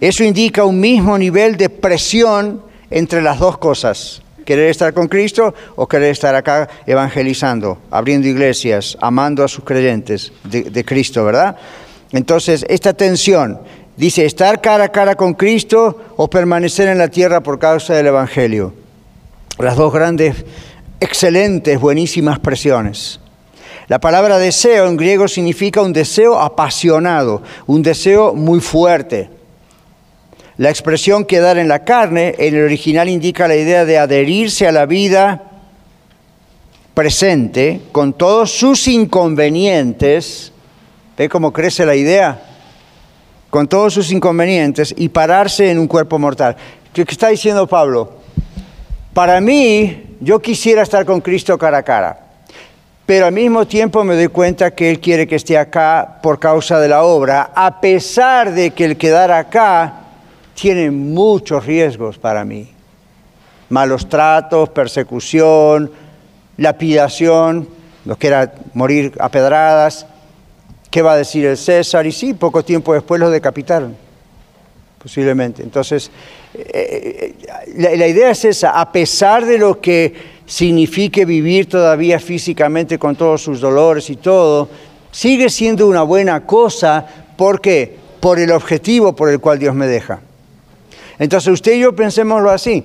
Eso 0.00 0.22
indica 0.22 0.62
un 0.62 0.78
mismo 0.78 1.18
nivel 1.18 1.56
de 1.56 1.68
presión 1.68 2.62
entre 2.90 3.22
las 3.22 3.40
dos 3.40 3.58
cosas. 3.58 4.22
Querer 4.44 4.70
estar 4.70 4.94
con 4.94 5.08
Cristo 5.08 5.52
o 5.74 5.88
querer 5.88 6.12
estar 6.12 6.36
acá 6.36 6.68
evangelizando, 6.86 7.78
abriendo 7.90 8.28
iglesias, 8.28 8.96
amando 9.00 9.42
a 9.42 9.48
sus 9.48 9.64
creyentes 9.64 10.32
de, 10.44 10.62
de 10.62 10.84
Cristo, 10.84 11.24
¿verdad? 11.24 11.56
Entonces, 12.12 12.64
esta 12.68 12.92
tensión, 12.92 13.58
dice, 13.96 14.24
estar 14.24 14.60
cara 14.60 14.84
a 14.84 14.88
cara 14.88 15.14
con 15.14 15.34
Cristo 15.34 16.00
o 16.16 16.28
permanecer 16.28 16.88
en 16.88 16.98
la 16.98 17.08
tierra 17.08 17.42
por 17.42 17.58
causa 17.58 17.94
del 17.94 18.06
Evangelio. 18.06 18.74
Las 19.58 19.76
dos 19.76 19.92
grandes 19.92 20.44
excelentes, 21.00 21.80
buenísimas 21.80 22.38
presiones. 22.38 23.20
La 23.88 24.00
palabra 24.00 24.38
deseo 24.38 24.88
en 24.88 24.96
griego 24.96 25.28
significa 25.28 25.80
un 25.80 25.92
deseo 25.92 26.38
apasionado, 26.38 27.42
un 27.66 27.82
deseo 27.82 28.34
muy 28.34 28.60
fuerte. 28.60 29.30
La 30.56 30.70
expresión 30.70 31.24
quedar 31.24 31.58
en 31.58 31.68
la 31.68 31.84
carne 31.84 32.34
en 32.38 32.54
el 32.54 32.64
original 32.64 33.08
indica 33.08 33.46
la 33.46 33.56
idea 33.56 33.84
de 33.84 33.98
adherirse 33.98 34.66
a 34.66 34.72
la 34.72 34.86
vida 34.86 35.44
presente 36.94 37.82
con 37.92 38.14
todos 38.14 38.50
sus 38.52 38.88
inconvenientes. 38.88 40.52
¿Ve 41.16 41.28
cómo 41.28 41.52
crece 41.52 41.86
la 41.86 41.94
idea? 41.94 42.55
Con 43.56 43.68
todos 43.68 43.94
sus 43.94 44.12
inconvenientes 44.12 44.94
y 44.98 45.08
pararse 45.08 45.70
en 45.70 45.78
un 45.78 45.86
cuerpo 45.88 46.18
mortal. 46.18 46.54
¿Qué 46.92 47.06
está 47.08 47.28
diciendo 47.28 47.66
Pablo? 47.66 48.12
Para 49.14 49.40
mí, 49.40 50.18
yo 50.20 50.40
quisiera 50.40 50.82
estar 50.82 51.06
con 51.06 51.22
Cristo 51.22 51.56
cara 51.56 51.78
a 51.78 51.82
cara, 51.82 52.20
pero 53.06 53.24
al 53.24 53.32
mismo 53.32 53.66
tiempo 53.66 54.04
me 54.04 54.14
doy 54.14 54.28
cuenta 54.28 54.72
que 54.72 54.90
Él 54.90 55.00
quiere 55.00 55.26
que 55.26 55.36
esté 55.36 55.56
acá 55.56 56.18
por 56.22 56.38
causa 56.38 56.78
de 56.78 56.88
la 56.88 57.02
obra, 57.02 57.50
a 57.54 57.80
pesar 57.80 58.52
de 58.52 58.72
que 58.72 58.84
el 58.84 58.98
quedar 58.98 59.32
acá 59.32 60.00
tiene 60.52 60.90
muchos 60.90 61.64
riesgos 61.64 62.18
para 62.18 62.44
mí. 62.44 62.68
Malos 63.70 64.06
tratos, 64.06 64.68
persecución, 64.68 65.90
lapidación, 66.58 67.66
lo 68.04 68.18
que 68.18 68.26
era 68.26 68.52
morir 68.74 69.14
a 69.18 69.30
pedradas. 69.30 70.04
¿Qué 70.96 71.02
va 71.02 71.12
a 71.12 71.18
decir 71.18 71.44
el 71.44 71.58
César? 71.58 72.06
Y 72.06 72.10
sí, 72.10 72.32
poco 72.32 72.64
tiempo 72.64 72.94
después 72.94 73.20
lo 73.20 73.28
decapitaron, 73.28 73.94
posiblemente. 74.98 75.62
Entonces, 75.62 76.10
eh, 76.54 77.34
la, 77.76 77.94
la 77.94 78.08
idea 78.08 78.30
es 78.30 78.46
esa, 78.46 78.80
a 78.80 78.90
pesar 78.90 79.44
de 79.44 79.58
lo 79.58 79.78
que 79.78 80.14
signifique 80.46 81.26
vivir 81.26 81.68
todavía 81.68 82.18
físicamente 82.18 82.98
con 82.98 83.14
todos 83.14 83.42
sus 83.42 83.60
dolores 83.60 84.08
y 84.08 84.16
todo, 84.16 84.70
sigue 85.10 85.50
siendo 85.50 85.86
una 85.86 86.02
buena 86.02 86.46
cosa. 86.46 87.06
¿Por 87.36 87.60
qué? 87.60 87.94
Por 88.18 88.38
el 88.38 88.50
objetivo 88.50 89.14
por 89.14 89.28
el 89.28 89.38
cual 89.38 89.58
Dios 89.58 89.74
me 89.74 89.86
deja. 89.86 90.20
Entonces 91.18 91.52
usted 91.52 91.74
y 91.74 91.80
yo 91.80 91.94
pensémoslo 91.94 92.50
así. 92.50 92.82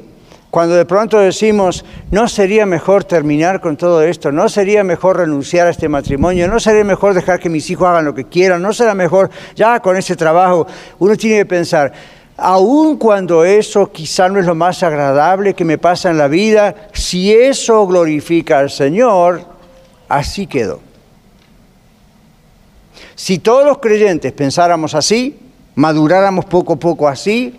Cuando 0.52 0.76
de 0.76 0.84
pronto 0.84 1.18
decimos, 1.18 1.86
no 2.12 2.28
sería 2.28 2.66
mejor 2.66 3.06
terminar 3.06 3.62
con 3.62 3.78
todo 3.78 4.02
esto, 4.02 4.34
no 4.34 4.49
sería 4.49 4.84
mejor 4.84 5.16
renunciar 5.16 5.68
a 5.68 5.70
este 5.70 5.88
matrimonio, 5.88 6.45
no 6.49 6.60
sería 6.60 6.84
mejor 6.84 7.14
dejar 7.14 7.39
que 7.39 7.47
mis 7.47 7.70
hijos 7.70 7.88
hagan 7.88 8.04
lo 8.04 8.14
que 8.14 8.26
quieran, 8.26 8.62
no 8.62 8.74
será 8.74 8.93
mejor 8.93 9.30
ya 9.56 9.80
con 9.80 9.95
ese 9.95 10.18
trabajo, 10.18 10.68
uno 10.99 11.16
tiene 11.16 11.38
que 11.38 11.45
pensar, 11.45 11.93
aun 12.36 12.97
cuando 12.97 13.45
eso 13.45 13.93
quizá 13.93 14.28
no 14.28 14.41
es 14.41 14.45
lo 14.45 14.54
más 14.54 14.84
agradable 14.84 15.54
que 15.54 15.64
me 15.64 15.78
pasa 15.78 16.10
en 16.10 16.18
la 16.18 16.28
vida, 16.28 16.89
si 16.91 17.34
eso 17.34 17.88
glorifica 17.88 18.60
al 18.60 18.70
Señor, 18.70 19.45
así 20.10 20.47
quedó. 20.47 20.82
Si 23.16 23.39
todos 23.39 23.66
los 23.66 23.78
creyentes 23.78 24.34
pensáramos 24.34 24.95
así, 24.95 25.39
maduráramos 25.76 26.43
poco 26.43 26.74
a 26.74 26.76
poco 26.76 27.08
así, 27.08 27.58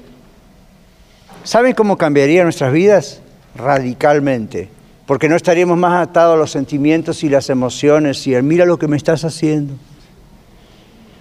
¿saben 1.45 1.75
cómo 1.75 1.97
cambiaría 1.97 2.45
nuestras 2.45 2.73
vidas? 2.73 3.21
Radicalmente. 3.55 4.69
Porque 5.07 5.29
no 5.29 5.37
estaríamos 5.37 5.77
más 5.77 6.07
atados 6.07 6.35
a 6.35 6.39
los 6.39 6.51
sentimientos 6.51 7.25
y 7.25 7.29
las 7.29 7.51
emociones 7.51 8.27
y 8.27 8.35
el 8.35 8.43
mira 8.43 8.65
lo 8.65 8.79
que 8.79 8.89
me 8.89 8.97
estás 8.97 9.25
haciendo. 9.25 9.75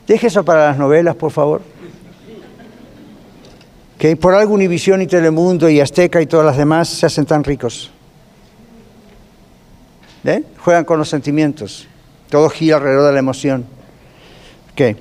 Deje 0.07 0.27
eso 0.27 0.45
para 0.45 0.67
las 0.67 0.77
novelas, 0.77 1.15
por 1.15 1.31
favor 1.31 1.61
que 4.01 4.15
por 4.15 4.33
algo 4.33 4.55
Univisión 4.55 4.99
y 5.03 5.05
Telemundo 5.05 5.69
y 5.69 5.79
Azteca 5.79 6.19
y 6.23 6.25
todas 6.25 6.43
las 6.43 6.57
demás 6.57 6.89
se 6.89 7.05
hacen 7.05 7.23
tan 7.23 7.43
ricos. 7.43 7.91
¿Eh? 10.23 10.41
Juegan 10.57 10.85
con 10.85 10.97
los 10.97 11.07
sentimientos. 11.07 11.87
Todo 12.27 12.49
gira 12.49 12.77
alrededor 12.77 13.05
de 13.05 13.13
la 13.13 13.19
emoción. 13.19 13.63
¿Qué? 14.73 14.97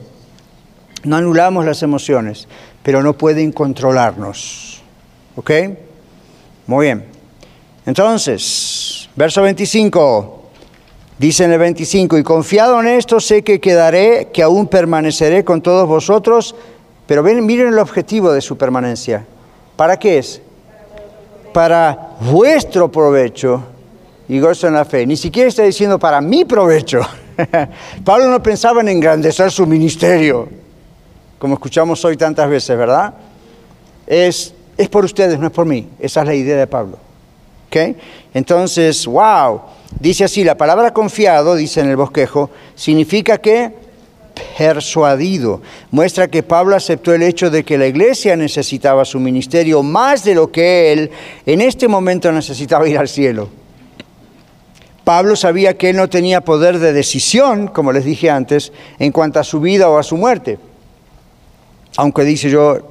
No 1.03 1.17
anulamos 1.17 1.65
las 1.65 1.83
emociones, 1.83 2.47
pero 2.83 3.03
no 3.03 3.15
pueden 3.15 3.53
controlarnos. 3.53 4.70
¿Ok? 5.37 5.51
Muy 6.67 6.87
bien. 6.87 7.05
Entonces, 7.87 9.09
verso 9.17 9.43
25. 9.43 10.37
Dice 11.19 11.45
en 11.45 11.53
el 11.53 11.59
25, 11.59 12.17
y 12.17 12.23
confiado 12.23 12.81
en 12.81 12.89
esto 12.89 13.21
sé 13.21 13.43
que 13.43 13.61
quedaré, 13.61 14.29
que 14.33 14.43
aún 14.43 14.67
permaneceré 14.67 15.45
con 15.45 15.61
todos 15.61 15.87
vosotros 15.87 16.55
pero 17.11 17.25
miren 17.25 17.67
el 17.67 17.79
objetivo 17.81 18.31
de 18.31 18.41
su 18.41 18.57
permanencia. 18.57 19.27
¿Para 19.75 19.99
qué 19.99 20.19
es? 20.19 20.41
Para 21.53 22.11
vuestro 22.21 22.89
provecho 22.89 23.65
y 24.29 24.39
gozo 24.39 24.69
en 24.69 24.75
la 24.75 24.85
fe. 24.85 25.05
Ni 25.09 25.17
siquiera 25.17 25.49
está 25.49 25.65
diciendo 25.65 25.99
para 25.99 26.21
mi 26.21 26.45
provecho. 26.45 27.01
Pablo 28.05 28.29
no 28.29 28.41
pensaba 28.41 28.81
en 28.83 28.91
engrandecer 28.91 29.51
su 29.51 29.67
ministerio, 29.67 30.49
como 31.37 31.55
escuchamos 31.55 32.05
hoy 32.05 32.17
tantas 32.17 32.49
veces, 32.49 32.79
¿verdad? 32.79 33.13
Es, 34.07 34.55
es 34.81 34.89
por 34.89 35.05
ustedes, 35.05 35.39
no 35.39 35.47
es 35.47 35.53
por 35.53 35.67
mí. 35.67 35.89
Esa 36.01 36.21
es 36.23 36.27
la 36.27 36.35
idea 36.35 36.57
de 36.57 36.67
Pablo. 36.67 36.97
¿Okay? 37.69 37.97
Entonces, 38.33 39.07
wow, 39.07 39.61
dice 40.01 40.25
así, 40.25 40.43
la 40.43 40.57
palabra 40.57 40.93
confiado, 40.93 41.55
dice 41.55 41.81
en 41.81 41.91
el 41.91 41.97
bosquejo, 41.97 42.51
significa 42.75 43.39
que 43.39 43.73
persuadido. 44.57 45.61
Muestra 45.91 46.29
que 46.29 46.43
Pablo 46.43 46.75
aceptó 46.75 47.13
el 47.13 47.23
hecho 47.23 47.51
de 47.51 47.63
que 47.63 47.77
la 47.77 47.87
iglesia 47.87 48.37
necesitaba 48.37 49.05
su 49.05 49.21
ministerio 49.21 49.83
más 49.83 50.25
de 50.25 50.35
lo 50.35 50.51
que 50.51 50.93
él 50.93 51.11
en 51.45 51.61
este 51.61 51.89
momento 51.89 52.33
necesitaba 52.33 52.89
ir 52.89 52.97
al 52.97 53.09
cielo. 53.09 53.49
Pablo 55.05 55.37
sabía 55.37 55.77
que 55.77 55.91
él 55.91 55.97
no 55.97 56.09
tenía 56.09 56.41
poder 56.41 56.79
de 56.79 56.93
decisión, 56.93 57.69
como 57.69 57.93
les 57.93 58.05
dije 58.05 58.31
antes, 58.31 58.73
en 58.99 59.13
cuanto 59.13 59.41
a 59.41 59.45
su 59.45 59.61
vida 59.61 59.91
o 59.91 59.99
a 59.99 60.03
su 60.03 60.17
muerte. 60.17 60.59
Aunque 61.97 62.25
dice 62.25 62.49
yo, 62.49 62.90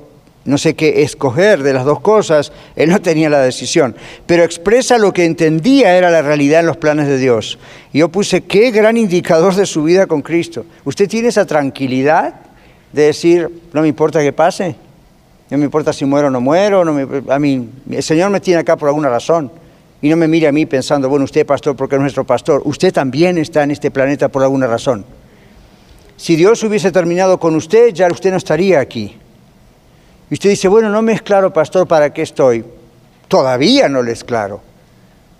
no 0.49 0.57
sé 0.57 0.73
qué 0.73 1.03
escoger 1.03 1.63
de 1.63 1.73
las 1.73 1.85
dos 1.85 1.99
cosas, 2.01 2.51
él 2.75 2.89
no 2.89 2.99
tenía 2.99 3.29
la 3.29 3.39
decisión, 3.39 3.95
pero 4.25 4.43
expresa 4.43 4.97
lo 4.97 5.13
que 5.13 5.25
entendía 5.25 5.95
era 5.95 6.09
la 6.09 6.21
realidad 6.21 6.61
en 6.61 6.65
los 6.65 6.77
planes 6.77 7.07
de 7.07 7.17
Dios. 7.17 7.59
Y 7.93 7.99
yo 7.99 8.09
puse, 8.09 8.41
qué 8.41 8.71
gran 8.71 8.97
indicador 8.97 9.55
de 9.55 9.65
su 9.65 9.83
vida 9.83 10.07
con 10.07 10.21
Cristo. 10.21 10.65
¿Usted 10.85 11.07
tiene 11.07 11.27
esa 11.27 11.45
tranquilidad 11.45 12.35
de 12.91 13.03
decir, 13.03 13.49
no 13.73 13.81
me 13.81 13.87
importa 13.87 14.21
que 14.21 14.33
pase? 14.33 14.75
No 15.49 15.57
me 15.57 15.65
importa 15.65 15.93
si 15.93 16.05
muero 16.05 16.27
o 16.27 16.31
no 16.31 16.41
muero, 16.41 16.83
no 16.83 17.31
a 17.31 17.39
mí, 17.39 17.69
el 17.89 18.03
Señor 18.03 18.29
me 18.31 18.39
tiene 18.39 18.59
acá 18.59 18.75
por 18.75 18.89
alguna 18.89 19.09
razón. 19.09 19.51
Y 20.01 20.09
no 20.09 20.17
me 20.17 20.27
mire 20.27 20.47
a 20.47 20.51
mí 20.51 20.65
pensando, 20.65 21.09
bueno, 21.09 21.25
usted 21.25 21.45
pastor 21.45 21.75
porque 21.75 21.95
es 21.95 22.01
nuestro 22.01 22.23
pastor. 22.23 22.61
Usted 22.65 22.91
también 22.93 23.37
está 23.37 23.63
en 23.63 23.71
este 23.71 23.91
planeta 23.91 24.29
por 24.29 24.43
alguna 24.43 24.65
razón. 24.65 25.05
Si 26.17 26.35
Dios 26.35 26.63
hubiese 26.63 26.91
terminado 26.91 27.39
con 27.39 27.55
usted, 27.55 27.93
ya 27.93 28.07
usted 28.07 28.31
no 28.31 28.37
estaría 28.37 28.79
aquí. 28.79 29.15
Y 30.29 30.35
usted 30.35 30.49
dice, 30.49 30.67
bueno, 30.67 30.89
no 30.89 31.01
me 31.01 31.13
es 31.13 31.21
claro, 31.21 31.51
pastor, 31.51 31.87
para 31.87 32.13
qué 32.13 32.21
estoy. 32.21 32.63
Todavía 33.27 33.89
no 33.89 34.03
le 34.03 34.11
es 34.11 34.23
claro. 34.23 34.61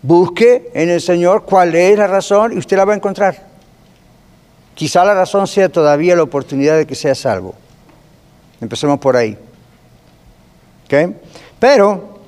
Busque 0.02 0.72
en 0.74 0.90
el 0.90 1.02
Señor 1.02 1.44
cuál 1.44 1.76
es 1.76 1.98
la 1.98 2.08
razón 2.08 2.54
y 2.54 2.58
usted 2.58 2.78
la 2.78 2.86
va 2.86 2.94
a 2.94 2.96
encontrar. 2.96 3.48
Quizá 4.74 5.04
la 5.04 5.14
razón 5.14 5.46
sea 5.46 5.70
todavía 5.70 6.16
la 6.16 6.24
oportunidad 6.24 6.78
de 6.78 6.88
que 6.88 6.96
sea 6.96 7.14
salvo. 7.14 7.54
Empecemos 8.62 9.00
por 9.00 9.16
ahí. 9.16 9.38
Pero 11.60 12.20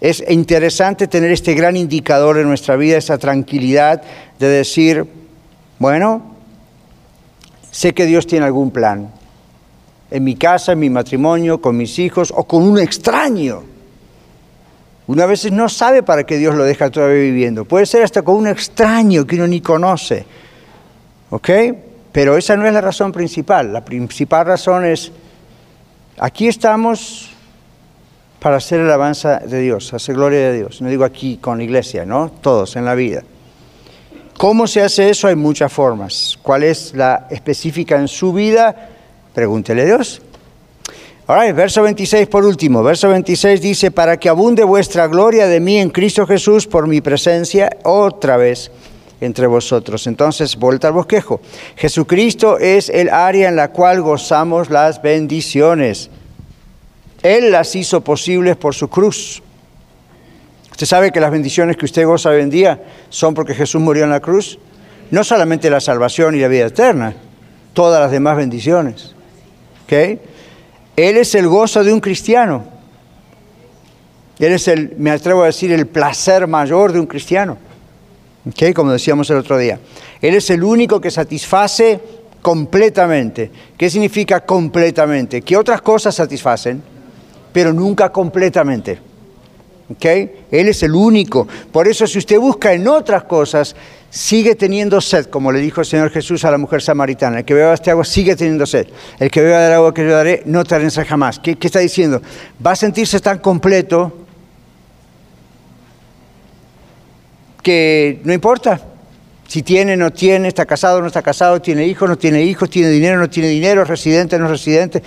es 0.00 0.22
interesante 0.28 1.08
tener 1.08 1.32
este 1.32 1.54
gran 1.54 1.76
indicador 1.76 2.38
en 2.38 2.46
nuestra 2.46 2.76
vida, 2.76 2.98
esa 2.98 3.18
tranquilidad 3.18 4.02
de 4.38 4.48
decir, 4.48 5.06
bueno, 5.78 6.36
sé 7.70 7.94
que 7.94 8.06
Dios 8.06 8.26
tiene 8.26 8.46
algún 8.46 8.70
plan 8.70 9.17
en 10.10 10.24
mi 10.24 10.36
casa, 10.36 10.72
en 10.72 10.78
mi 10.78 10.90
matrimonio, 10.90 11.60
con 11.60 11.76
mis 11.76 11.98
hijos 11.98 12.32
o 12.34 12.44
con 12.44 12.62
un 12.62 12.78
extraño. 12.78 13.62
Una 15.06 15.26
vez 15.26 15.50
no 15.50 15.68
sabe 15.68 16.02
para 16.02 16.24
qué 16.24 16.36
Dios 16.36 16.54
lo 16.54 16.64
deja 16.64 16.90
todavía 16.90 17.22
viviendo. 17.22 17.64
Puede 17.64 17.86
ser 17.86 18.02
hasta 18.02 18.22
con 18.22 18.36
un 18.36 18.46
extraño 18.46 19.26
que 19.26 19.36
uno 19.36 19.46
ni 19.46 19.60
conoce. 19.60 20.26
¿Ok? 21.30 21.50
Pero 22.12 22.36
esa 22.36 22.56
no 22.56 22.66
es 22.66 22.72
la 22.72 22.80
razón 22.80 23.12
principal. 23.12 23.72
La 23.72 23.84
principal 23.84 24.46
razón 24.46 24.84
es, 24.84 25.10
aquí 26.18 26.48
estamos 26.48 27.30
para 28.38 28.56
hacer 28.56 28.80
alabanza 28.80 29.38
de 29.38 29.60
Dios, 29.60 29.92
hacer 29.94 30.14
gloria 30.14 30.50
de 30.50 30.58
Dios. 30.58 30.80
No 30.82 30.88
digo 30.88 31.04
aquí 31.04 31.38
con 31.38 31.58
la 31.58 31.64
iglesia, 31.64 32.04
¿no? 32.04 32.30
Todos 32.30 32.76
en 32.76 32.84
la 32.84 32.94
vida. 32.94 33.22
¿Cómo 34.36 34.66
se 34.66 34.82
hace 34.82 35.10
eso? 35.10 35.26
Hay 35.26 35.36
muchas 35.36 35.72
formas. 35.72 36.38
¿Cuál 36.42 36.62
es 36.62 36.94
la 36.94 37.26
específica 37.30 37.96
en 37.96 38.08
su 38.08 38.32
vida? 38.32 38.90
Pregúntele 39.38 39.82
a 39.82 39.84
Dios. 39.84 40.20
Ahora, 41.28 41.52
verso 41.52 41.82
26 41.82 42.26
por 42.26 42.44
último. 42.44 42.82
Verso 42.82 43.08
26 43.08 43.60
dice, 43.60 43.92
para 43.92 44.16
que 44.16 44.28
abunde 44.28 44.64
vuestra 44.64 45.06
gloria 45.06 45.46
de 45.46 45.60
mí 45.60 45.78
en 45.78 45.90
Cristo 45.90 46.26
Jesús 46.26 46.66
por 46.66 46.88
mi 46.88 47.00
presencia 47.00 47.70
otra 47.84 48.36
vez 48.36 48.72
entre 49.20 49.46
vosotros. 49.46 50.08
Entonces, 50.08 50.56
vuelta 50.56 50.88
al 50.88 50.94
bosquejo. 50.94 51.40
Jesucristo 51.76 52.58
es 52.58 52.88
el 52.88 53.10
área 53.10 53.48
en 53.48 53.54
la 53.54 53.70
cual 53.70 54.02
gozamos 54.02 54.70
las 54.70 55.00
bendiciones. 55.02 56.10
Él 57.22 57.52
las 57.52 57.76
hizo 57.76 58.00
posibles 58.00 58.56
por 58.56 58.74
su 58.74 58.88
cruz. 58.88 59.40
Usted 60.72 60.86
sabe 60.86 61.12
que 61.12 61.20
las 61.20 61.30
bendiciones 61.30 61.76
que 61.76 61.84
usted 61.84 62.04
goza 62.04 62.30
hoy 62.30 62.40
en 62.40 62.50
día 62.50 62.82
son 63.08 63.34
porque 63.34 63.54
Jesús 63.54 63.80
murió 63.80 64.02
en 64.02 64.10
la 64.10 64.18
cruz. 64.18 64.58
No 65.12 65.22
solamente 65.22 65.70
la 65.70 65.78
salvación 65.78 66.34
y 66.34 66.40
la 66.40 66.48
vida 66.48 66.66
eterna, 66.66 67.14
todas 67.78 68.00
las 68.00 68.10
demás 68.10 68.36
bendiciones. 68.36 69.14
Él 69.88 71.16
es 71.16 71.34
el 71.34 71.48
gozo 71.48 71.82
de 71.84 71.92
un 71.92 72.00
cristiano. 72.00 72.64
Él 74.38 74.52
es 74.52 74.68
el, 74.68 74.94
me 74.98 75.10
atrevo 75.10 75.42
a 75.42 75.46
decir, 75.46 75.72
el 75.72 75.86
placer 75.86 76.46
mayor 76.46 76.92
de 76.92 77.00
un 77.00 77.06
cristiano. 77.06 77.58
Como 78.74 78.92
decíamos 78.92 79.28
el 79.30 79.36
otro 79.36 79.58
día. 79.58 79.78
Él 80.20 80.34
es 80.34 80.48
el 80.50 80.62
único 80.62 81.00
que 81.00 81.10
satisface 81.10 82.00
completamente. 82.40 83.50
¿Qué 83.76 83.90
significa 83.90 84.40
completamente? 84.40 85.42
Que 85.42 85.56
otras 85.56 85.82
cosas 85.82 86.14
satisfacen, 86.14 86.82
pero 87.52 87.72
nunca 87.72 88.10
completamente. 88.10 88.98
Él 90.00 90.68
es 90.68 90.82
el 90.82 90.94
único. 90.94 91.46
Por 91.72 91.88
eso 91.88 92.06
si 92.06 92.18
usted 92.18 92.38
busca 92.38 92.72
en 92.72 92.86
otras 92.88 93.24
cosas, 93.24 93.74
sigue 94.10 94.54
teniendo 94.54 95.00
sed, 95.00 95.26
como 95.26 95.52
le 95.52 95.60
dijo 95.60 95.80
el 95.80 95.86
Señor 95.86 96.10
Jesús 96.10 96.44
a 96.44 96.50
la 96.50 96.58
mujer 96.58 96.82
samaritana. 96.82 97.38
El 97.38 97.44
que 97.44 97.54
beba 97.54 97.74
este 97.74 97.90
agua 97.90 98.04
sigue 98.04 98.36
teniendo 98.36 98.66
sed. 98.66 98.86
El 99.18 99.30
que 99.30 99.42
beba 99.42 99.60
del 99.60 99.72
agua 99.72 99.92
que 99.92 100.04
yo 100.04 100.12
daré 100.12 100.42
no 100.46 100.64
te 100.64 100.78
jamás. 101.04 101.38
¿Qué, 101.38 101.56
¿Qué 101.56 101.66
está 101.66 101.80
diciendo? 101.80 102.22
Va 102.64 102.72
a 102.72 102.76
sentirse 102.76 103.20
tan 103.20 103.38
completo 103.38 104.26
que 107.62 108.20
no 108.24 108.32
importa 108.32 108.80
si 109.46 109.62
tiene, 109.62 109.96
no 109.96 110.10
tiene, 110.10 110.48
está 110.48 110.66
casado, 110.66 111.00
no 111.00 111.06
está 111.06 111.22
casado, 111.22 111.60
tiene 111.60 111.86
hijos, 111.86 112.08
no 112.08 112.18
tiene 112.18 112.42
hijos, 112.42 112.68
tiene 112.68 112.90
dinero, 112.90 113.18
no 113.18 113.30
tiene 113.30 113.48
dinero, 113.48 113.82
residente, 113.84 114.38
no 114.38 114.44
es 114.44 114.50
residente. 114.50 115.02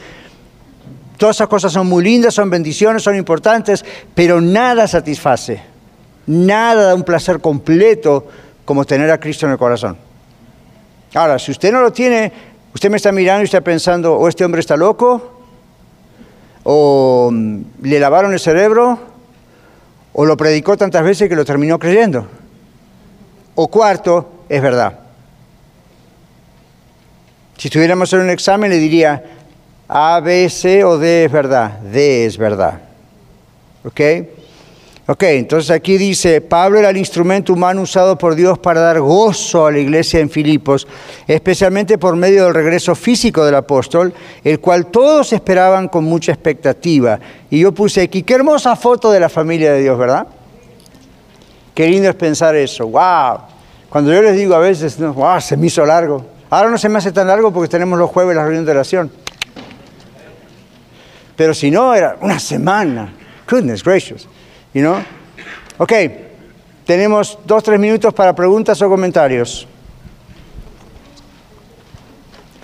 Todas 1.18 1.38
esas 1.38 1.48
cosas 1.48 1.72
son 1.72 1.88
muy 1.88 2.04
lindas, 2.04 2.34
son 2.34 2.50
bendiciones, 2.50 3.04
son 3.04 3.16
importantes, 3.16 3.86
pero 4.16 4.42
nada 4.42 4.88
satisface, 4.88 5.62
nada 6.26 6.88
da 6.88 6.96
un 6.96 7.04
placer 7.04 7.40
completo 7.40 8.28
como 8.72 8.86
tener 8.86 9.12
a 9.12 9.20
Cristo 9.20 9.46
en 9.46 9.52
el 9.52 9.58
corazón. 9.58 9.98
Ahora, 11.14 11.38
si 11.38 11.52
usted 11.52 11.74
no 11.74 11.82
lo 11.82 11.92
tiene, 11.92 12.32
usted 12.74 12.90
me 12.90 12.96
está 12.96 13.12
mirando 13.12 13.42
y 13.42 13.44
está 13.44 13.60
pensando, 13.60 14.16
o 14.16 14.30
este 14.30 14.46
hombre 14.46 14.62
está 14.62 14.78
loco, 14.78 15.42
o 16.64 17.30
mm, 17.34 17.62
le 17.82 18.00
lavaron 18.00 18.32
el 18.32 18.40
cerebro, 18.40 18.98
o 20.14 20.24
lo 20.26 20.38
predicó 20.38 20.78
tantas 20.78 21.04
veces 21.04 21.28
que 21.28 21.36
lo 21.36 21.44
terminó 21.44 21.78
creyendo. 21.80 22.26
O 23.56 23.68
cuarto, 23.68 24.46
es 24.48 24.62
verdad. 24.62 25.00
Si 27.58 27.68
estuviéramos 27.68 28.14
en 28.14 28.22
un 28.22 28.30
examen 28.30 28.70
le 28.70 28.78
diría 28.78 29.22
A, 29.90 30.22
B, 30.22 30.50
C 30.50 30.86
o 30.86 30.98
D 30.98 31.26
es 31.26 31.32
verdad. 31.34 31.80
D 31.80 32.26
es 32.26 32.38
verdad. 32.38 32.80
¿Ok? 33.84 34.00
Ok, 35.12 35.24
entonces 35.24 35.72
aquí 35.72 35.98
dice, 35.98 36.40
Pablo 36.40 36.80
era 36.80 36.90
el 36.90 36.96
instrumento 36.96 37.52
humano 37.52 37.82
usado 37.82 38.18
por 38.18 38.34
Dios 38.34 38.58
para 38.60 38.80
dar 38.80 39.02
gozo 39.02 39.66
a 39.66 39.72
la 39.72 39.80
iglesia 39.80 40.22
en 40.22 40.30
Filipos, 40.30 40.88
especialmente 41.28 41.98
por 41.98 42.16
medio 42.16 42.46
del 42.46 42.54
regreso 42.54 42.96
físico 42.96 43.44
del 43.44 43.56
apóstol, 43.56 44.14
el 44.42 44.62
cual 44.62 44.86
todos 44.86 45.34
esperaban 45.34 45.90
con 45.90 46.06
mucha 46.06 46.32
expectativa. 46.32 47.20
Y 47.50 47.60
yo 47.60 47.74
puse 47.74 48.04
aquí, 48.04 48.24
qué 48.24 48.36
hermosa 48.36 48.78
foto 48.78 49.12
de 49.12 49.20
la 49.20 49.28
familia 49.28 49.74
de 49.74 49.82
Dios, 49.82 50.00
¿verdad? 50.00 50.28
Qué 51.76 51.90
lindo 51.90 52.08
es 52.08 52.16
pensar 52.16 52.56
eso, 52.56 52.88
wow. 52.88 53.38
Cuando 53.90 54.14
yo 54.14 54.22
les 54.22 54.38
digo 54.38 54.56
a 54.56 54.60
veces, 54.60 54.98
wow, 54.98 55.42
se 55.42 55.58
me 55.58 55.68
hizo 55.68 55.86
largo. 55.86 56.26
Ahora 56.50 56.70
no 56.70 56.78
se 56.78 56.88
me 56.88 57.00
hace 57.00 57.12
tan 57.12 57.28
largo 57.28 57.52
porque 57.52 57.68
tenemos 57.68 58.00
los 58.00 58.10
jueves 58.10 58.34
la 58.34 58.44
reunión 58.44 58.64
de 58.64 58.72
oración. 58.72 59.12
Pero 61.36 61.54
si 61.54 61.70
no, 61.70 61.94
era 61.94 62.16
una 62.22 62.40
semana. 62.40 63.14
Goodness 63.46 63.84
gracious. 63.84 64.26
You 64.74 64.82
know? 64.82 65.04
Ok, 65.78 65.94
tenemos 66.86 67.40
dos, 67.46 67.64
tres 67.64 67.80
minutos 67.80 68.14
para 68.14 68.36
preguntas 68.36 68.82
o 68.82 68.90
comentarios. 68.90 69.68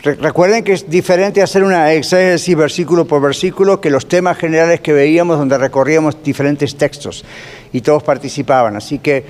Recuerden 0.03 0.63
que 0.63 0.73
es 0.73 0.89
diferente 0.89 1.41
hacer 1.41 1.63
una 1.63 1.91
exégesis 1.91 2.55
versículo 2.55 3.05
por 3.05 3.21
versículo 3.21 3.81
que 3.81 3.89
los 3.89 4.07
temas 4.07 4.37
generales 4.37 4.79
que 4.79 4.93
veíamos 4.93 5.37
donde 5.37 5.57
recorríamos 5.57 6.23
diferentes 6.23 6.77
textos 6.77 7.25
y 7.73 7.81
todos 7.81 8.03
participaban. 8.03 8.77
Así 8.77 8.99
que, 8.99 9.25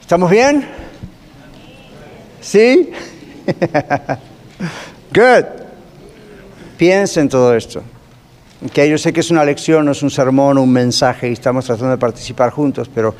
¿estamos 0.00 0.30
bien? 0.30 0.68
¿Sí? 2.40 2.90
Good. 5.14 5.44
Piensen 6.76 7.28
todo 7.28 7.56
esto. 7.56 7.82
Que 8.72 8.88
yo 8.90 8.98
sé 8.98 9.12
que 9.12 9.20
es 9.20 9.30
una 9.30 9.42
lección, 9.42 9.86
no 9.86 9.92
es 9.92 10.02
un 10.02 10.10
sermón, 10.10 10.58
un 10.58 10.70
mensaje 10.70 11.30
y 11.30 11.32
estamos 11.32 11.64
tratando 11.64 11.92
de 11.92 11.98
participar 11.98 12.50
juntos, 12.50 12.90
pero 12.94 13.14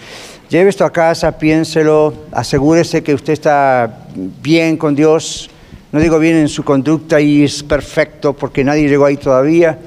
lleve 0.51 0.69
esto 0.69 0.85
a 0.85 0.93
casa, 0.93 1.39
piénselo, 1.39 2.13
asegúrese 2.31 3.03
que 3.03 3.15
usted 3.15 3.33
está 3.33 4.05
bien 4.15 4.77
con 4.77 4.95
Dios. 4.95 5.49
No 5.93 5.99
digo 5.99 6.19
bien 6.19 6.37
en 6.37 6.49
su 6.49 6.63
conducta 6.63 7.21
y 7.21 7.43
es 7.43 7.63
perfecto 7.63 8.35
porque 8.35 8.63
nadie 8.63 8.87
llegó 8.87 9.07
ahí 9.07 9.17
todavía, 9.17 9.79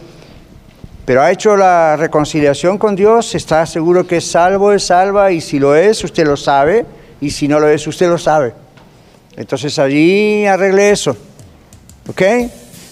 pero 1.06 1.22
ha 1.22 1.32
hecho 1.32 1.56
la 1.56 1.98
reconciliación 1.98 2.80
con 2.80 2.96
Dios, 2.96 3.36
está 3.36 3.66
seguro 3.68 4.08
que 4.08 4.18
es 4.18 4.26
salvo, 4.26 4.74
es 4.74 4.88
salva 4.88 5.32
y 5.32 5.40
si 5.40 5.60
lo 5.60 5.76
es, 5.76 6.04
usted 6.04 6.26
lo 6.26 6.36
sabe 6.36 6.86
y 7.22 7.30
si 7.30 7.48
no 7.48 7.60
lo 7.60 7.68
es, 7.68 7.86
usted 7.86 8.10
lo 8.10 8.18
sabe. 8.18 8.54
Entonces 9.38 9.78
allí 9.80 10.46
arregle 10.46 10.90
eso. 10.90 11.16
¿Ok? 12.08 12.22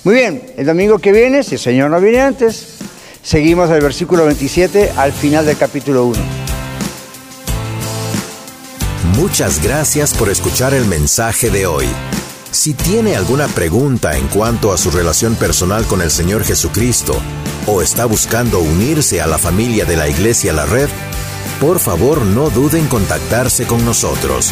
Muy 0.03 0.15
bien, 0.15 0.41
el 0.57 0.65
domingo 0.65 0.97
que 0.97 1.11
viene, 1.11 1.43
si 1.43 1.55
el 1.55 1.61
Señor 1.61 1.91
no 1.91 2.01
viene 2.01 2.21
antes, 2.21 2.77
seguimos 3.21 3.69
del 3.69 3.81
versículo 3.81 4.25
27 4.25 4.93
al 4.97 5.13
final 5.13 5.45
del 5.45 5.57
capítulo 5.57 6.05
1. 6.05 6.19
Muchas 9.15 9.61
gracias 9.61 10.15
por 10.15 10.29
escuchar 10.29 10.73
el 10.73 10.85
mensaje 10.85 11.51
de 11.51 11.67
hoy. 11.67 11.85
Si 12.49 12.73
tiene 12.73 13.15
alguna 13.15 13.47
pregunta 13.47 14.17
en 14.17 14.27
cuanto 14.27 14.73
a 14.73 14.77
su 14.77 14.89
relación 14.89 15.35
personal 15.35 15.85
con 15.85 16.01
el 16.01 16.09
Señor 16.09 16.43
Jesucristo 16.43 17.15
o 17.67 17.83
está 17.83 18.05
buscando 18.05 18.59
unirse 18.59 19.21
a 19.21 19.27
la 19.27 19.37
familia 19.37 19.85
de 19.85 19.97
la 19.97 20.09
Iglesia 20.09 20.51
La 20.51 20.65
Red, 20.65 20.89
por 21.59 21.77
favor 21.77 22.25
no 22.25 22.49
duden 22.49 22.81
en 22.81 22.87
contactarse 22.87 23.67
con 23.67 23.85
nosotros. 23.85 24.51